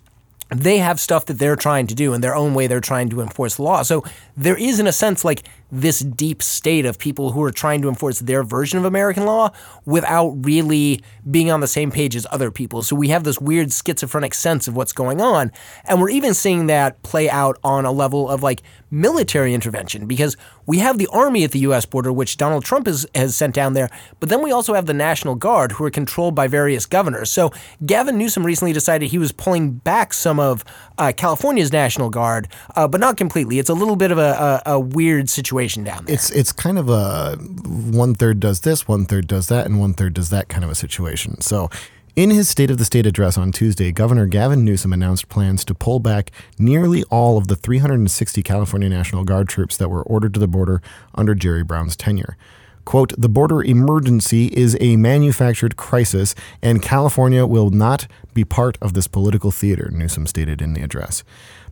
they 0.56 0.78
have 0.78 1.00
stuff 1.00 1.26
that 1.26 1.40
they're 1.40 1.56
trying 1.56 1.88
to 1.88 1.96
do 1.96 2.14
in 2.14 2.22
their 2.22 2.36
own 2.36 2.54
way 2.54 2.68
they're 2.68 2.80
trying 2.80 3.10
to 3.10 3.22
enforce 3.22 3.56
the 3.56 3.64
law 3.64 3.82
so 3.82 4.04
there 4.38 4.58
is 4.58 4.80
in 4.80 4.88
a 4.88 4.92
sense 4.92 5.26
like 5.26 5.44
this 5.74 6.02
deep 6.02 6.44
state 6.44 6.86
of 6.86 7.00
people 7.00 7.32
who 7.32 7.42
are 7.42 7.52
trying 7.52 7.82
to 7.82 7.90
enforce 7.90 8.20
their 8.20 8.44
version 8.44 8.78
of 8.78 8.86
American 8.86 9.26
law 9.26 9.52
without 9.86 10.30
really 10.46 11.02
being 11.30 11.50
on 11.50 11.62
the 11.62 11.68
same 11.68 11.90
page 11.90 12.16
as 12.16 12.28
other 12.30 12.52
people. 12.52 12.84
So 12.84 12.96
we 12.96 13.08
have 13.10 13.24
this 13.24 13.42
weird 13.42 13.74
schizophrenic 13.74 14.36
sense 14.36 14.68
of 14.68 14.76
what's 14.76 14.94
going 14.94 15.20
on. 15.20 15.52
And 15.86 16.00
we're 16.00 16.12
even 16.12 16.36
seeing 16.36 16.68
that 16.68 17.02
play 17.02 17.28
out 17.28 17.58
on 17.64 17.86
a 17.86 17.92
level 17.92 18.30
of 18.30 18.44
like 18.44 18.62
military 18.94 19.56
intervention 19.56 20.06
because 20.06 20.38
we 20.68 20.78
have 20.78 21.00
the 21.00 21.08
army 21.12 21.44
at 21.44 21.52
the 21.52 21.60
US 21.60 21.86
border, 21.86 22.14
which 22.14 22.38
Donald 22.38 22.64
Trump 22.64 22.86
has, 22.86 23.08
has 23.16 23.36
sent 23.36 23.56
down 23.56 23.74
there, 23.74 23.90
but 24.20 24.30
then 24.30 24.44
we 24.44 24.52
also 24.52 24.76
have 24.76 24.86
the 24.86 24.94
National 24.94 25.34
Guard 25.34 25.74
who 25.74 25.84
are 25.84 25.90
controlled 25.90 26.36
by 26.36 26.48
various 26.48 26.86
governors. 26.86 27.32
So 27.32 27.52
Gavin 27.86 28.18
Newsom 28.18 28.46
recently 28.46 28.72
decided 28.72 29.10
he 29.10 29.18
was 29.18 29.32
pulling 29.32 29.72
back 29.72 30.14
some 30.14 30.40
of 30.40 30.64
uh, 31.00 31.12
California's 31.18 31.74
National 31.74 32.12
Guard, 32.12 32.48
uh, 32.76 32.88
but 32.88 33.02
not 33.02 33.18
completely. 33.18 33.58
It's 33.58 33.70
a 33.70 33.74
little 33.74 33.96
bit 33.96 34.12
of 34.12 34.20
a, 34.20 34.62
a, 34.66 34.74
a 34.74 34.80
weird 34.80 35.28
situation 35.28 35.84
down 35.84 36.06
there. 36.06 36.14
It's 36.14 36.30
it's 36.30 36.52
kind 36.52 36.78
of 36.78 36.90
a 36.90 37.36
one 37.38 38.14
third 38.14 38.40
does 38.40 38.62
this, 38.62 38.88
one 38.88 39.06
third 39.06 39.28
does 39.28 39.48
that, 39.48 39.66
and 39.66 39.80
one 39.80 39.94
third 39.94 40.14
does 40.14 40.30
that 40.30 40.50
kind 40.50 40.64
of 40.64 40.70
a 40.70 40.76
situation. 40.76 41.42
So. 41.42 41.70
In 42.16 42.30
his 42.30 42.48
State 42.48 42.70
of 42.70 42.78
the 42.78 42.86
State 42.86 43.08
address 43.08 43.40
on 43.40 43.52
Tuesday, 43.52 43.92
Governor 43.92 44.28
Gavin 44.28 44.64
Newsom 44.64 44.94
announced 44.94 45.30
plans 45.30 45.66
to 45.66 45.74
pull 45.74 46.00
back 46.00 46.30
nearly 46.60 47.04
all 47.06 47.40
of 47.40 47.48
the 47.48 47.56
360 47.56 48.44
California 48.44 48.88
National 48.88 49.24
Guard 49.24 49.50
troops 49.50 49.78
that 49.78 49.90
were 49.90 50.04
ordered 50.04 50.36
to 50.36 50.40
the 50.40 50.48
border 50.48 50.80
under 51.16 51.34
Jerry 51.34 51.64
Brown's 51.64 51.96
tenure. 51.96 52.38
Quote, 52.86 53.14
the 53.18 53.30
border 53.30 53.64
emergency 53.64 54.48
is 54.48 54.78
a 54.80 54.96
manufactured 54.98 55.76
crisis, 55.76 56.36
and 56.62 56.84
California 56.84 57.48
will 57.48 57.72
not 57.72 58.06
be 58.36 58.44
part 58.44 58.78
of 58.80 58.94
this 58.94 59.08
political 59.08 59.50
theater, 59.50 59.90
Newsom 59.92 60.28
stated 60.28 60.62
in 60.62 60.74
the 60.74 60.84
address. 60.84 61.24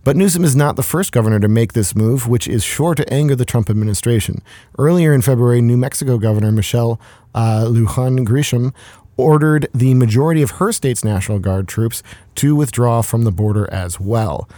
But 0.04 0.16
Newsom 0.16 0.44
is 0.44 0.56
not 0.56 0.78
the 0.78 0.84
first 0.84 1.12
governor 1.12 1.40
to 1.40 1.48
make 1.48 1.74
this 1.74 1.96
move, 1.96 2.28
which 2.28 2.48
is 2.48 2.64
sure 2.64 2.96
to 2.96 3.14
anger 3.14 3.36
the 3.36 3.46
Trump 3.46 3.70
administration. 3.70 4.42
Earlier 4.80 5.14
in 5.14 5.22
February, 5.22 5.62
New 5.62 5.78
Mexico 5.78 6.18
Governor 6.18 6.52
Michelle 6.52 7.00
uh, 7.36 7.66
Lujan 7.68 8.26
Grisham 8.26 8.74
ordered 9.22 9.68
the 9.74 9.94
majority 9.94 10.42
of 10.42 10.52
her 10.52 10.72
state's 10.72 11.04
National 11.04 11.40
Guard 11.40 11.68
troops 11.68 12.04
to 12.36 12.56
withdraw 12.56 13.02
from 13.02 13.24
the 13.24 13.32
border 13.32 13.72
as 13.72 14.00
well. 14.00 14.50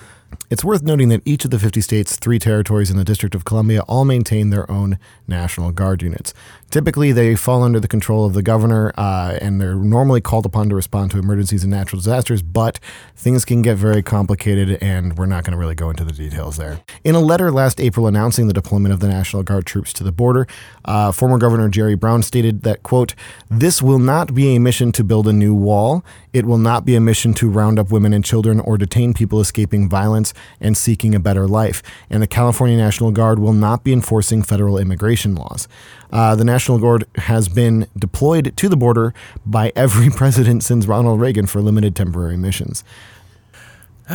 It's 0.49 0.63
worth 0.63 0.83
noting 0.83 1.09
that 1.09 1.21
each 1.25 1.45
of 1.45 1.51
the 1.51 1.59
50 1.59 1.81
states, 1.81 2.15
three 2.15 2.39
territories, 2.39 2.89
and 2.89 2.99
the 2.99 3.03
District 3.03 3.35
of 3.35 3.45
Columbia 3.45 3.81
all 3.81 4.05
maintain 4.05 4.49
their 4.49 4.69
own 4.69 4.97
National 5.27 5.71
Guard 5.71 6.01
units. 6.01 6.33
Typically, 6.73 7.11
they 7.11 7.35
fall 7.35 7.61
under 7.61 7.79
the 7.79 7.87
control 7.87 8.25
of 8.25 8.33
the 8.33 8.41
governor, 8.41 8.91
uh, 8.97 9.37
and 9.39 9.61
they're 9.61 9.75
normally 9.75 10.19
called 10.19 10.43
upon 10.43 10.69
to 10.69 10.75
respond 10.75 11.11
to 11.11 11.19
emergencies 11.19 11.63
and 11.63 11.69
natural 11.69 11.99
disasters, 11.99 12.41
but 12.41 12.79
things 13.15 13.45
can 13.45 13.61
get 13.61 13.77
very 13.77 14.01
complicated, 14.01 14.79
and 14.81 15.15
we're 15.15 15.27
not 15.27 15.43
going 15.43 15.51
to 15.51 15.57
really 15.59 15.75
go 15.75 15.91
into 15.91 16.03
the 16.03 16.11
details 16.11 16.57
there. 16.57 16.79
In 17.03 17.13
a 17.13 17.19
letter 17.19 17.51
last 17.51 17.79
April 17.79 18.07
announcing 18.07 18.47
the 18.47 18.53
deployment 18.53 18.91
of 18.91 19.01
the 19.01 19.07
National 19.07 19.43
Guard 19.43 19.67
troops 19.67 19.93
to 19.93 20.03
the 20.03 20.11
border, 20.11 20.47
uh, 20.85 21.11
former 21.11 21.37
Governor 21.37 21.69
Jerry 21.69 21.93
Brown 21.93 22.23
stated 22.23 22.63
that, 22.63 22.81
quote, 22.81 23.13
this 23.51 23.83
will 23.83 23.99
not 23.99 24.33
be 24.33 24.55
a 24.55 24.59
mission 24.59 24.91
to 24.93 25.03
build 25.03 25.27
a 25.27 25.33
new 25.33 25.53
wall. 25.53 26.03
It 26.33 26.47
will 26.47 26.57
not 26.57 26.85
be 26.85 26.95
a 26.95 26.99
mission 26.99 27.35
to 27.35 27.49
round 27.49 27.77
up 27.77 27.91
women 27.91 28.13
and 28.13 28.25
children 28.25 28.59
or 28.59 28.79
detain 28.79 29.13
people 29.13 29.39
escaping 29.39 29.87
violence 29.87 30.33
and 30.59 30.75
seeking 30.75 31.13
a 31.13 31.19
better 31.19 31.45
life. 31.45 31.83
And 32.09 32.23
the 32.23 32.27
California 32.27 32.77
National 32.77 33.11
Guard 33.11 33.37
will 33.37 33.53
not 33.53 33.83
be 33.83 33.93
enforcing 33.93 34.41
federal 34.41 34.79
immigration 34.79 35.35
laws. 35.35 35.67
Uh, 36.13 36.35
the 36.35 36.45
National 36.45 36.77
Guard 36.77 37.05
has 37.15 37.49
been 37.49 37.87
deployed 37.97 38.55
to 38.55 38.69
the 38.69 38.77
border 38.77 39.15
by 39.45 39.73
every 39.75 40.09
president 40.15 40.63
since 40.63 40.85
Ronald 40.85 41.19
Reagan 41.19 41.47
for 41.47 41.59
limited 41.59 41.95
temporary 41.95 42.37
missions. 42.37 42.83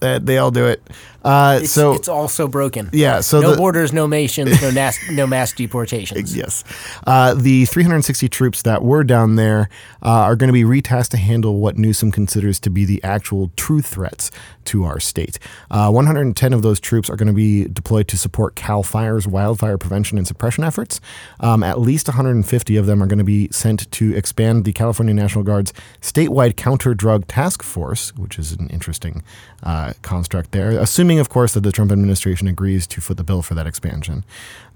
they 0.00 0.38
all 0.38 0.50
do 0.50 0.66
it. 0.66 0.82
Uh, 1.26 1.58
it's, 1.60 1.72
so 1.72 1.92
it's 1.92 2.06
all 2.06 2.28
so 2.28 2.46
broken. 2.46 2.88
Yeah. 2.92 3.20
So 3.20 3.40
no 3.40 3.50
the, 3.50 3.56
borders, 3.56 3.92
no 3.92 4.06
nations, 4.06 4.62
no 4.62 4.70
mass, 4.70 4.96
no 5.10 5.26
mass 5.26 5.52
deportations. 5.52 6.36
Yes. 6.36 6.62
Uh, 7.04 7.34
the 7.34 7.64
360 7.64 8.28
troops 8.28 8.62
that 8.62 8.84
were 8.84 9.02
down 9.02 9.34
there 9.34 9.68
uh, 10.02 10.08
are 10.08 10.36
going 10.36 10.46
to 10.46 10.52
be 10.52 10.62
retasked 10.62 11.08
to 11.10 11.16
handle 11.16 11.58
what 11.58 11.76
Newsom 11.76 12.12
considers 12.12 12.60
to 12.60 12.70
be 12.70 12.84
the 12.84 13.02
actual 13.02 13.50
true 13.56 13.82
threats 13.82 14.30
to 14.66 14.84
our 14.84 15.00
state. 15.00 15.40
Uh, 15.68 15.90
110 15.90 16.52
of 16.52 16.62
those 16.62 16.78
troops 16.78 17.10
are 17.10 17.16
going 17.16 17.26
to 17.26 17.32
be 17.32 17.64
deployed 17.64 18.06
to 18.08 18.16
support 18.16 18.54
Cal 18.54 18.84
Fire's 18.84 19.26
wildfire 19.26 19.78
prevention 19.78 20.18
and 20.18 20.26
suppression 20.28 20.62
efforts. 20.62 21.00
Um, 21.40 21.64
at 21.64 21.80
least 21.80 22.06
150 22.06 22.76
of 22.76 22.86
them 22.86 23.02
are 23.02 23.06
going 23.06 23.18
to 23.18 23.24
be 23.24 23.48
sent 23.50 23.90
to 23.90 24.14
expand 24.14 24.64
the 24.64 24.72
California 24.72 25.14
National 25.14 25.42
Guard's 25.42 25.72
statewide 26.00 26.56
counter 26.56 26.94
drug 26.94 27.26
task 27.26 27.64
force, 27.64 28.14
which 28.14 28.38
is 28.38 28.52
an 28.52 28.68
interesting 28.68 29.24
uh, 29.64 29.85
construct 30.02 30.52
there, 30.52 30.70
assuming 30.70 31.18
of 31.18 31.28
course, 31.28 31.54
that 31.54 31.60
the 31.60 31.72
Trump 31.72 31.92
administration 31.92 32.48
agrees 32.48 32.86
to 32.88 33.00
foot 33.00 33.16
the 33.16 33.24
bill 33.24 33.42
for 33.42 33.54
that 33.54 33.66
expansion. 33.66 34.24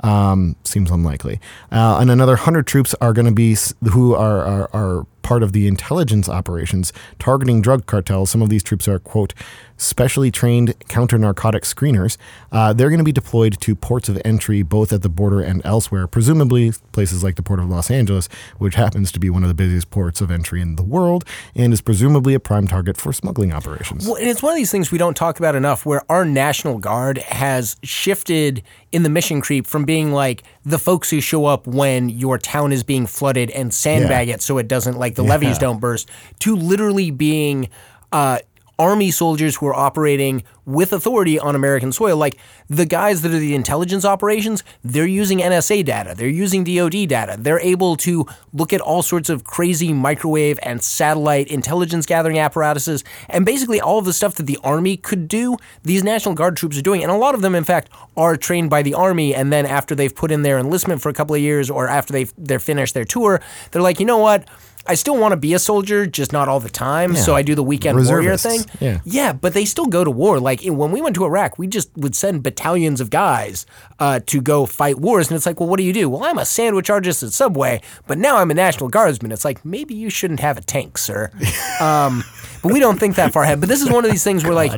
Um, 0.03 0.57
seems 0.65 0.91
unlikely. 0.91 1.41
Uh, 1.71 1.99
and 2.01 2.11
another 2.11 2.33
100 2.33 2.67
troops 2.67 2.95
are 3.01 3.13
going 3.13 3.27
to 3.27 3.33
be 3.33 3.57
who 3.91 4.15
are, 4.15 4.45
are, 4.45 4.71
are 4.73 5.07
part 5.23 5.43
of 5.43 5.53
the 5.53 5.67
intelligence 5.67 6.29
operations 6.29 6.93
targeting 7.19 7.61
drug 7.61 7.87
cartels. 7.87 8.31
Some 8.31 8.43
of 8.43 8.49
these 8.49 8.63
troops 8.63 8.89
are, 8.89 8.99
quote, 8.99 9.35
specially 9.77 10.31
trained 10.31 10.75
counter 10.89 11.19
narcotic 11.19 11.63
screeners. 11.63 12.17
Uh, 12.53 12.73
they're 12.73 12.91
going 12.91 12.99
to 12.99 13.05
be 13.05 13.13
deployed 13.13 13.59
to 13.61 13.75
ports 13.75 14.09
of 14.09 14.21
entry 14.25 14.63
both 14.63 14.93
at 14.93 15.03
the 15.03 15.09
border 15.09 15.41
and 15.41 15.63
elsewhere, 15.65 16.07
presumably 16.07 16.73
places 16.93 17.25
like 17.25 17.37
the 17.37 17.43
port 17.43 17.59
of 17.59 17.69
Los 17.69 17.91
Angeles, 17.91 18.29
which 18.59 18.75
happens 18.75 19.11
to 19.13 19.19
be 19.19 19.31
one 19.31 19.43
of 19.43 19.49
the 19.49 19.55
busiest 19.55 19.91
ports 19.91 20.21
of 20.21 20.31
entry 20.31 20.61
in 20.61 20.77
the 20.77 20.83
world 20.83 21.25
and 21.55 21.73
is 21.73 21.81
presumably 21.81 22.35
a 22.35 22.41
prime 22.41 22.67
target 22.67 22.97
for 22.97 23.13
smuggling 23.13 23.53
operations. 23.53 24.07
Well, 24.07 24.17
and 24.17 24.29
it's 24.29 24.43
one 24.43 24.53
of 24.53 24.57
these 24.57 24.71
things 24.71 24.91
we 24.91 24.99
don't 24.99 25.17
talk 25.17 25.39
about 25.39 25.55
enough 25.55 25.87
where 25.87 26.03
our 26.11 26.25
National 26.25 26.79
Guard 26.79 27.19
has 27.19 27.77
shifted 27.83 28.63
in 28.93 29.03
the 29.03 29.09
mission 29.09 29.41
creep 29.41 29.67
from 29.67 29.85
being 29.85 30.13
like 30.13 30.43
the 30.65 30.79
folks 30.79 31.11
who 31.11 31.21
show 31.21 31.47
up 31.47 31.67
when 31.67 32.09
your 32.09 32.39
town 32.39 32.73
is 32.73 32.83
being 32.83 33.07
flooded 33.07 33.51
and 33.51 33.73
sandbag 33.73 34.29
yeah. 34.29 34.35
it 34.35 34.43
so 34.43 34.59
it 34.59 34.67
doesn't 34.69 34.99
like 34.99 35.15
the 35.15 35.25
yeah. 35.25 35.31
levees 35.31 35.59
don't 35.59 35.81
burst 35.81 36.09
to 36.39 36.57
literally 36.57 37.11
being 37.11 37.69
uh, 38.13 38.39
army 38.81 39.11
soldiers 39.11 39.57
who 39.57 39.67
are 39.67 39.75
operating 39.75 40.43
with 40.65 40.93
authority 40.93 41.39
on 41.39 41.55
American 41.55 41.93
soil. 41.93 42.17
Like 42.17 42.39
the 42.69 42.87
guys 42.87 43.21
that 43.21 43.33
are 43.33 43.39
the 43.39 43.55
intelligence 43.55 44.07
operations, 44.07 44.65
they're 44.83 45.07
using 45.07 45.39
NSA 45.39 45.85
data, 45.85 46.15
they're 46.17 46.29
using 46.29 46.65
DoD 46.65 47.07
data. 47.07 47.37
They're 47.39 47.61
able 47.61 47.97
to 47.99 48.25
look 48.55 48.73
at 48.73 48.81
all 48.81 49.03
sorts 49.03 49.29
of 49.29 49.45
crazy 49.45 49.93
microwave 49.93 50.59
and 50.63 50.83
satellite 50.83 51.49
intelligence 51.49 52.07
gathering 52.07 52.39
apparatuses, 52.39 53.05
and 53.29 53.45
basically 53.45 53.81
all 53.81 53.99
of 53.99 54.07
the 54.07 54.15
stuff 54.15 54.37
that 54.37 54.47
the 54.47 54.59
army 54.65 54.97
could 54.97 55.29
do. 55.29 55.59
These 55.83 56.03
National 56.03 56.35
Guard 56.35 56.57
troops 56.57 56.79
are 56.79 56.83
doing, 56.83 57.03
and 57.03 57.13
a 57.13 57.17
lot 57.17 57.35
of 57.35 57.43
them, 57.43 57.55
in 57.55 57.65
fact, 57.65 57.91
are 58.17 58.37
trained 58.39 58.71
by 58.71 58.81
the 58.83 58.95
army. 58.95 59.35
And 59.35 59.53
then 59.53 59.67
after 59.67 59.95
they've 59.95 60.15
put 60.15 60.31
in 60.31 60.41
their 60.41 60.59
enlistment 60.59 61.03
for 61.03 61.11
a 61.11 61.15
couple 61.15 61.35
of 61.35 61.43
years, 61.43 61.69
or 61.69 61.87
after 61.87 62.15
they've 62.15 62.33
they're 62.39 62.59
finished 62.59 62.95
their 62.95 63.05
tour, 63.05 63.43
they're 63.73 63.83
like, 63.83 64.01
you 64.01 64.07
know 64.07 64.19
what? 64.19 64.49
I 64.87 64.95
still 64.95 65.17
want 65.17 65.33
to 65.33 65.37
be 65.37 65.53
a 65.55 65.59
soldier, 65.59 66.07
just 66.07 66.33
not 66.33 66.49
all 66.49 66.59
the 66.59 66.71
time. 66.71 67.15
So 67.15 67.35
I 67.35 67.43
do 67.43 67.55
the 67.55 67.63
weekend 67.63 67.99
warrior 68.07 68.37
thing. 68.37 68.61
Yeah. 68.81 69.01
Yeah, 69.05 69.33
but 69.33 69.53
they 69.53 69.65
still 69.65 69.87
go 69.87 70.05
to 70.05 70.11
war. 70.11 70.41
Like 70.41 70.63
when 70.65 70.91
we 70.91 71.01
went 71.03 71.15
to 71.17 71.25
Iraq, 71.25 71.59
we 71.59 71.67
just 71.67 71.91
would 71.97 72.15
send 72.15 72.43
battalions 72.43 73.01
of 73.01 73.11
guys 73.11 73.67
uh, 73.99 74.21
to 74.27 74.41
go 74.41 74.67
fight 74.67 74.99
wars. 74.99 75.29
And 75.29 75.37
it's 75.37 75.47
like, 75.47 75.61
well, 75.61 75.69
what 75.69 75.77
do 75.77 75.85
you 75.85 75.93
do? 75.93 76.09
Well, 76.09 76.25
I'm 76.25 76.39
a 76.39 76.47
sandwich 76.47 76.89
artist 76.91 77.23
at 77.23 77.33
Subway, 77.33 77.83
but 78.07 78.19
now 78.19 78.39
I'm 78.39 78.51
a 78.51 78.55
National 78.55 78.89
Guardsman. 78.89 79.33
It's 79.33 79.45
like, 79.45 79.65
maybe 79.65 79.95
you 79.95 80.09
shouldn't 80.11 80.41
have 80.41 80.57
a 80.57 80.63
tank, 80.63 80.99
sir. 80.99 81.31
um, 81.81 82.25
but 82.63 82.73
we 82.73 82.81
don't 82.81 82.99
think 82.99 83.17
that 83.17 83.33
far 83.33 83.43
ahead. 83.45 83.61
But 83.61 83.69
this 83.69 83.83
is 83.83 83.91
one 83.91 84.05
of 84.05 84.11
these 84.11 84.25
things 84.25 84.45
where, 84.45 84.55
like, 84.55 84.73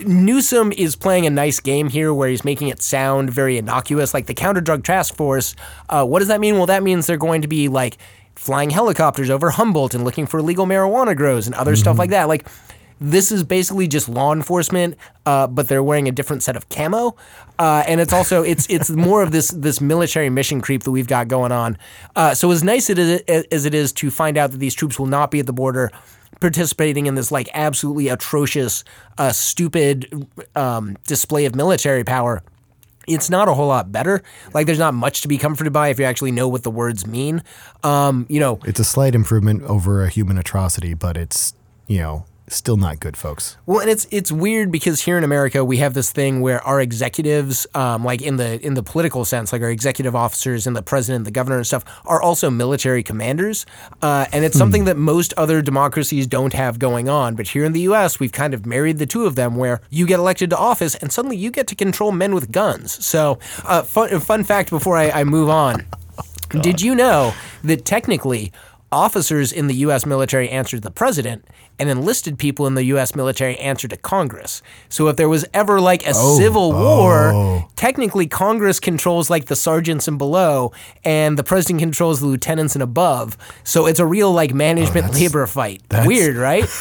Newsom 0.00 0.72
is 0.72 0.96
playing 0.96 1.26
a 1.26 1.30
nice 1.30 1.60
game 1.60 1.88
here 1.88 2.12
where 2.14 2.28
he's 2.28 2.44
making 2.44 2.68
it 2.68 2.82
sound 2.82 3.30
very 3.30 3.58
innocuous. 3.58 4.14
Like 4.14 4.26
the 4.26 4.34
counter 4.34 4.60
drug 4.60 4.84
task 4.84 5.14
force, 5.14 5.54
uh, 5.88 6.04
what 6.04 6.20
does 6.20 6.28
that 6.28 6.40
mean? 6.40 6.56
Well, 6.56 6.66
that 6.66 6.82
means 6.82 7.06
they're 7.06 7.16
going 7.16 7.42
to 7.42 7.48
be 7.48 7.68
like 7.68 7.98
flying 8.34 8.70
helicopters 8.70 9.30
over 9.30 9.50
Humboldt 9.50 9.94
and 9.94 10.04
looking 10.04 10.26
for 10.26 10.38
illegal 10.38 10.66
marijuana 10.66 11.16
grows 11.16 11.46
and 11.46 11.54
other 11.56 11.74
stuff 11.74 11.98
like 11.98 12.10
that. 12.10 12.28
Like 12.28 12.46
this 13.00 13.30
is 13.30 13.44
basically 13.44 13.86
just 13.86 14.08
law 14.08 14.32
enforcement, 14.32 14.96
uh, 15.26 15.46
but 15.46 15.68
they're 15.68 15.82
wearing 15.82 16.08
a 16.08 16.12
different 16.12 16.42
set 16.42 16.56
of 16.56 16.68
camo, 16.68 17.16
uh, 17.58 17.84
and 17.86 18.00
it's 18.00 18.12
also 18.12 18.42
it's 18.42 18.66
it's 18.70 18.90
more 18.90 19.22
of 19.22 19.30
this 19.30 19.48
this 19.48 19.80
military 19.80 20.30
mission 20.30 20.60
creep 20.60 20.82
that 20.84 20.90
we've 20.90 21.06
got 21.06 21.28
going 21.28 21.52
on. 21.52 21.78
Uh, 22.16 22.34
so 22.34 22.50
as 22.50 22.64
nice 22.64 22.90
it 22.90 22.98
is, 22.98 23.20
as 23.52 23.64
it 23.64 23.74
is 23.74 23.92
to 23.94 24.10
find 24.10 24.36
out 24.36 24.50
that 24.52 24.58
these 24.58 24.74
troops 24.74 24.98
will 24.98 25.06
not 25.06 25.30
be 25.30 25.40
at 25.40 25.46
the 25.46 25.52
border, 25.52 25.90
participating 26.40 27.06
in 27.06 27.14
this 27.14 27.30
like 27.32 27.48
absolutely 27.54 28.08
atrocious, 28.08 28.84
uh, 29.18 29.32
stupid 29.32 30.26
um, 30.54 30.96
display 31.06 31.44
of 31.46 31.54
military 31.54 32.04
power. 32.04 32.42
It's 33.06 33.30
not 33.30 33.48
a 33.48 33.54
whole 33.54 33.68
lot 33.68 33.90
better. 33.90 34.22
Like, 34.52 34.66
there's 34.66 34.78
not 34.78 34.92
much 34.92 35.22
to 35.22 35.28
be 35.28 35.38
comforted 35.38 35.72
by 35.72 35.88
if 35.88 35.98
you 35.98 36.04
actually 36.04 36.30
know 36.30 36.46
what 36.46 36.62
the 36.62 36.70
words 36.70 37.06
mean. 37.06 37.42
Um, 37.82 38.26
you 38.28 38.38
know, 38.38 38.60
It's 38.66 38.80
a 38.80 38.84
slight 38.84 39.14
improvement 39.14 39.62
over 39.62 40.04
a 40.04 40.10
human 40.10 40.36
atrocity, 40.36 40.92
but 40.92 41.16
it's, 41.16 41.54
you 41.86 42.00
know, 42.00 42.26
still 42.56 42.76
not 42.76 43.00
good, 43.00 43.16
folks. 43.16 43.56
Well, 43.66 43.80
and 43.80 43.90
it's 43.90 44.06
it's 44.10 44.32
weird 44.32 44.70
because 44.70 45.02
here 45.02 45.18
in 45.18 45.24
America 45.24 45.64
we 45.64 45.78
have 45.78 45.94
this 45.94 46.10
thing 46.10 46.40
where 46.40 46.62
our 46.62 46.80
executives, 46.80 47.66
um, 47.74 48.04
like 48.04 48.22
in 48.22 48.36
the 48.36 48.64
in 48.64 48.74
the 48.74 48.82
political 48.82 49.24
sense, 49.24 49.52
like 49.52 49.62
our 49.62 49.70
executive 49.70 50.14
officers 50.14 50.66
and 50.66 50.76
the 50.76 50.82
president, 50.82 51.24
the 51.24 51.30
governor, 51.30 51.56
and 51.56 51.66
stuff, 51.66 51.84
are 52.04 52.20
also 52.20 52.50
military 52.50 53.02
commanders, 53.02 53.66
uh, 54.02 54.26
and 54.32 54.44
it's 54.44 54.56
something 54.56 54.84
that 54.84 54.96
most 54.96 55.34
other 55.36 55.62
democracies 55.62 56.26
don't 56.26 56.52
have 56.52 56.78
going 56.78 57.08
on. 57.08 57.34
But 57.34 57.48
here 57.48 57.64
in 57.64 57.72
the 57.72 57.82
U.S., 57.82 58.20
we've 58.20 58.32
kind 58.32 58.54
of 58.54 58.66
married 58.66 58.98
the 58.98 59.06
two 59.06 59.26
of 59.26 59.34
them, 59.34 59.56
where 59.56 59.80
you 59.90 60.06
get 60.06 60.18
elected 60.18 60.50
to 60.50 60.56
office 60.56 60.94
and 60.96 61.12
suddenly 61.12 61.36
you 61.36 61.50
get 61.50 61.66
to 61.68 61.74
control 61.74 62.12
men 62.12 62.34
with 62.34 62.50
guns. 62.50 63.04
So, 63.04 63.38
uh, 63.64 63.82
fun 63.82 64.20
fun 64.20 64.44
fact 64.44 64.70
before 64.70 64.96
I, 64.96 65.10
I 65.10 65.24
move 65.24 65.48
on. 65.48 65.86
Did 66.48 66.80
you 66.80 66.94
know 66.94 67.34
that 67.64 67.84
technically 67.84 68.52
officers 68.90 69.52
in 69.52 69.66
the 69.66 69.74
U.S. 69.76 70.06
military 70.06 70.48
answer 70.48 70.76
to 70.76 70.80
the 70.80 70.90
president, 70.90 71.44
and 71.78 71.88
enlisted 71.88 72.38
people 72.38 72.66
in 72.66 72.74
the 72.74 72.84
U.S. 72.84 73.14
military 73.14 73.56
answer 73.58 73.86
to 73.88 73.96
Congress? 73.96 74.62
So 74.88 75.08
if 75.08 75.16
there 75.16 75.28
was 75.28 75.44
ever 75.54 75.80
like 75.80 76.06
a 76.06 76.12
oh. 76.14 76.38
civil 76.38 76.72
war, 76.72 77.32
oh. 77.32 77.68
technically 77.76 78.26
Congress 78.26 78.80
controls 78.80 79.30
like 79.30 79.46
the 79.46 79.56
sergeants 79.56 80.08
and 80.08 80.18
below, 80.18 80.72
and 81.04 81.38
the 81.38 81.44
president 81.44 81.80
controls 81.80 82.20
the 82.20 82.26
lieutenants 82.26 82.74
and 82.74 82.82
above. 82.82 83.36
So 83.64 83.86
it's 83.86 84.00
a 84.00 84.06
real 84.06 84.32
like 84.32 84.54
management 84.54 85.08
oh, 85.08 85.12
labor 85.12 85.46
fight. 85.46 85.82
Weird, 86.04 86.36
right? 86.36 86.64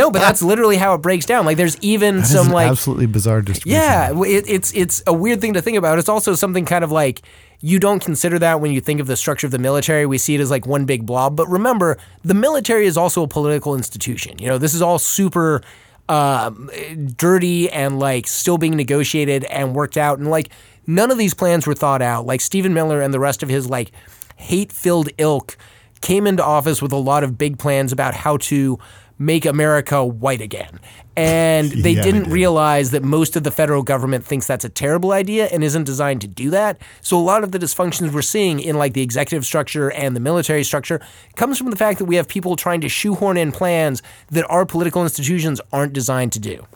No, 0.00 0.10
but 0.10 0.20
that's 0.20 0.42
literally 0.42 0.76
how 0.76 0.94
it 0.94 0.98
breaks 0.98 1.26
down. 1.26 1.44
Like 1.44 1.56
there's 1.56 1.78
even 1.80 2.24
some 2.24 2.48
like 2.48 2.70
absolutely 2.70 3.06
bizarre 3.06 3.42
distribution. 3.42 3.80
yeah, 3.80 4.10
it, 4.24 4.44
it's 4.48 4.72
it's 4.74 5.02
a 5.06 5.12
weird 5.12 5.40
thing 5.40 5.54
to 5.54 5.62
think 5.62 5.76
about. 5.76 5.98
It's 5.98 6.08
also 6.08 6.34
something 6.34 6.64
kind 6.64 6.84
of 6.84 6.92
like 6.92 7.22
you 7.60 7.78
don't 7.78 8.00
consider 8.00 8.38
that 8.38 8.60
when 8.60 8.72
you 8.72 8.80
think 8.80 9.00
of 9.00 9.06
the 9.06 9.16
structure 9.16 9.46
of 9.46 9.50
the 9.50 9.58
military. 9.58 10.06
We 10.06 10.18
see 10.18 10.34
it 10.34 10.40
as 10.40 10.50
like 10.50 10.66
one 10.66 10.86
big 10.86 11.04
blob. 11.04 11.36
But 11.36 11.48
remember, 11.48 11.98
the 12.22 12.34
military 12.34 12.86
is 12.86 12.96
also 12.96 13.22
a 13.22 13.28
political 13.28 13.74
institution. 13.74 14.38
You 14.38 14.48
know, 14.48 14.58
this 14.58 14.74
is 14.74 14.80
all 14.80 14.98
super 14.98 15.62
um, 16.08 16.70
dirty 17.16 17.70
and 17.70 17.98
like 17.98 18.26
still 18.26 18.58
being 18.58 18.76
negotiated 18.76 19.44
and 19.44 19.74
worked 19.74 19.98
out. 19.98 20.18
And 20.18 20.30
like 20.30 20.50
none 20.86 21.10
of 21.10 21.18
these 21.18 21.34
plans 21.34 21.66
were 21.66 21.74
thought 21.74 22.02
out. 22.02 22.24
Like 22.24 22.40
Stephen 22.40 22.72
Miller 22.72 23.02
and 23.02 23.12
the 23.12 23.20
rest 23.20 23.42
of 23.42 23.48
his 23.48 23.68
like 23.68 23.92
hate 24.36 24.72
filled 24.72 25.10
ilk 25.18 25.58
came 26.00 26.26
into 26.26 26.42
office 26.42 26.80
with 26.80 26.92
a 26.92 26.96
lot 26.96 27.22
of 27.22 27.36
big 27.36 27.58
plans 27.58 27.92
about 27.92 28.14
how 28.14 28.38
to 28.38 28.78
make 29.20 29.44
America 29.44 30.04
white 30.04 30.40
again. 30.40 30.80
And 31.16 31.70
they 31.84 31.92
Yeah, 31.92 32.02
didn't 32.02 32.24
did. 32.24 32.32
realize 32.32 32.90
that 32.92 33.02
most 33.04 33.36
of 33.36 33.42
the 33.44 33.50
federal 33.50 33.82
government 33.82 34.24
thinks 34.24 34.46
that's 34.46 34.64
a 34.64 34.68
terrible 34.70 35.12
idea 35.12 35.46
and 35.52 35.62
isn't 35.62 35.84
designed 35.84 36.22
to 36.22 36.26
do 36.26 36.48
that. 36.50 36.80
So 37.02 37.18
a 37.18 37.20
lot 37.22 37.44
of 37.44 37.52
the 37.52 37.58
dysfunctions 37.58 38.12
we're 38.12 38.22
seeing 38.22 38.58
in 38.58 38.76
like 38.78 38.94
the 38.94 39.02
executive 39.02 39.44
structure 39.44 39.92
and 39.92 40.16
the 40.16 40.20
military 40.20 40.64
structure 40.64 41.00
comes 41.36 41.58
from 41.58 41.70
the 41.70 41.76
fact 41.76 41.98
that 41.98 42.06
we 42.06 42.16
have 42.16 42.26
people 42.28 42.56
trying 42.56 42.80
to 42.80 42.88
shoehorn 42.88 43.36
in 43.36 43.52
plans 43.52 44.02
that 44.30 44.44
our 44.50 44.64
political 44.64 45.02
institutions 45.02 45.60
aren't 45.70 45.92
designed 45.92 46.32
to 46.32 46.40
do. 46.40 46.66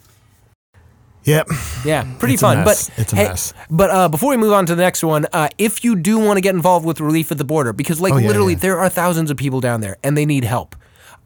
Yep. 1.25 1.49
Yeah, 1.87 2.05
pretty 2.19 2.35
It's 2.35 2.43
fun. 2.43 2.65
But 2.65 2.91
It's 2.99 3.15
a 3.15 3.17
hey, 3.17 3.25
mess. 3.29 3.55
But 3.71 3.89
uh, 3.91 4.09
before 4.11 4.29
we 4.29 4.37
move 4.37 4.53
on 4.53 4.67
to 4.67 4.75
the 4.75 4.83
next 4.83 5.03
one, 5.03 5.27
uh, 5.33 5.49
if 5.57 5.83
you 5.83 5.97
do 5.97 6.19
want 6.19 6.37
to 6.37 6.43
get 6.43 6.55
involved 6.55 6.85
with 6.85 7.01
relief 7.01 7.33
at 7.33 7.39
the 7.39 7.45
border, 7.45 7.73
because 7.73 7.99
like 7.99 8.13
Oh, 8.13 8.19
yeah, 8.19 8.27
literally 8.29 8.53
yeah. 8.53 8.59
there 8.59 8.79
are 8.79 8.91
thousands 8.91 9.31
of 9.31 9.39
people 9.39 9.61
down 9.61 9.81
there 9.81 9.97
and 10.05 10.19
they 10.19 10.27
need 10.27 10.45
help. 10.45 10.77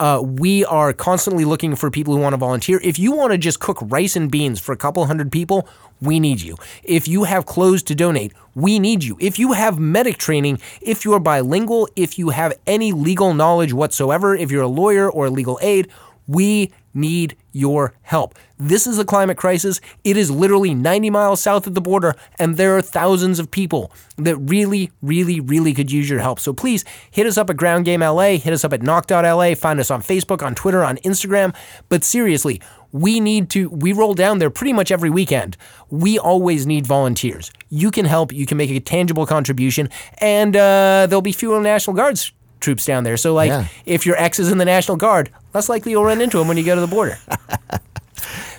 Uh, 0.00 0.22
we 0.22 0.64
are 0.64 0.92
constantly 0.92 1.44
looking 1.44 1.74
for 1.74 1.90
people 1.90 2.14
who 2.14 2.20
want 2.20 2.32
to 2.32 2.36
volunteer. 2.36 2.80
If 2.84 2.98
you 2.98 3.12
want 3.12 3.32
to 3.32 3.38
just 3.38 3.58
cook 3.58 3.78
rice 3.82 4.14
and 4.14 4.30
beans 4.30 4.60
for 4.60 4.72
a 4.72 4.76
couple 4.76 5.04
hundred 5.06 5.32
people, 5.32 5.68
we 6.00 6.20
need 6.20 6.40
you. 6.40 6.56
If 6.84 7.08
you 7.08 7.24
have 7.24 7.46
clothes 7.46 7.82
to 7.84 7.94
donate, 7.96 8.32
we 8.54 8.78
need 8.78 9.02
you. 9.02 9.16
If 9.20 9.38
you 9.40 9.52
have 9.52 9.80
medic 9.80 10.18
training, 10.18 10.60
if 10.80 11.04
you 11.04 11.14
are 11.14 11.20
bilingual, 11.20 11.88
if 11.96 12.18
you 12.18 12.28
have 12.28 12.56
any 12.66 12.92
legal 12.92 13.34
knowledge 13.34 13.72
whatsoever, 13.72 14.36
if 14.36 14.52
you're 14.52 14.62
a 14.62 14.68
lawyer 14.68 15.10
or 15.10 15.26
a 15.26 15.30
legal 15.30 15.58
aid, 15.62 15.88
we 16.28 16.72
need 16.94 17.36
your 17.52 17.94
help. 18.02 18.38
This 18.58 18.86
is 18.86 18.98
a 18.98 19.04
climate 19.04 19.36
crisis. 19.36 19.80
It 20.02 20.16
is 20.16 20.30
literally 20.30 20.74
90 20.74 21.10
miles 21.10 21.40
south 21.40 21.66
of 21.66 21.74
the 21.74 21.80
border, 21.80 22.14
and 22.38 22.56
there 22.56 22.76
are 22.76 22.82
thousands 22.82 23.38
of 23.38 23.50
people 23.50 23.92
that 24.16 24.36
really, 24.36 24.90
really, 25.00 25.38
really 25.38 25.72
could 25.74 25.92
use 25.92 26.10
your 26.10 26.18
help. 26.18 26.40
So 26.40 26.52
please 26.52 26.84
hit 27.10 27.26
us 27.26 27.38
up 27.38 27.50
at 27.50 27.56
Ground 27.56 27.84
Game 27.84 28.00
LA, 28.00 28.36
hit 28.36 28.52
us 28.52 28.64
up 28.64 28.72
at 28.72 28.82
Knock.LA, 28.82 29.54
find 29.54 29.78
us 29.78 29.90
on 29.90 30.02
Facebook, 30.02 30.42
on 30.44 30.54
Twitter, 30.56 30.82
on 30.82 30.96
Instagram. 30.98 31.54
But 31.88 32.02
seriously, 32.02 32.60
we 32.90 33.20
need 33.20 33.48
to, 33.50 33.68
we 33.68 33.92
roll 33.92 34.14
down 34.14 34.38
there 34.38 34.50
pretty 34.50 34.72
much 34.72 34.90
every 34.90 35.10
weekend. 35.10 35.56
We 35.90 36.18
always 36.18 36.66
need 36.66 36.86
volunteers. 36.86 37.52
You 37.68 37.90
can 37.92 38.06
help, 38.06 38.32
you 38.32 38.44
can 38.46 38.56
make 38.56 38.70
a 38.70 38.80
tangible 38.80 39.26
contribution, 39.26 39.88
and 40.18 40.56
uh, 40.56 41.06
there'll 41.08 41.22
be 41.22 41.32
fewer 41.32 41.60
National 41.60 41.94
Guards 41.94 42.32
troops 42.60 42.84
down 42.84 43.04
there. 43.04 43.16
So, 43.16 43.34
like, 43.34 43.50
Yeah. 43.50 43.66
if 43.86 44.04
your 44.04 44.16
ex 44.16 44.40
is 44.40 44.50
in 44.50 44.58
the 44.58 44.64
National 44.64 44.96
Guard, 44.96 45.30
less 45.54 45.68
likely 45.68 45.92
you'll 45.92 46.04
run 46.04 46.20
into 46.20 46.40
him 46.40 46.48
when 46.48 46.56
you 46.56 46.64
go 46.64 46.74
to 46.74 46.80
the 46.80 46.88
border. 46.88 47.18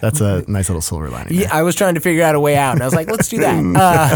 That's 0.02 0.22
a 0.22 0.44
nice 0.50 0.70
little 0.70 0.82
silver 0.82 1.10
lining. 1.10 1.34
Yeah, 1.36 1.50
I 1.54 1.64
was 1.64 1.76
trying 1.76 1.96
to 1.96 2.02
figure 2.02 2.24
out 2.24 2.36
a 2.36 2.40
way 2.40 2.56
out, 2.58 2.74
and 2.74 2.82
I 2.82 2.86
was 2.86 2.94
like, 2.96 3.10
let's 3.10 3.28
do 3.30 3.38
that. 3.40 3.60
Uh, 3.80 4.16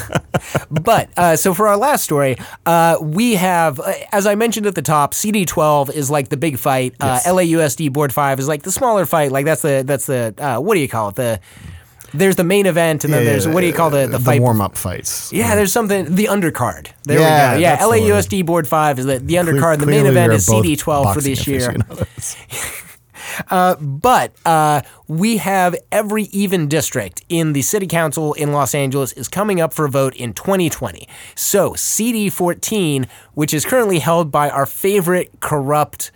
but 0.70 1.10
uh, 1.18 1.36
so 1.36 1.54
for 1.54 1.68
our 1.68 1.78
last 1.78 2.04
story, 2.04 2.36
uh, 2.66 2.98
we 3.02 3.36
have, 3.36 3.80
uh, 3.80 3.94
as 4.12 4.26
I 4.28 4.36
mentioned 4.36 4.66
at 4.66 4.76
the 4.76 4.82
top, 4.82 5.14
CD12 5.14 5.92
is 5.94 6.10
like 6.12 6.30
the 6.30 6.38
big 6.38 6.58
fight. 6.58 6.96
Uh, 7.00 7.20
LAUSD 7.26 7.92
Board 7.94 8.12
Five 8.14 8.40
is 8.40 8.48
like 8.48 8.64
the 8.64 8.72
smaller 8.72 9.06
fight. 9.06 9.32
Like 9.32 9.46
that's 9.46 9.62
the 9.62 9.84
that's 9.86 10.06
the 10.06 10.34
uh, 10.38 10.60
what 10.60 10.74
do 10.76 10.82
you 10.82 10.88
call 10.90 11.10
it? 11.10 11.16
The 11.16 11.40
there's 12.14 12.36
the 12.36 12.44
main 12.44 12.66
event, 12.66 13.04
and 13.06 13.14
then 13.14 13.24
Yeah, 13.24 13.32
there's 13.32 13.48
what 13.48 13.62
do 13.62 13.68
you 13.68 13.74
call 13.74 13.90
the 13.90 14.06
the, 14.08 14.18
the 14.18 14.20
fight? 14.20 14.42
warm 14.42 14.62
up 14.62 14.78
fights? 14.78 15.32
yeah, 15.34 15.56
there's 15.56 15.72
something. 15.72 16.14
The 16.14 16.26
undercard. 16.26 16.90
There 17.06 17.20
Yeah, 17.20 17.54
we 17.54 17.58
go. 17.58 17.62
Yeah, 17.62 17.76
that's 17.76 17.84
the 17.84 17.90
word. 17.90 18.00
LAUSD 18.02 18.46
Board 18.46 18.68
Five 18.68 19.00
is 19.00 19.06
the, 19.06 19.20
the 19.20 19.36
Cle- 19.36 19.44
undercard. 19.46 19.80
The 19.80 19.86
main 19.86 20.06
event 20.06 20.34
is 20.34 20.48
CD12 20.48 21.14
for 21.14 21.22
this 21.22 21.48
year. 21.48 21.76
aficionados. 23.40 23.84
But 24.04 24.34
uh, 24.46 24.82
we 25.08 25.38
have 25.38 25.76
every 25.92 26.24
even 26.26 26.68
district 26.68 27.24
in 27.30 27.54
the 27.54 27.62
city 27.62 27.88
council 27.88 28.34
in 28.34 28.52
Los 28.52 28.74
Angeles 28.76 29.14
is 29.14 29.28
coming 29.28 29.62
up 29.62 29.74
for 29.74 29.86
a 29.86 29.90
vote 29.90 30.16
in 30.16 30.34
2020. 30.34 31.08
So 31.36 31.74
CD 31.76 32.30
14, 32.30 33.08
which 33.34 33.54
is 33.54 33.66
currently 33.66 34.00
held 34.00 34.32
by 34.32 34.50
our 34.50 34.66
favorite 34.66 35.32
corrupt. 35.40 36.12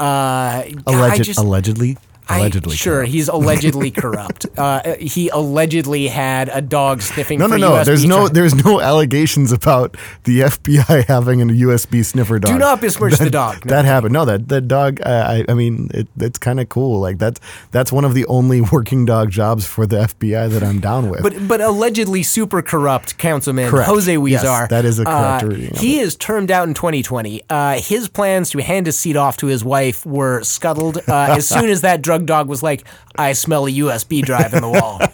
Uh, 0.00 0.64
Alleged, 0.86 1.24
just- 1.24 1.38
allegedly. 1.38 1.96
Allegedly. 2.28 2.72
I, 2.72 2.76
sure, 2.76 2.94
corrupt. 2.96 3.10
he's 3.10 3.28
allegedly 3.28 3.90
corrupt. 4.02 4.46
Uh, 4.56 4.94
he 4.96 5.28
allegedly 5.28 6.08
had 6.08 6.48
a 6.48 6.62
dog 6.62 7.02
sniffing. 7.02 7.38
No, 7.38 7.46
no, 7.46 7.56
no. 7.56 7.72
USB 7.72 7.84
There's 7.84 8.04
no, 8.04 8.28
there's 8.28 8.64
no 8.64 8.80
allegations 8.80 9.52
about 9.52 9.96
the 10.24 10.40
FBI 10.40 11.04
having 11.06 11.42
a 11.42 11.46
USB 11.46 12.04
sniffer 12.04 12.38
dog. 12.38 12.52
Do 12.52 12.58
not 12.58 12.80
besmirch 12.80 13.18
the 13.18 13.30
dog. 13.30 13.64
No. 13.66 13.70
That 13.70 13.84
happened. 13.84 14.12
No, 14.12 14.24
that 14.24 14.48
that 14.48 14.68
dog. 14.68 15.00
Uh, 15.02 15.08
I, 15.08 15.44
I 15.48 15.54
mean, 15.54 15.90
it, 15.92 16.08
it's 16.18 16.38
kind 16.38 16.60
of 16.60 16.68
cool. 16.68 17.00
Like 17.00 17.18
that's 17.18 17.40
that's 17.72 17.92
one 17.92 18.04
of 18.04 18.14
the 18.14 18.24
only 18.26 18.60
working 18.72 19.04
dog 19.04 19.30
jobs 19.30 19.66
for 19.66 19.86
the 19.86 19.96
FBI 19.96 20.50
that 20.50 20.62
I'm 20.62 20.80
down 20.80 21.10
with. 21.10 21.22
But 21.22 21.46
but 21.46 21.60
allegedly 21.60 22.22
super 22.22 22.62
corrupt 22.62 23.18
councilman 23.18 23.70
Correct. 23.70 23.88
Jose 23.88 24.16
Yes, 24.16 24.68
that 24.70 24.84
is 24.84 24.98
a 24.98 25.04
correct 25.04 25.44
uh, 25.44 25.46
reading 25.46 25.74
He 25.74 25.98
is 25.98 26.16
termed 26.16 26.50
out 26.50 26.68
in 26.68 26.74
2020. 26.74 27.42
Uh, 27.50 27.78
his 27.80 28.08
plans 28.08 28.50
to 28.50 28.58
hand 28.58 28.86
his 28.86 28.98
seat 28.98 29.16
off 29.16 29.36
to 29.38 29.46
his 29.46 29.64
wife 29.64 30.06
were 30.06 30.42
scuttled 30.42 30.98
uh, 31.08 31.36
as 31.36 31.48
soon 31.48 31.68
as 31.68 31.82
that 31.82 32.00
drug 32.02 32.13
dog 32.18 32.48
was 32.48 32.62
like, 32.62 32.84
"I 33.16 33.32
smell 33.32 33.66
a 33.66 33.70
USB 33.70 34.22
drive 34.22 34.54
in 34.54 34.62
the 34.62 34.70
wall." 34.70 35.00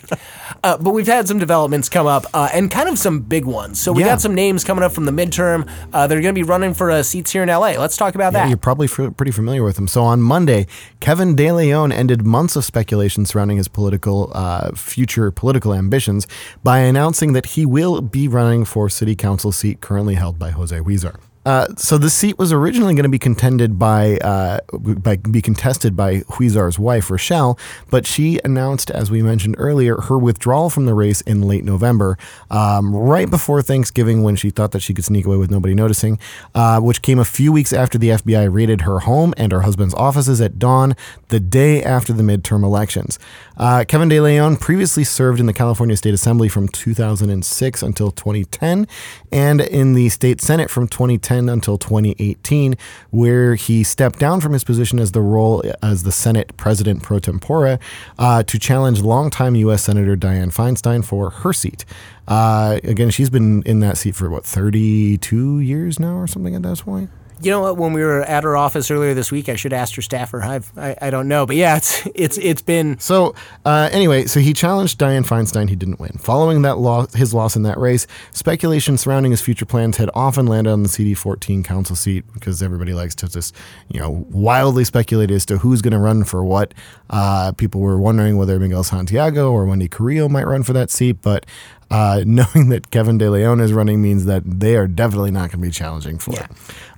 Uh, 0.62 0.76
but 0.76 0.90
we've 0.90 1.07
had 1.07 1.26
some 1.26 1.38
developments 1.38 1.88
come 1.88 2.07
up 2.07 2.26
uh, 2.34 2.51
and 2.53 2.70
kind 2.70 2.86
of 2.86 2.98
some 2.98 3.20
big 3.20 3.46
ones. 3.46 3.80
So 3.80 3.92
we 3.92 4.03
Yeah. 4.03 4.09
got 4.11 4.20
some 4.20 4.34
names 4.34 4.62
coming 4.62 4.84
up 4.84 4.92
from 4.92 5.07
the 5.07 5.11
midterm. 5.12 5.66
Uh, 5.90 6.07
they're 6.07 6.20
going 6.20 6.34
to 6.34 6.38
be 6.38 6.42
running 6.42 6.74
for 6.74 6.90
uh, 6.90 7.03
seats 7.03 7.30
here 7.30 7.42
in 7.42 7.48
LA. 7.48 7.76
Let's 7.78 7.96
talk 7.96 8.14
about 8.14 8.34
Yeah, 8.34 8.40
that. 8.40 8.48
you're 8.51 8.59
probably 8.59 8.86
f- 8.86 9.16
pretty 9.16 9.32
familiar 9.32 9.62
with 9.62 9.76
them. 9.76 9.88
So 9.88 10.03
on 10.03 10.20
Monday, 10.20 10.66
Kevin 10.98 11.34
De 11.34 11.51
Leon 11.51 11.92
ended 11.92 12.26
months 12.26 12.57
of 12.57 12.66
speculation 12.66 13.24
surrounding 13.24 13.57
his 13.57 13.68
political 13.68 14.30
uh, 14.34 14.72
future 14.72 15.30
political 15.30 15.72
ambitions 15.72 16.26
by 16.62 16.80
announcing 16.80 17.32
that 17.32 17.46
he 17.46 17.64
will 17.64 18.03
be 18.03 18.28
running 18.28 18.66
for 18.66 18.90
city 18.90 19.16
council 19.16 19.53
seat 19.53 19.80
currently 19.80 20.16
held 20.16 20.38
by 20.38 20.51
Jose 20.51 20.78
Huizar. 20.78 21.14
Uh, 21.45 21.66
so 21.76 21.97
the 21.97 22.11
seat 22.11 22.38
was 22.38 22.53
originally 22.53 22.95
going 22.95 23.05
to 23.05 23.09
be 23.09 23.18
contended 23.18 23.78
by, 23.78 24.18
uh, 24.18 24.59
by 24.72 25.16
be 25.16 25.41
contested 25.41 25.97
by 25.97 26.18
Huizar's 26.20 26.78
wife 26.78 27.11
Richelle, 27.11 27.59
but 27.91 28.07
she 28.07 28.38
announced, 28.45 28.91
as 28.91 29.11
we 29.11 29.22
mentioned 29.22 29.55
earlier, 29.59 29.97
her 30.03 30.18
withdrawal 30.18 30.68
from 30.68 30.84
the 30.84 30.93
race 30.95 31.22
in 31.22 31.43
late 31.43 31.64
November, 31.64 32.18
um, 32.51 32.95
right 32.95 33.30
before 33.30 33.62
Thanksgiving, 33.62 34.22
when 34.22 34.36
she 34.36 34.51
thought 34.51 34.72
that 34.72 34.80
she 34.82 34.93
could 34.93 35.05
sneak 35.05 35.24
away 35.24 35.38
with 35.38 35.51
nobody 35.51 35.74
noticing, 35.74 36.18
uh, 36.55 36.78
which 36.80 37.01
came 37.01 37.18
a 37.18 37.24
few 37.24 37.53
weeks 37.53 37.72
after 37.72 37.97
the 37.97 38.11
FBI 38.11 38.53
raided 38.53 38.82
her 38.82 39.01
home 39.01 39.32
and 39.38 39.51
her 39.51 39.62
husband's 39.62 39.95
offices 39.95 40.41
at 40.41 40.59
dawn, 40.59 40.95
the 41.28 41.41
day 41.41 41.82
after 41.82 42.12
the 42.12 42.22
midterm 42.22 42.62
elections. 42.62 43.18
Uh, 43.61 43.84
Kevin 43.84 44.08
De 44.08 44.18
Leon 44.18 44.56
previously 44.56 45.04
served 45.04 45.38
in 45.38 45.44
the 45.44 45.52
California 45.52 45.94
State 45.94 46.14
Assembly 46.14 46.48
from 46.48 46.66
2006 46.66 47.82
until 47.82 48.11
2010, 48.11 48.88
and 49.30 49.61
in 49.61 49.92
the 49.92 50.08
state 50.08 50.40
Senate 50.40 50.70
from 50.70 50.88
2010 50.88 51.50
until 51.50 51.76
2018, 51.76 52.74
where 53.11 53.56
he 53.56 53.84
stepped 53.84 54.18
down 54.18 54.40
from 54.40 54.54
his 54.54 54.64
position 54.64 54.98
as 54.98 55.12
the 55.12 55.20
role 55.20 55.62
as 55.82 56.04
the 56.04 56.12
Senate 56.12 56.56
President 56.56 57.02
pro 57.02 57.18
tempore 57.18 57.78
uh, 58.18 58.42
to 58.44 58.58
challenge 58.58 59.02
longtime 59.02 59.54
U.S. 59.56 59.82
Senator 59.82 60.16
Dianne 60.16 60.54
Feinstein 60.54 61.04
for 61.04 61.28
her 61.28 61.52
seat. 61.52 61.84
Uh, 62.26 62.80
again, 62.82 63.11
she's 63.11 63.28
been 63.28 63.62
in 63.64 63.80
that 63.80 63.98
seat 63.98 64.14
for 64.14 64.30
what 64.30 64.46
32 64.46 65.61
years 65.61 66.00
now, 66.00 66.16
or 66.16 66.26
something 66.26 66.54
at 66.54 66.62
that 66.62 66.78
point. 66.78 67.11
You 67.43 67.51
know 67.51 67.61
what? 67.61 67.76
When 67.76 67.93
we 67.93 68.03
were 68.03 68.22
at 68.22 68.45
her 68.45 68.57
office 68.57 68.91
earlier 68.91 69.14
this 69.14 69.32
week, 69.32 69.49
I 69.49 69.57
should 69.57 69.72
ask 69.72 69.95
her 69.95 70.03
staffer. 70.03 70.43
I've, 70.43 70.70
I 70.76 70.97
I 71.01 71.11
don't 71.11 71.28
know, 71.28 71.47
but 71.47 71.57
yeah, 71.57 71.76
it's 71.76 72.07
it's 72.14 72.38
it's 72.38 72.62
been 72.62 72.99
So 72.99 73.34
uh, 73.64 73.88
anyway, 73.93 74.26
so 74.26 74.41
he 74.41 74.53
challenged 74.53 74.99
Dianne 74.99 75.26
Feinstein. 75.26 75.68
He 75.68 75.76
didn't 75.76 76.01
win. 76.01 76.12
Following 76.18 76.62
that 76.62 76.78
loss, 76.78 77.14
his 77.14 77.32
loss 77.32 77.57
in 77.57 77.62
that 77.62 77.78
race, 77.78 78.07
speculation 78.32 78.99
surrounding 78.99 79.30
his 79.30 79.41
future 79.41 79.64
plans 79.64 79.97
had 79.97 80.11
often 80.14 80.47
landed 80.47 80.70
on 80.70 80.82
the 80.82 80.88
CD14 80.88 81.64
council 81.64 81.97
seat 81.97 82.24
because 82.34 82.62
everybody 82.62 82.93
likes 82.93 83.14
to 83.16 83.28
just 83.28 83.55
you 83.88 84.01
know 84.01 84.26
wildly 84.30 84.84
speculate 84.84 85.30
as 85.30 85.47
to 85.47 85.59
who's 85.59 85.82
going 85.82 85.93
to 85.93 85.99
run 85.99 86.24
for 86.24 86.45
what. 86.45 86.74
Uh, 87.09 87.53
people 87.53 87.80
were 87.80 87.99
wondering 87.99 88.36
whether 88.36 88.59
Miguel 88.61 88.84
Santiago 88.84 89.51
or 89.51 89.64
Wendy 89.64 89.88
Carrillo 89.88 90.28
might 90.28 90.47
run 90.47 90.62
for 90.62 90.72
that 90.72 90.91
seat, 90.91 91.22
but. 91.22 91.47
Uh, 91.91 92.22
knowing 92.26 92.68
that 92.68 92.91
Kevin 92.91 93.18
De 93.18 93.28
Leon 93.30 93.61
is 93.61 93.72
running 93.72 94.01
means 94.01 94.24
that 94.26 94.43
they 94.47 94.76
are 94.76 94.86
definitely 94.86 95.30
not 95.30 95.51
going 95.51 95.61
to 95.62 95.66
be 95.66 95.70
challenging 95.70 96.18
for 96.18 96.32
Yeah. 96.32 96.45
it. 96.45 96.51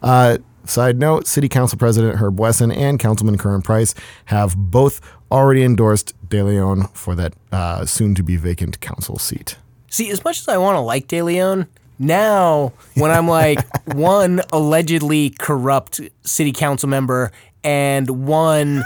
Uh, 0.02 0.38
side 0.64 0.98
note: 0.98 1.26
City 1.26 1.48
Council 1.48 1.78
President 1.78 2.16
Herb 2.18 2.38
Wesson 2.38 2.70
and 2.70 2.98
Councilman 2.98 3.38
Curran 3.38 3.62
Price 3.62 3.94
have 4.26 4.54
both 4.56 5.00
already 5.30 5.62
endorsed 5.62 6.14
De 6.28 6.42
Leon 6.42 6.88
for 6.92 7.14
that 7.14 7.32
uh, 7.52 7.86
soon-to-be 7.86 8.36
vacant 8.36 8.80
council 8.80 9.18
seat. 9.18 9.56
See, 9.88 10.10
as 10.10 10.22
much 10.24 10.40
as 10.40 10.48
I 10.48 10.58
want 10.58 10.76
to 10.76 10.80
like 10.80 11.08
De 11.08 11.22
Leon, 11.22 11.66
now 11.98 12.72
when 12.94 13.10
I'm 13.10 13.28
like 13.28 13.58
one 13.94 14.42
allegedly 14.52 15.30
corrupt 15.30 16.00
city 16.22 16.52
council 16.52 16.88
member 16.88 17.32
and 17.64 18.08
one 18.26 18.84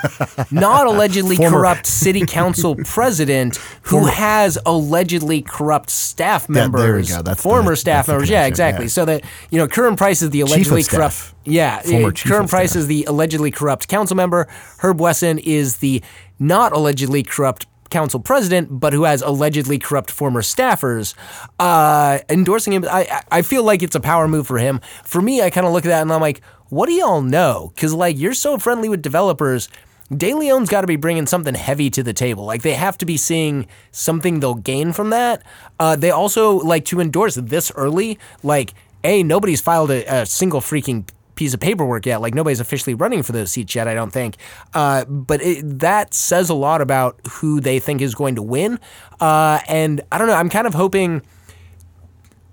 not 0.50 0.86
allegedly 0.92 1.36
Former- 1.36 1.56
corrupt 1.58 1.86
city 1.86 2.24
council 2.26 2.76
president 2.84 3.56
who 3.82 4.06
has 4.06 4.58
allegedly 4.66 5.42
corrupt 5.42 5.90
staff 5.90 6.48
members, 6.48 6.80
there 6.82 6.94
we 6.96 7.02
go. 7.06 7.22
That's 7.22 7.38
the- 7.38 7.42
former 7.48 7.76
staff 7.76 8.08
members. 8.08 8.28
Yeah, 8.28 8.46
exactly. 8.46 8.84
yeah. 8.86 8.90
So 8.90 9.04
that 9.06 9.24
you 9.50 9.58
know, 9.58 9.66
Curran 9.68 9.96
Price 9.96 10.22
is 10.22 10.30
the 10.30 10.40
allegedly 10.42 10.82
corrupt. 10.84 11.32
Yeah, 11.44 11.80
Former 11.80 12.12
chief 12.12 12.30
Curran 12.30 12.44
of 12.44 12.50
Price 12.50 12.70
staff. 12.70 12.80
is 12.80 12.86
the 12.86 13.04
allegedly 13.04 13.50
corrupt 13.50 13.88
council 13.88 14.16
member. 14.16 14.48
Herb 14.78 15.00
Wesson 15.00 15.38
is 15.38 15.78
the 15.78 16.02
not 16.38 16.72
allegedly 16.72 17.22
corrupt 17.22 17.66
council 17.88 18.18
president, 18.18 18.68
but 18.80 18.92
who 18.92 19.04
has 19.04 19.22
allegedly 19.22 19.78
corrupt 19.78 20.10
former 20.10 20.42
staffers. 20.42 21.14
Uh, 21.60 22.18
endorsing 22.28 22.72
him, 22.72 22.84
I- 22.90 23.22
I 23.30 23.42
feel 23.42 23.62
like 23.62 23.82
it's 23.82 23.94
a 23.94 24.00
power 24.00 24.26
move 24.26 24.46
for 24.46 24.58
him. 24.58 24.80
For 25.04 25.22
me, 25.22 25.40
I 25.40 25.50
kind 25.50 25.66
of 25.66 25.72
look 25.72 25.84
at 25.86 25.88
that 25.90 26.02
and 26.02 26.12
I'm 26.12 26.20
like, 26.20 26.40
what 26.68 26.86
do 26.86 26.92
y'all 26.92 27.22
know? 27.22 27.72
Because 27.74 27.94
like 27.94 28.18
you're 28.18 28.34
so 28.34 28.58
friendly 28.58 28.88
with 28.88 29.02
developers. 29.02 29.68
De 30.16 30.34
Leon's 30.34 30.68
got 30.68 30.82
to 30.82 30.86
be 30.86 30.94
bringing 30.94 31.26
something 31.26 31.54
heavy 31.54 31.90
to 31.90 32.00
the 32.02 32.12
table. 32.12 32.44
Like 32.44 32.62
they 32.62 32.74
have 32.74 32.96
to 32.98 33.06
be 33.06 33.16
seeing 33.16 33.66
something 33.90 34.38
they'll 34.38 34.54
gain 34.54 34.92
from 34.92 35.10
that. 35.10 35.42
Uh, 35.80 35.96
they 35.96 36.10
also 36.12 36.58
like 36.58 36.84
to 36.86 37.00
endorse 37.00 37.34
this 37.34 37.72
early. 37.74 38.16
Like, 38.44 38.72
a 39.02 39.24
nobody's 39.24 39.60
filed 39.60 39.90
a, 39.90 40.04
a 40.22 40.24
single 40.26 40.60
freaking 40.60 41.08
piece 41.34 41.52
of 41.54 41.58
paperwork 41.60 42.06
yet. 42.06 42.20
Like 42.20 42.34
nobody's 42.34 42.60
officially 42.60 42.94
running 42.94 43.24
for 43.24 43.32
those 43.32 43.50
seats 43.50 43.74
yet. 43.74 43.88
I 43.88 43.94
don't 43.94 44.12
think. 44.12 44.36
Uh, 44.74 45.04
but 45.06 45.42
it, 45.42 45.80
that 45.80 46.14
says 46.14 46.50
a 46.50 46.54
lot 46.54 46.80
about 46.80 47.18
who 47.28 47.60
they 47.60 47.80
think 47.80 48.00
is 48.00 48.14
going 48.14 48.36
to 48.36 48.42
win. 48.42 48.78
Uh, 49.20 49.58
and 49.66 50.02
I 50.12 50.18
don't 50.18 50.28
know. 50.28 50.34
I'm 50.34 50.48
kind 50.50 50.68
of 50.68 50.74
hoping. 50.74 51.22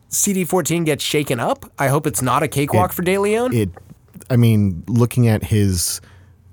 CD14 0.10 0.86
gets 0.86 1.04
shaken 1.04 1.40
up. 1.40 1.72
I 1.80 1.88
hope 1.88 2.06
it's 2.06 2.22
not 2.22 2.44
a 2.44 2.48
cakewalk 2.48 2.92
It- 2.92 2.94
for 2.94 3.02
De 3.02 3.18
Leon. 3.18 3.54
It, 3.54 3.70
I 4.30 4.36
mean, 4.36 4.84
looking 4.88 5.28
at 5.28 5.44
his 5.44 6.02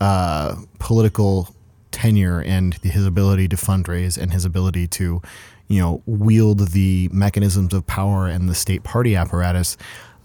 uh, 0.01 0.57
political 0.79 1.49
tenure 1.91 2.41
and 2.41 2.75
his 2.75 3.07
ability 3.07 3.49
to 3.49 3.57
fundraise 3.57 4.17
and 4.17 4.33
his 4.33 4.45
ability 4.45 4.87
to, 4.89 5.21
you 5.69 5.81
know, 5.81 6.03
wield 6.07 6.69
the 6.69 7.09
mechanisms 7.13 7.75
of 7.75 7.87
power 7.87 8.27
and 8.27 8.49
the 8.49 8.55
state 8.55 8.83
party 8.83 9.17
apparatus, 9.17 9.77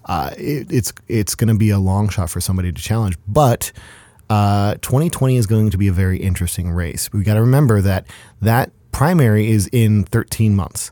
uh, 0.06 0.32
it, 0.38 0.72
it's 0.72 0.94
it's 1.08 1.36
going 1.36 1.48
to 1.48 1.58
be 1.58 1.70
a 1.70 1.80
long 1.80 2.10
shot 2.10 2.30
for 2.30 2.40
somebody 2.40 2.72
to 2.72 2.82
challenge. 2.82 3.18
But 3.28 3.72
uh, 4.30 4.76
2020 4.76 5.38
is 5.38 5.48
going 5.48 5.70
to 5.72 5.78
be 5.78 5.88
a 5.88 5.94
very 5.94 6.18
interesting 6.18 6.72
race. 6.72 7.12
We 7.12 7.24
got 7.24 7.36
to 7.36 7.42
remember 7.42 7.82
that 7.82 8.08
that 8.42 8.72
primary 8.92 9.50
is 9.50 9.68
in 9.72 10.04
13 10.06 10.56
months. 10.56 10.92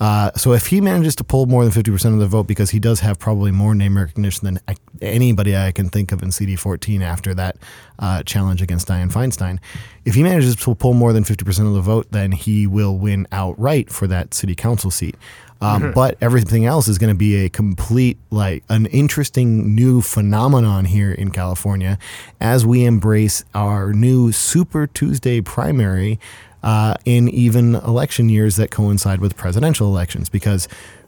Uh, 0.00 0.30
so 0.36 0.52
if 0.52 0.66
he 0.66 0.80
manages 0.80 1.14
to 1.16 1.24
pull 1.24 1.46
more 1.46 1.64
than 1.64 1.72
50% 1.72 2.12
of 2.12 2.18
the 2.18 2.26
vote, 2.26 2.46
because 2.46 2.70
he 2.70 2.78
does 2.78 3.00
have 3.00 3.18
probably 3.18 3.50
more 3.50 3.74
name 3.74 3.96
recognition 3.96 4.44
than 4.44 4.60
I, 4.66 4.74
anybody 5.00 5.56
I 5.56 5.72
can 5.72 5.88
think 5.88 6.12
of 6.12 6.22
in 6.22 6.30
CD14 6.30 7.02
after 7.02 7.34
that 7.34 7.56
uh, 7.98 8.22
challenge 8.24 8.60
against 8.60 8.88
Dianne 8.88 9.12
Feinstein, 9.12 9.58
if 10.04 10.14
he 10.14 10.22
manages 10.22 10.56
to 10.56 10.74
pull 10.74 10.94
more 10.94 11.12
than 11.12 11.24
50% 11.24 11.66
of 11.66 11.74
the 11.74 11.80
vote, 11.80 12.08
then 12.10 12.32
he 12.32 12.66
will 12.66 12.96
win 12.98 13.26
outright 13.32 13.90
for 13.90 14.06
that 14.08 14.34
city 14.34 14.54
council 14.54 14.90
seat. 14.90 15.16
Um, 15.60 15.92
But 15.92 16.18
everything 16.20 16.66
else 16.66 16.88
is 16.88 16.98
going 16.98 17.12
to 17.14 17.18
be 17.18 17.44
a 17.44 17.48
complete, 17.48 18.18
like, 18.30 18.64
an 18.68 18.86
interesting 18.86 19.74
new 19.74 20.02
phenomenon 20.02 20.84
here 20.84 21.12
in 21.12 21.30
California 21.30 21.96
as 22.40 22.66
we 22.66 22.84
embrace 22.84 23.44
our 23.54 23.92
new 23.94 24.30
Super 24.32 24.86
Tuesday 24.86 25.40
primary 25.40 26.18
uh, 26.64 26.94
in 27.04 27.28
even 27.28 27.76
election 27.76 28.28
years 28.28 28.56
that 28.56 28.70
coincide 28.70 29.20
with 29.20 29.36
presidential 29.36 29.86
elections 29.86 30.28
because 30.28 30.66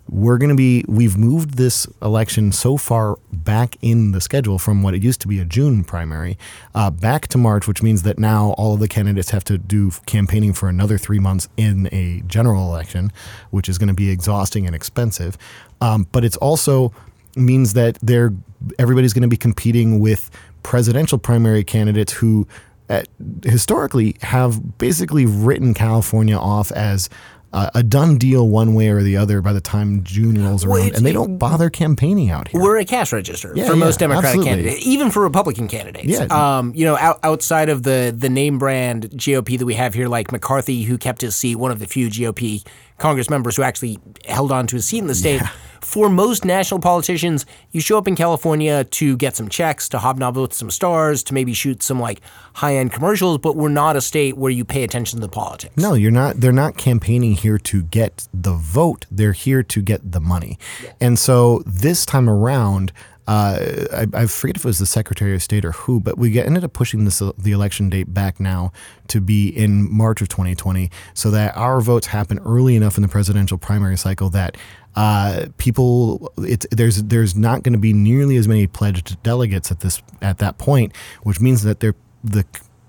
we're 0.08 0.38
going 0.38 0.50
to 0.50 0.54
be 0.54 0.84
we've 0.86 1.16
moved 1.16 1.54
this 1.54 1.86
election 2.00 2.52
so 2.52 2.76
far 2.76 3.16
back 3.32 3.76
in 3.82 4.12
the 4.12 4.20
schedule 4.20 4.58
from 4.58 4.82
what 4.82 4.94
it 4.94 5.02
used 5.02 5.20
to 5.20 5.26
be 5.26 5.40
a 5.40 5.44
June 5.44 5.82
primary 5.82 6.38
uh, 6.74 6.90
back 6.90 7.26
to 7.28 7.38
March, 7.38 7.66
which 7.66 7.82
means 7.82 8.02
that 8.02 8.18
now 8.18 8.50
all 8.58 8.74
of 8.74 8.80
the 8.80 8.86
candidates 8.86 9.30
have 9.30 9.42
to 9.44 9.58
do 9.58 9.90
campaigning 10.04 10.52
for 10.52 10.68
another 10.68 10.98
three 10.98 11.18
months 11.18 11.48
in 11.56 11.88
a 11.90 12.22
general 12.26 12.68
election, 12.68 13.10
which 13.50 13.68
is 13.68 13.78
going 13.78 13.88
to 13.88 13.94
be 13.94 14.10
exhausting 14.10 14.66
and 14.66 14.76
expensive. 14.76 15.36
Um, 15.80 16.06
but 16.12 16.24
it's 16.24 16.36
also 16.36 16.92
means 17.34 17.72
that 17.72 17.98
they're 18.00 18.32
everybody's 18.78 19.12
going 19.12 19.22
to 19.22 19.28
be 19.28 19.36
competing 19.36 19.98
with 20.00 20.30
presidential 20.62 21.18
primary 21.18 21.64
candidates 21.64 22.12
who 22.12 22.46
uh, 22.88 23.02
historically 23.44 24.16
have 24.22 24.78
basically 24.78 25.26
written 25.26 25.74
California 25.74 26.36
off 26.36 26.70
as 26.72 27.08
uh, 27.52 27.70
a 27.74 27.82
done 27.82 28.18
deal 28.18 28.48
one 28.48 28.74
way 28.74 28.88
or 28.88 29.02
the 29.02 29.16
other 29.16 29.40
by 29.40 29.52
the 29.52 29.60
time 29.60 30.02
June 30.04 30.44
rolls 30.44 30.64
around, 30.64 30.78
it's- 30.80 30.96
and 30.98 31.06
they 31.06 31.12
don't 31.12 31.38
bother 31.38 31.70
campaigning 31.70 32.28
out 32.28 32.48
here. 32.48 32.60
We're 32.60 32.76
a 32.78 32.84
cash 32.84 33.12
register 33.12 33.52
Yeah, 33.54 33.66
for 33.66 33.72
yeah, 33.74 33.78
most 33.78 33.98
Democratic 33.98 34.28
absolutely. 34.40 34.50
candidates, 34.50 34.86
even 34.86 35.10
for 35.10 35.22
Republican 35.22 35.66
candidates. 35.68 36.06
Yeah. 36.06 36.26
Um, 36.58 36.72
you 36.74 36.84
know, 36.84 36.96
out, 36.98 37.18
outside 37.22 37.68
of 37.68 37.82
the 37.84 38.14
the 38.16 38.28
name 38.28 38.58
brand 38.58 39.10
GOP 39.12 39.58
that 39.58 39.64
we 39.64 39.74
have 39.74 39.94
here, 39.94 40.08
like 40.08 40.32
McCarthy, 40.32 40.82
who 40.82 40.98
kept 40.98 41.22
his 41.22 41.34
seat, 41.34 41.54
one 41.56 41.70
of 41.70 41.78
the 41.78 41.86
few 41.86 42.08
GOP 42.10 42.66
Congress 42.98 43.30
members 43.30 43.56
who 43.56 43.62
actually 43.62 43.98
held 44.26 44.52
on 44.52 44.66
to 44.66 44.76
his 44.76 44.86
seat 44.86 44.98
in 44.98 45.06
the 45.06 45.14
state. 45.14 45.40
For 45.80 46.08
most 46.08 46.44
national 46.44 46.80
politicians, 46.80 47.46
you 47.70 47.80
show 47.80 47.98
up 47.98 48.08
in 48.08 48.16
California 48.16 48.84
to 48.84 49.16
get 49.16 49.36
some 49.36 49.48
checks, 49.48 49.88
to 49.90 49.98
hobnob 49.98 50.36
with 50.36 50.52
some 50.52 50.70
stars, 50.70 51.22
to 51.24 51.34
maybe 51.34 51.52
shoot 51.52 51.82
some 51.82 52.00
like 52.00 52.20
high 52.54 52.76
end 52.76 52.92
commercials, 52.92 53.38
but 53.38 53.56
we're 53.56 53.68
not 53.68 53.96
a 53.96 54.00
state 54.00 54.36
where 54.36 54.50
you 54.50 54.64
pay 54.64 54.82
attention 54.82 55.20
to 55.20 55.26
the 55.26 55.30
politics. 55.30 55.76
No, 55.76 55.94
you're 55.94 56.10
not. 56.10 56.40
They're 56.40 56.52
not 56.52 56.76
campaigning 56.76 57.34
here 57.34 57.58
to 57.58 57.82
get 57.82 58.28
the 58.32 58.54
vote. 58.54 59.06
They're 59.10 59.32
here 59.32 59.62
to 59.62 59.82
get 59.82 60.12
the 60.12 60.20
money. 60.20 60.58
And 61.00 61.18
so 61.18 61.62
this 61.66 62.06
time 62.06 62.28
around, 62.28 62.92
uh, 63.26 63.86
I, 63.92 64.06
I 64.22 64.26
forget 64.26 64.56
if 64.56 64.64
it 64.64 64.68
was 64.68 64.78
the 64.78 64.86
Secretary 64.86 65.34
of 65.34 65.42
State 65.42 65.64
or 65.64 65.72
who, 65.72 66.00
but 66.00 66.16
we 66.16 66.30
get, 66.30 66.46
ended 66.46 66.64
up 66.64 66.72
pushing 66.72 67.04
this 67.04 67.18
the 67.18 67.52
election 67.52 67.90
date 67.90 68.14
back 68.14 68.38
now 68.38 68.72
to 69.08 69.20
be 69.20 69.48
in 69.48 69.92
March 69.92 70.20
of 70.20 70.28
2020, 70.28 70.90
so 71.14 71.30
that 71.30 71.56
our 71.56 71.80
votes 71.80 72.08
happen 72.08 72.38
early 72.40 72.76
enough 72.76 72.96
in 72.96 73.02
the 73.02 73.08
presidential 73.08 73.58
primary 73.58 73.96
cycle 73.96 74.30
that. 74.30 74.56
Uh, 74.98 75.48
people, 75.58 76.32
there's 76.70 77.02
there's 77.02 77.36
not 77.36 77.62
going 77.62 77.74
to 77.74 77.78
be 77.78 77.92
nearly 77.92 78.36
as 78.36 78.48
many 78.48 78.66
pledged 78.66 79.22
delegates 79.22 79.70
at 79.70 79.80
this 79.80 80.00
at 80.22 80.38
that 80.38 80.56
point, 80.56 80.96
which 81.22 81.38
means 81.38 81.64
that 81.64 81.80
they're 81.80 81.94
the 82.24 82.46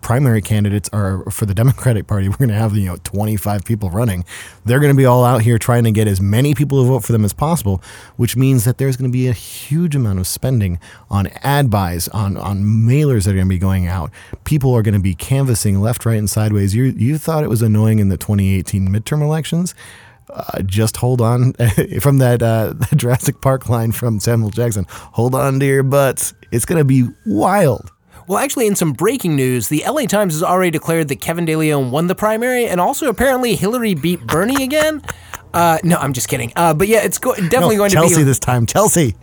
primary 0.07 0.41
candidates 0.41 0.89
are 0.93 1.29
for 1.29 1.45
the 1.45 1.53
Democratic 1.53 2.07
Party. 2.07 2.29
We're 2.29 2.37
going 2.37 2.47
to 2.47 2.55
have 2.55 2.73
you 2.77 2.85
know 2.85 2.95
25 3.03 3.65
people 3.65 3.89
running. 3.89 4.23
They're 4.63 4.79
going 4.79 4.93
to 4.93 4.97
be 4.97 5.03
all 5.03 5.25
out 5.25 5.41
here 5.41 5.57
trying 5.57 5.83
to 5.83 5.91
get 5.91 6.07
as 6.07 6.21
many 6.21 6.55
people 6.55 6.81
to 6.81 6.87
vote 6.87 7.03
for 7.03 7.11
them 7.11 7.25
as 7.25 7.33
possible, 7.33 7.83
which 8.15 8.37
means 8.37 8.63
that 8.63 8.77
there's 8.77 8.95
going 8.95 9.11
to 9.11 9.13
be 9.13 9.27
a 9.27 9.33
huge 9.33 9.97
amount 9.97 10.19
of 10.19 10.25
spending 10.25 10.79
on 11.09 11.27
ad 11.43 11.69
buys, 11.69 12.07
on 12.07 12.37
on 12.37 12.63
mailers 12.63 13.25
that 13.25 13.31
are 13.31 13.33
going 13.33 13.47
to 13.47 13.49
be 13.49 13.57
going 13.57 13.87
out. 13.87 14.09
People 14.45 14.73
are 14.73 14.81
going 14.81 14.93
to 14.93 15.01
be 15.01 15.13
canvassing 15.13 15.81
left, 15.81 16.05
right, 16.05 16.17
and 16.17 16.29
sideways. 16.29 16.73
You 16.73 16.85
you 16.85 17.17
thought 17.17 17.43
it 17.43 17.49
was 17.49 17.61
annoying 17.61 17.99
in 17.99 18.07
the 18.07 18.15
2018 18.15 18.87
midterm 18.87 19.21
elections. 19.21 19.75
Uh, 20.29 20.61
just 20.61 20.95
hold 20.95 21.19
on 21.19 21.51
from 21.99 22.19
that 22.19 22.41
uh, 22.41 22.75
Jurassic 22.95 23.41
Park 23.41 23.67
line 23.67 23.91
from 23.91 24.21
Samuel 24.21 24.51
Jackson. 24.51 24.85
Hold 24.89 25.35
on 25.35 25.59
to 25.59 25.65
your 25.65 25.83
butts. 25.83 26.33
It's 26.53 26.63
going 26.63 26.79
to 26.79 26.85
be 26.85 27.09
wild. 27.25 27.91
Well, 28.27 28.37
actually, 28.39 28.67
in 28.67 28.75
some 28.75 28.91
breaking 28.93 29.35
news, 29.37 29.69
the 29.69 29.83
LA 29.87 30.01
Times 30.03 30.33
has 30.33 30.43
already 30.43 30.71
declared 30.71 31.07
that 31.07 31.21
Kevin 31.21 31.45
De 31.45 31.55
Leon 31.55 31.91
won 31.91 32.07
the 32.07 32.15
primary, 32.15 32.65
and 32.67 32.81
also 32.81 33.07
apparently 33.09 33.55
Hillary 33.55 33.93
beat 33.93 34.19
Bernie 34.27 34.63
again. 34.63 35.01
Uh, 35.53 35.77
no, 35.83 35.95
I'm 35.95 36.11
just 36.11 36.27
kidding. 36.27 36.51
Uh, 36.55 36.73
but 36.73 36.89
yeah, 36.89 37.03
it's 37.03 37.17
go- 37.17 37.33
definitely 37.35 37.75
No, 37.77 37.81
going 37.81 37.91
Chelsea 37.91 38.09
to 38.09 38.09
be. 38.09 38.09
Chelsea 38.15 38.23
this 38.23 38.39
time. 38.39 38.65
Chelsea. 38.65 39.15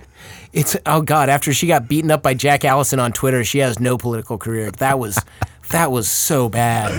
It's 0.54 0.76
oh 0.86 1.02
god, 1.02 1.28
after 1.28 1.52
she 1.52 1.66
got 1.66 1.86
beaten 1.88 2.10
up 2.10 2.22
by 2.22 2.32
Jack 2.32 2.64
Allison 2.64 2.98
on 2.98 3.12
Twitter, 3.12 3.44
she 3.44 3.58
has 3.58 3.78
no 3.80 3.98
political 3.98 4.38
career. 4.38 4.70
That 4.70 4.98
was 4.98 5.18
that 5.70 5.90
was 5.90 6.08
so 6.08 6.48
bad. 6.48 6.92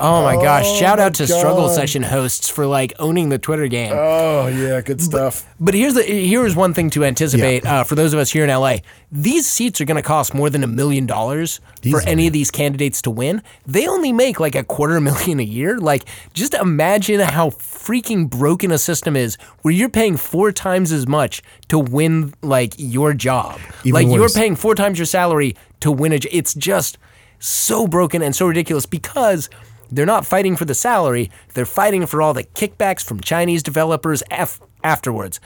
Oh 0.00 0.22
my 0.22 0.34
gosh! 0.36 0.78
Shout 0.78 1.00
out 1.00 1.14
to 1.14 1.26
struggle 1.26 1.68
session 1.68 2.02
hosts 2.02 2.48
for 2.48 2.66
like 2.66 2.92
owning 2.98 3.28
the 3.30 3.38
Twitter 3.38 3.66
game. 3.68 3.92
Oh 3.94 4.46
yeah, 4.48 4.80
good 4.80 5.00
stuff. 5.00 5.46
But 5.58 5.74
here's 5.74 5.94
the 5.94 6.02
here's 6.02 6.54
one 6.54 6.74
thing 6.74 6.90
to 6.90 7.04
anticipate 7.04 7.64
uh, 7.66 7.84
for 7.84 7.94
those 7.94 8.12
of 8.12 8.18
us 8.18 8.30
here 8.30 8.44
in 8.44 8.50
LA. 8.50 8.76
These 9.10 9.46
seats 9.46 9.80
are 9.80 9.84
going 9.84 9.96
to 9.96 10.02
cost 10.02 10.34
more 10.34 10.50
than 10.50 10.62
a 10.62 10.66
million 10.66 11.06
dollars 11.06 11.60
for 11.90 12.00
any 12.02 12.26
of 12.26 12.32
these 12.32 12.50
candidates 12.50 13.00
to 13.02 13.10
win. 13.10 13.42
They 13.66 13.88
only 13.88 14.12
make 14.12 14.38
like 14.38 14.54
a 14.54 14.64
quarter 14.64 15.00
million 15.00 15.40
a 15.40 15.44
year. 15.44 15.78
Like 15.78 16.04
just 16.34 16.54
imagine 16.54 17.20
how 17.20 17.50
freaking 17.50 18.28
broken 18.28 18.70
a 18.70 18.78
system 18.78 19.16
is 19.16 19.36
where 19.62 19.72
you're 19.72 19.88
paying 19.88 20.16
four 20.16 20.52
times 20.52 20.92
as 20.92 21.06
much 21.06 21.42
to 21.68 21.78
win 21.78 22.34
like 22.42 22.74
your 22.76 23.14
job. 23.14 23.58
Even 23.84 23.92
like 23.94 24.14
you're 24.14 24.28
paying 24.28 24.56
four 24.56 24.74
times 24.74 24.98
your 24.98 25.06
salary 25.06 25.56
to 25.80 25.90
win 25.90 26.12
a 26.12 26.20
it's 26.30 26.54
just 26.54 26.98
so 27.38 27.86
broken 27.86 28.22
and 28.22 28.34
so 28.34 28.46
ridiculous 28.46 28.86
because 28.86 29.48
they're 29.90 30.06
not 30.06 30.26
fighting 30.26 30.56
for 30.56 30.64
the 30.64 30.74
salary, 30.74 31.30
they're 31.54 31.64
fighting 31.64 32.06
for 32.06 32.20
all 32.20 32.34
the 32.34 32.44
kickbacks 32.44 33.04
from 33.04 33.20
Chinese 33.20 33.62
developers 33.62 34.22
af- 34.30 34.60
afterwards. 34.84 35.40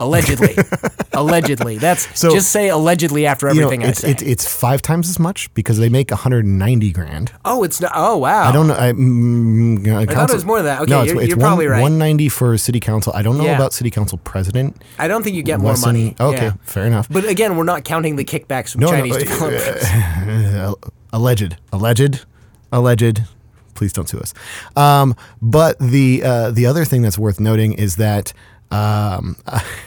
Allegedly. 0.00 0.56
allegedly. 1.12 1.78
That's 1.78 2.18
So- 2.18 2.30
just 2.32 2.50
say 2.50 2.68
allegedly 2.68 3.26
after 3.26 3.48
You 3.48 3.60
know, 3.60 3.66
everything 3.66 3.82
it's, 3.88 4.00
I 4.00 4.06
say. 4.08 4.10
it's 4.10 4.22
it's 4.22 4.46
five 4.52 4.82
times 4.82 5.08
as 5.08 5.18
much 5.20 5.52
because 5.54 5.78
they 5.78 5.88
make 5.88 6.10
190 6.10 6.90
grand. 6.92 7.30
oh, 7.44 7.62
it's 7.62 7.80
not. 7.80 7.92
Oh, 7.94 8.16
wow. 8.18 8.48
I 8.48 8.52
don't 8.52 8.66
know. 8.66 8.74
I, 8.74 8.92
mm, 8.92 9.86
uh, 9.86 10.12
thought 10.12 10.30
it 10.30 10.34
was 10.34 10.44
more 10.44 10.56
than 10.58 10.66
that. 10.66 10.80
Okay, 10.82 10.90
no, 10.90 11.02
it's, 11.02 11.12
you're- 11.12 11.22
it's 11.24 11.28
you're 11.28 11.38
one- 11.38 11.46
probably 11.46 11.66
right. 11.66 11.80
190 11.80 12.28
for 12.28 12.58
city 12.58 12.80
council. 12.80 13.12
I 13.14 13.22
don't 13.22 13.38
know 13.38 13.44
Yeah. 13.44 13.54
about 13.54 13.72
city 13.72 13.90
council 13.90 14.18
president. 14.24 14.82
I 14.98 15.06
don't 15.06 15.22
think 15.22 15.36
you 15.36 15.42
get 15.44 15.60
more 15.60 15.76
money. 15.76 16.16
Okay, 16.18 16.46
Yeah. 16.46 16.52
fair 16.64 16.86
enough. 16.86 17.08
But 17.08 17.24
again, 17.26 17.56
we're 17.56 17.62
not 17.64 17.84
counting 17.84 18.16
the 18.16 18.24
kickbacks 18.24 18.72
from 18.72 18.80
No, 18.80 18.86
no, 18.88 18.92
Chinese 18.96 19.16
uh, 19.16 19.18
developers. 19.20 20.74
alleged, 21.12 21.56
alleged, 21.72 22.24
alleged. 22.72 23.22
Please 23.74 23.92
don't 23.92 24.08
sue 24.08 24.18
us. 24.20 24.32
Um, 24.76 25.16
but 25.42 25.76
the 25.80 26.22
uh, 26.24 26.50
the 26.52 26.66
other 26.66 26.84
thing 26.84 27.02
that's 27.02 27.18
worth 27.18 27.40
noting 27.40 27.72
is 27.72 27.96
that 27.96 28.32
um, 28.70 29.36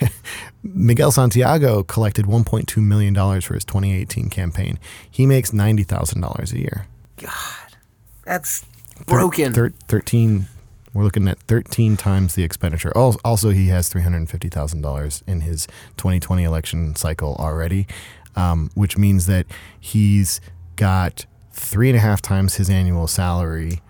Miguel 0.62 1.10
Santiago 1.12 1.82
collected 1.82 2.26
1.2 2.26 2.76
million 2.82 3.14
dollars 3.14 3.44
for 3.44 3.54
his 3.54 3.64
2018 3.64 4.28
campaign. 4.30 4.78
He 5.10 5.26
makes 5.26 5.52
ninety 5.52 5.82
thousand 5.84 6.20
dollars 6.20 6.52
a 6.52 6.58
year. 6.58 6.86
God, 7.16 7.76
that's 8.24 8.64
broken. 9.06 9.52
thir- 9.52 9.72
Thirteen. 9.88 10.46
We're 10.94 11.04
looking 11.04 11.28
at 11.28 11.38
13 11.40 11.96
times 11.98 12.34
the 12.34 12.42
expenditure. 12.42 12.90
Also, 12.96 13.50
he 13.50 13.68
has 13.68 13.92
$350,000 13.92 15.22
in 15.28 15.42
his 15.42 15.66
2020 15.98 16.42
election 16.42 16.96
cycle 16.96 17.36
already, 17.38 17.86
um, 18.34 18.70
which 18.74 18.96
means 18.96 19.26
that 19.26 19.46
he's 19.78 20.40
got 20.76 21.26
three 21.52 21.90
and 21.90 21.96
a 21.96 22.00
half 22.00 22.22
times 22.22 22.54
his 22.54 22.70
annual 22.70 23.06
salary, 23.06 23.82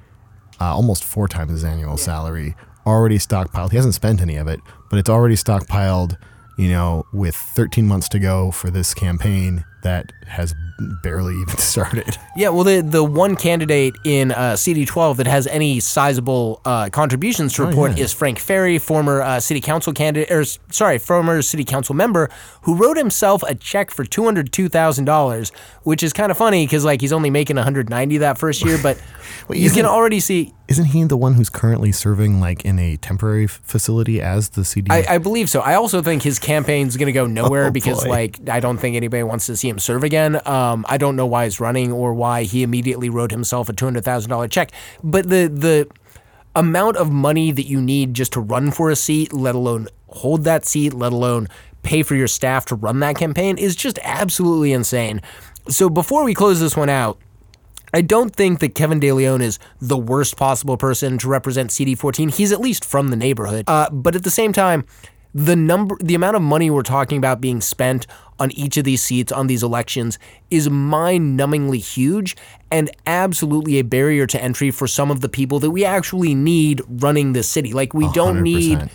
uh, 0.60 0.74
almost 0.74 1.04
four 1.04 1.28
times 1.28 1.52
his 1.52 1.64
annual 1.64 1.96
salary 1.96 2.56
already 2.86 3.18
stockpiled. 3.18 3.70
He 3.70 3.76
hasn't 3.76 3.94
spent 3.94 4.20
any 4.20 4.36
of 4.36 4.48
it, 4.48 4.60
but 4.90 4.98
it's 4.98 5.10
already 5.10 5.34
stockpiled, 5.34 6.16
you 6.56 6.70
know, 6.70 7.04
with 7.12 7.34
13 7.34 7.86
months 7.86 8.08
to 8.10 8.18
go 8.18 8.50
for 8.50 8.70
this 8.70 8.94
campaign 8.94 9.64
that 9.88 10.12
has 10.26 10.54
barely 11.02 11.34
even 11.40 11.56
started. 11.72 12.16
Yeah, 12.36 12.50
well, 12.50 12.62
the 12.64 12.80
the 12.82 13.02
one 13.02 13.34
candidate 13.36 13.94
in 14.04 14.30
uh, 14.32 14.52
CD12 14.52 15.16
that 15.16 15.26
has 15.26 15.46
any 15.46 15.80
sizable 15.80 16.60
uh, 16.64 16.90
contributions 16.90 17.54
to 17.54 17.64
report 17.66 17.92
Oh, 17.92 17.94
yeah. 17.96 18.04
is 18.04 18.12
Frank 18.12 18.38
Ferry, 18.38 18.78
former 18.78 19.22
uh, 19.22 19.40
city 19.40 19.60
council 19.60 19.92
candidate, 19.92 20.30
or 20.30 20.44
sorry, 20.70 20.98
former 20.98 21.42
city 21.42 21.64
council 21.64 21.94
member, 21.94 22.28
who 22.62 22.76
wrote 22.76 22.96
himself 22.96 23.42
a 23.44 23.54
check 23.54 23.90
for 23.90 24.04
two 24.04 24.24
hundred 24.24 24.52
two 24.52 24.68
thousand 24.68 25.06
dollars, 25.06 25.50
which 25.82 26.02
is 26.02 26.12
kind 26.12 26.30
of 26.30 26.36
funny 26.38 26.64
because 26.66 26.84
like 26.84 27.00
he's 27.00 27.12
only 27.12 27.30
making 27.30 27.56
one 27.56 27.64
hundred 27.64 27.88
ninety 27.90 28.18
that 28.18 28.38
first 28.38 28.64
year, 28.64 28.78
but 28.82 29.02
Wait, 29.48 29.58
you 29.58 29.70
can 29.70 29.86
already 29.86 30.20
see. 30.20 30.52
Isn't 30.68 30.84
he 30.86 31.02
the 31.04 31.16
one 31.16 31.32
who's 31.32 31.48
currently 31.48 31.92
serving 31.92 32.40
like 32.40 32.62
in 32.66 32.78
a 32.78 32.98
temporary 32.98 33.44
f- 33.44 33.58
facility 33.64 34.20
as 34.20 34.50
the 34.50 34.66
CD? 34.66 34.90
I, 34.90 35.14
I 35.14 35.18
believe 35.18 35.48
so. 35.48 35.60
I 35.60 35.74
also 35.76 36.02
think 36.02 36.22
his 36.22 36.38
campaign's 36.38 36.98
going 36.98 37.06
to 37.06 37.12
go 37.12 37.26
nowhere 37.26 37.68
Oh, 37.68 37.70
because, 37.70 38.04
boy. 38.04 38.10
like, 38.10 38.46
I 38.50 38.60
don't 38.60 38.76
think 38.76 38.94
anybody 38.94 39.22
wants 39.22 39.46
to 39.46 39.56
see 39.56 39.70
him 39.70 39.77
serve 39.80 40.04
again. 40.04 40.40
Um, 40.46 40.84
I 40.88 40.98
don't 40.98 41.16
know 41.16 41.26
why 41.26 41.44
he's 41.44 41.60
running 41.60 41.92
or 41.92 42.14
why 42.14 42.44
he 42.44 42.62
immediately 42.62 43.08
wrote 43.08 43.30
himself 43.30 43.68
a 43.68 43.72
two 43.72 43.84
hundred 43.84 44.04
thousand 44.04 44.30
dollar 44.30 44.48
check. 44.48 44.72
But 45.02 45.28
the 45.28 45.48
the 45.48 45.88
amount 46.54 46.96
of 46.96 47.12
money 47.12 47.52
that 47.52 47.66
you 47.66 47.80
need 47.80 48.14
just 48.14 48.32
to 48.32 48.40
run 48.40 48.70
for 48.70 48.90
a 48.90 48.96
seat, 48.96 49.32
let 49.32 49.54
alone 49.54 49.88
hold 50.08 50.44
that 50.44 50.64
seat, 50.64 50.92
let 50.92 51.12
alone 51.12 51.48
pay 51.82 52.02
for 52.02 52.14
your 52.14 52.26
staff 52.26 52.66
to 52.66 52.74
run 52.74 53.00
that 53.00 53.16
campaign, 53.16 53.56
is 53.58 53.76
just 53.76 53.98
absolutely 54.02 54.72
insane. 54.72 55.20
So 55.68 55.88
before 55.88 56.24
we 56.24 56.34
close 56.34 56.60
this 56.60 56.76
one 56.76 56.88
out. 56.88 57.18
I 57.94 58.02
don't 58.02 58.36
think 58.36 58.60
that 58.60 58.74
Kevin 58.74 59.00
De 59.00 59.10
Leon 59.10 59.40
is 59.40 59.58
the 59.80 59.96
worst 59.96 60.36
possible 60.36 60.76
person 60.76 61.16
to 61.18 61.28
represent 61.28 61.70
CD14. 61.70 62.34
He's 62.34 62.52
at 62.52 62.60
least 62.60 62.84
from 62.84 63.08
the 63.08 63.16
neighborhood. 63.16 63.64
Uh, 63.66 63.88
but 63.90 64.14
at 64.14 64.24
the 64.24 64.30
same 64.30 64.52
time, 64.52 64.84
the 65.34 65.56
number, 65.56 65.96
the 66.00 66.14
amount 66.14 66.36
of 66.36 66.42
money 66.42 66.70
we're 66.70 66.82
talking 66.82 67.18
about 67.18 67.40
being 67.40 67.60
spent 67.60 68.06
on 68.38 68.50
each 68.52 68.76
of 68.76 68.84
these 68.84 69.02
seats 69.02 69.32
on 69.32 69.46
these 69.46 69.62
elections 69.62 70.18
is 70.50 70.70
mind-numbingly 70.70 71.78
huge 71.78 72.36
and 72.70 72.90
absolutely 73.06 73.78
a 73.78 73.82
barrier 73.82 74.26
to 74.26 74.40
entry 74.42 74.70
for 74.70 74.86
some 74.86 75.10
of 75.10 75.20
the 75.20 75.28
people 75.28 75.58
that 75.58 75.70
we 75.70 75.84
actually 75.84 76.34
need 76.34 76.80
running 76.88 77.32
this 77.32 77.48
city. 77.48 77.72
Like 77.72 77.92
we 77.94 78.10
don't 78.12 78.42
need 78.42 78.90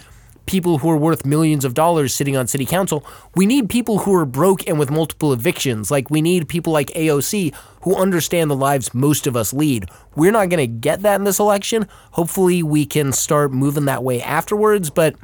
people 0.45 0.79
who 0.79 0.89
are 0.89 0.97
worth 0.97 1.25
millions 1.25 1.63
of 1.63 1.73
dollars 1.73 2.13
sitting 2.13 2.35
on 2.35 2.47
city 2.47 2.65
council. 2.65 3.05
We 3.35 3.45
need 3.45 3.69
people 3.69 3.99
who 3.99 4.13
are 4.13 4.25
broke 4.25 4.67
and 4.67 4.77
with 4.77 4.91
multiple 4.91 5.31
evictions. 5.31 5.89
Like 5.89 6.09
we 6.09 6.21
need 6.21 6.49
people 6.49 6.73
like 6.73 6.87
AOC 6.87 7.53
who 7.81 7.95
understand 7.95 8.49
the 8.49 8.55
lives 8.55 8.93
most 8.93 9.27
of 9.27 9.35
us 9.35 9.53
lead. 9.53 9.89
We're 10.15 10.31
not 10.31 10.49
going 10.49 10.59
to 10.59 10.67
get 10.67 11.01
that 11.01 11.15
in 11.15 11.23
this 11.23 11.39
election. 11.39 11.87
Hopefully 12.11 12.63
we 12.63 12.85
can 12.85 13.11
start 13.11 13.51
moving 13.53 13.85
that 13.85 14.03
way 14.03 14.21
afterwards, 14.21 14.89
but 14.89 15.15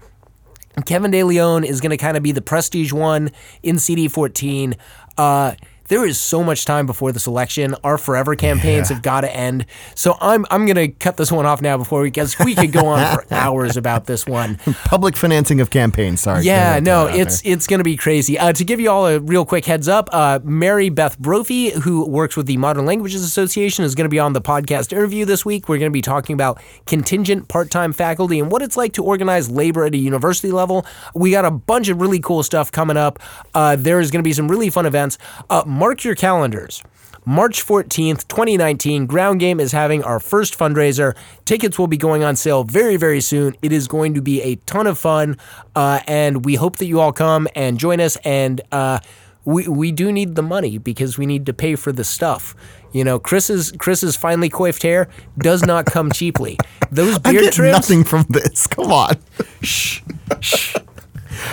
Kevin 0.86 1.12
De 1.12 1.24
Leon 1.24 1.64
is 1.64 1.82
going 1.82 1.92
to 1.92 1.98
kind 1.98 2.16
of 2.16 2.24
be 2.24 2.32
the 2.32 2.42
prestige 2.42 2.94
one 2.94 3.32
in 3.64 3.78
CD14. 3.78 4.78
Uh, 5.18 5.54
there 5.90 6.06
is 6.06 6.18
so 6.20 6.44
much 6.44 6.66
time 6.66 6.86
before 6.86 7.12
this 7.12 7.28
election. 7.28 7.76
Our 7.84 7.98
forever 7.98 8.36
campaigns 8.36 8.90
Yeah. 8.90 8.96
have 8.96 9.04
got 9.04 9.22
to 9.22 9.36
end. 9.36 9.66
So 9.96 10.18
I'm 10.22 10.46
I'm 10.50 10.66
gonna 10.66 10.88
cut 10.88 11.18
this 11.18 11.32
one 11.32 11.46
off 11.46 11.62
now 11.62 11.78
before 11.78 12.02
we 12.02 12.08
because 12.08 12.38
we 12.40 12.56
could 12.56 12.72
go 12.72 12.88
on 12.88 13.16
for 13.16 13.26
hours 13.34 13.76
about 13.78 14.06
this 14.06 14.26
one. 14.26 14.56
Public 14.86 15.18
financing 15.18 15.60
of 15.62 15.70
campaigns. 15.70 16.22
Sorry. 16.22 16.44
Yeah, 16.44 16.80
no, 16.80 17.04
throw 17.04 17.06
that 17.06 17.14
out 17.14 17.20
it's 17.20 17.42
there. 17.42 17.54
it's 17.54 17.68
going 17.68 17.80
to 17.80 17.84
be 17.84 17.96
crazy. 17.98 18.40
Uh, 18.40 18.54
to 18.54 18.64
give 18.64 18.80
you 18.80 18.90
all 18.90 19.06
a 19.08 19.20
real 19.20 19.46
quick 19.46 19.66
heads 19.66 19.88
up, 19.88 20.10
uh, 20.14 20.40
Mary 20.44 20.90
Beth 20.90 21.20
Brophy, 21.20 21.72
who 21.72 22.08
works 22.08 22.36
with 22.38 22.46
the 22.46 22.58
Modern 22.58 22.86
Languages 22.86 23.24
Association, 23.24 23.84
is 23.84 23.96
going 23.96 24.06
to 24.06 24.10
be 24.10 24.20
on 24.20 24.34
the 24.34 24.42
podcast 24.42 24.92
interview 24.94 25.26
this 25.26 25.44
week. 25.46 25.68
We're 25.68 25.78
going 25.80 25.92
to 25.92 25.94
be 25.94 26.02
talking 26.02 26.34
about 26.34 26.62
contingent 26.86 27.48
part-time 27.48 27.94
faculty 27.94 28.40
and 28.40 28.52
what 28.52 28.62
it's 28.62 28.78
like 28.78 28.94
to 28.94 29.04
organize 29.04 29.50
labor 29.50 29.86
at 29.86 29.94
a 29.94 29.98
university 29.98 30.52
level. 30.52 30.86
We 31.16 31.32
got 31.32 31.46
a 31.46 31.52
bunch 31.52 31.90
of 31.90 32.00
really 32.02 32.20
cool 32.20 32.44
stuff 32.44 32.72
coming 32.72 32.98
up. 32.98 33.20
Uh, 33.54 33.76
there's 33.76 34.12
going 34.12 34.20
to 34.20 34.28
be 34.28 34.34
some 34.34 34.48
really 34.48 34.70
fun 34.70 34.86
events. 34.86 35.18
Uh, 35.50 35.64
mark 35.80 36.04
your 36.04 36.14
calendars. 36.14 36.84
March 37.26 37.66
14th, 37.66 38.28
2019, 38.28 39.06
Ground 39.06 39.40
Game 39.40 39.62
is 39.62 39.72
having 39.72 40.04
our 40.04 40.20
first 40.20 40.58
fundraiser. 40.60 41.16
Tickets 41.46 41.80
will 41.80 41.88
be 41.88 41.96
going 41.96 42.22
on 42.22 42.36
sale 42.36 42.66
very, 42.66 42.98
very 42.98 43.22
soon. 43.22 43.56
It 43.62 43.72
is 43.72 43.88
going 43.88 44.14
to 44.16 44.22
be 44.22 44.42
a 44.42 44.56
ton 44.56 44.88
of 44.88 45.00
fun, 45.00 45.38
uh, 45.76 46.02
and 46.06 46.44
we 46.44 46.56
hope 46.56 46.78
that 46.78 46.86
you 46.86 47.00
all 47.00 47.14
come 47.14 47.48
and 47.56 47.80
join 47.80 48.02
us. 48.02 48.18
And 48.26 48.60
uh, 48.74 49.00
we 49.46 49.70
we 49.70 49.94
do 49.94 50.12
need 50.12 50.36
the 50.36 50.44
money 50.44 50.78
because 50.80 51.18
we 51.18 51.26
need 51.26 51.46
to 51.46 51.54
pay 51.54 51.76
for 51.76 51.94
the 51.94 52.04
stuff. 52.04 52.56
You 52.92 53.06
know, 53.06 53.18
Chris's 53.18 53.72
Chris's 53.72 54.18
finely 54.18 54.50
coiffed 54.50 54.84
hair 54.84 55.08
does 55.38 55.64
not 55.64 55.86
come 55.86 56.12
cheaply. 56.12 56.58
Those 56.92 57.20
beard 57.20 57.38
I 57.38 57.42
get 57.42 57.54
trims, 57.54 57.74
nothing 57.74 58.04
from 58.04 58.26
this. 58.30 58.68
Come 58.68 58.92
on. 58.92 59.16
Shh, 59.62 60.02
shh. 60.42 60.76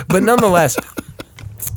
But 0.09 0.23
nonetheless, 0.23 0.75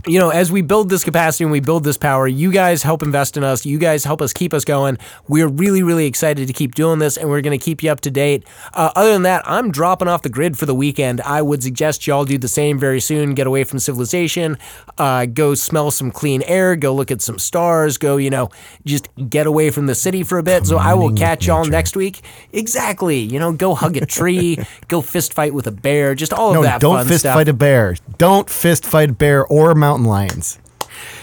you 0.06 0.18
know, 0.18 0.30
as 0.30 0.50
we 0.52 0.62
build 0.62 0.88
this 0.88 1.04
capacity 1.04 1.44
and 1.44 1.52
we 1.52 1.60
build 1.60 1.84
this 1.84 1.96
power, 1.96 2.26
you 2.26 2.50
guys 2.52 2.82
help 2.82 3.02
invest 3.02 3.36
in 3.36 3.44
us. 3.44 3.66
You 3.66 3.78
guys 3.78 4.04
help 4.04 4.22
us 4.22 4.32
keep 4.32 4.54
us 4.54 4.64
going. 4.64 4.98
We're 5.28 5.48
really, 5.48 5.82
really 5.82 6.06
excited 6.06 6.46
to 6.46 6.52
keep 6.52 6.74
doing 6.74 6.98
this, 6.98 7.16
and 7.16 7.28
we're 7.28 7.40
going 7.40 7.58
to 7.58 7.62
keep 7.64 7.82
you 7.82 7.90
up 7.90 8.00
to 8.02 8.10
date. 8.10 8.44
Uh, 8.74 8.90
other 8.96 9.12
than 9.12 9.22
that, 9.22 9.42
I'm 9.46 9.70
dropping 9.70 10.08
off 10.08 10.22
the 10.22 10.28
grid 10.28 10.56
for 10.58 10.66
the 10.66 10.74
weekend. 10.74 11.20
I 11.22 11.42
would 11.42 11.62
suggest 11.62 12.06
y'all 12.06 12.24
do 12.24 12.38
the 12.38 12.48
same 12.48 12.78
very 12.78 13.00
soon. 13.00 13.34
Get 13.34 13.46
away 13.46 13.64
from 13.64 13.78
civilization. 13.78 14.58
Uh, 14.98 15.26
go 15.26 15.54
smell 15.54 15.90
some 15.90 16.10
clean 16.10 16.42
air. 16.42 16.76
Go 16.76 16.94
look 16.94 17.10
at 17.10 17.20
some 17.20 17.38
stars. 17.38 17.98
Go, 17.98 18.16
you 18.16 18.30
know, 18.30 18.48
just 18.86 19.08
get 19.28 19.46
away 19.46 19.70
from 19.70 19.86
the 19.86 19.94
city 19.94 20.22
for 20.22 20.38
a 20.38 20.42
bit. 20.42 20.66
So 20.66 20.76
I 20.76 20.94
will 20.94 21.12
catch 21.12 21.46
y'all 21.46 21.64
next 21.64 21.96
week. 21.96 22.20
Exactly. 22.52 23.18
You 23.20 23.38
know, 23.38 23.52
go 23.52 23.74
hug 23.74 23.96
a 23.96 24.06
tree. 24.06 24.58
go 24.88 25.00
fist 25.00 25.34
fight 25.34 25.52
with 25.54 25.66
a 25.66 25.72
bear. 25.72 26.14
Just 26.14 26.32
all 26.32 26.50
of 26.50 26.54
No, 26.54 26.62
that 26.62 26.80
don't 26.80 27.06
fist 27.06 27.20
stuff. 27.20 27.34
fight 27.34 27.48
a 27.48 27.52
bear. 27.52 27.96
Don't 28.18 28.48
fist 28.48 28.84
fight 28.84 29.10
a 29.10 29.12
bear 29.12 29.46
or 29.46 29.74
mountain 29.74 29.89
lions. 29.98 30.58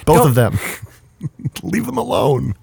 Both 0.06 0.18
Don't- 0.18 0.28
of 0.28 0.36
them. 0.36 0.60
Leave 1.64 1.86
them 1.88 1.98
alone. 1.98 2.54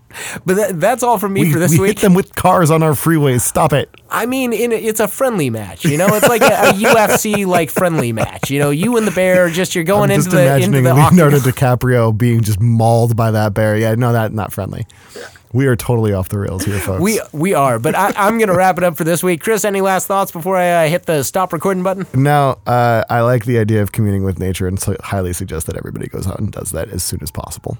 But 0.47 0.55
that, 0.55 0.81
that's 0.81 1.03
all 1.03 1.19
from 1.19 1.33
me 1.33 1.41
We, 1.47 1.53
for 1.53 1.59
this 1.59 1.73
we 1.73 1.81
week. 1.81 1.89
hit 1.99 1.99
them 2.03 2.15
with 2.15 2.37
cars 2.37 2.71
on 2.71 2.85
our 2.85 2.93
freeways. 2.93 3.41
Stop 3.41 3.73
it. 3.73 3.91
I 4.09 4.27
mean, 4.27 4.53
in 4.53 4.71
a, 4.71 4.77
it's 4.77 5.01
a 5.01 5.09
friendly 5.09 5.51
match. 5.51 5.85
You 5.85 5.99
know, 5.99 6.07
it's 6.13 6.29
like 6.29 6.41
a, 6.41 6.69
a 6.71 6.73
UFC 6.73 7.45
like 7.45 7.69
friendly 7.69 8.13
match. 8.13 8.49
You 8.49 8.61
know, 8.61 8.71
you 8.71 8.97
and 8.97 9.09
the 9.09 9.11
bear 9.11 9.51
just 9.51 9.75
you're 9.75 9.83
going 9.83 10.11
I'm 10.13 10.21
into 10.21 10.31
just 10.31 10.37
the 10.37 10.43
into 10.43 10.79
imagining 10.79 10.85
the 10.85 10.95
Leonardo 10.95 11.39
octagon. 11.39 11.53
DiCaprio 11.79 12.17
being 12.17 12.43
just 12.43 12.61
mauled 12.61 13.17
by 13.17 13.33
that 13.33 13.55
bear. 13.55 13.77
Yeah, 13.77 13.97
no, 13.97 14.13
that 14.13 14.33
not 14.33 14.53
friendly. 14.53 14.87
We 15.55 15.69
are 15.69 15.77
totally 15.77 16.13
off 16.13 16.29
the 16.31 16.39
rails 16.41 16.65
here, 16.65 16.81
folks. 16.81 17.01
We 17.01 17.21
we 17.33 17.55
are, 17.55 17.79
but 17.79 17.95
I, 17.95 18.13
I'm 18.17 18.39
going 18.39 18.49
to 18.49 18.57
wrap 18.57 18.77
it 18.77 18.83
up 18.83 18.97
for 18.97 19.05
this 19.05 19.23
week. 19.23 19.41
Chris, 19.41 19.65
any 19.65 19.81
last 19.81 20.09
thoughts 20.09 20.33
before 20.33 20.57
I 20.57 20.87
uh, 20.87 20.89
hit 20.89 21.07
the 21.07 21.23
stop 21.23 21.53
recording 21.53 21.85
button? 21.85 22.09
now, 22.13 22.59
uh, 22.67 23.05
I 23.09 23.21
like 23.21 23.45
the 23.45 23.59
idea 23.59 23.81
of 23.81 23.93
communing 23.93 24.25
with 24.25 24.41
nature 24.41 24.67
and 24.67 24.81
so 24.81 24.97
highly 25.01 25.33
suggest 25.33 25.69
that 25.69 25.77
everybody 25.77 26.09
goes 26.09 26.27
out 26.27 26.41
and 26.41 26.51
does 26.51 26.73
that 26.73 26.89
as 26.89 27.05
soon 27.05 27.23
as 27.23 27.31
possible. 27.31 27.79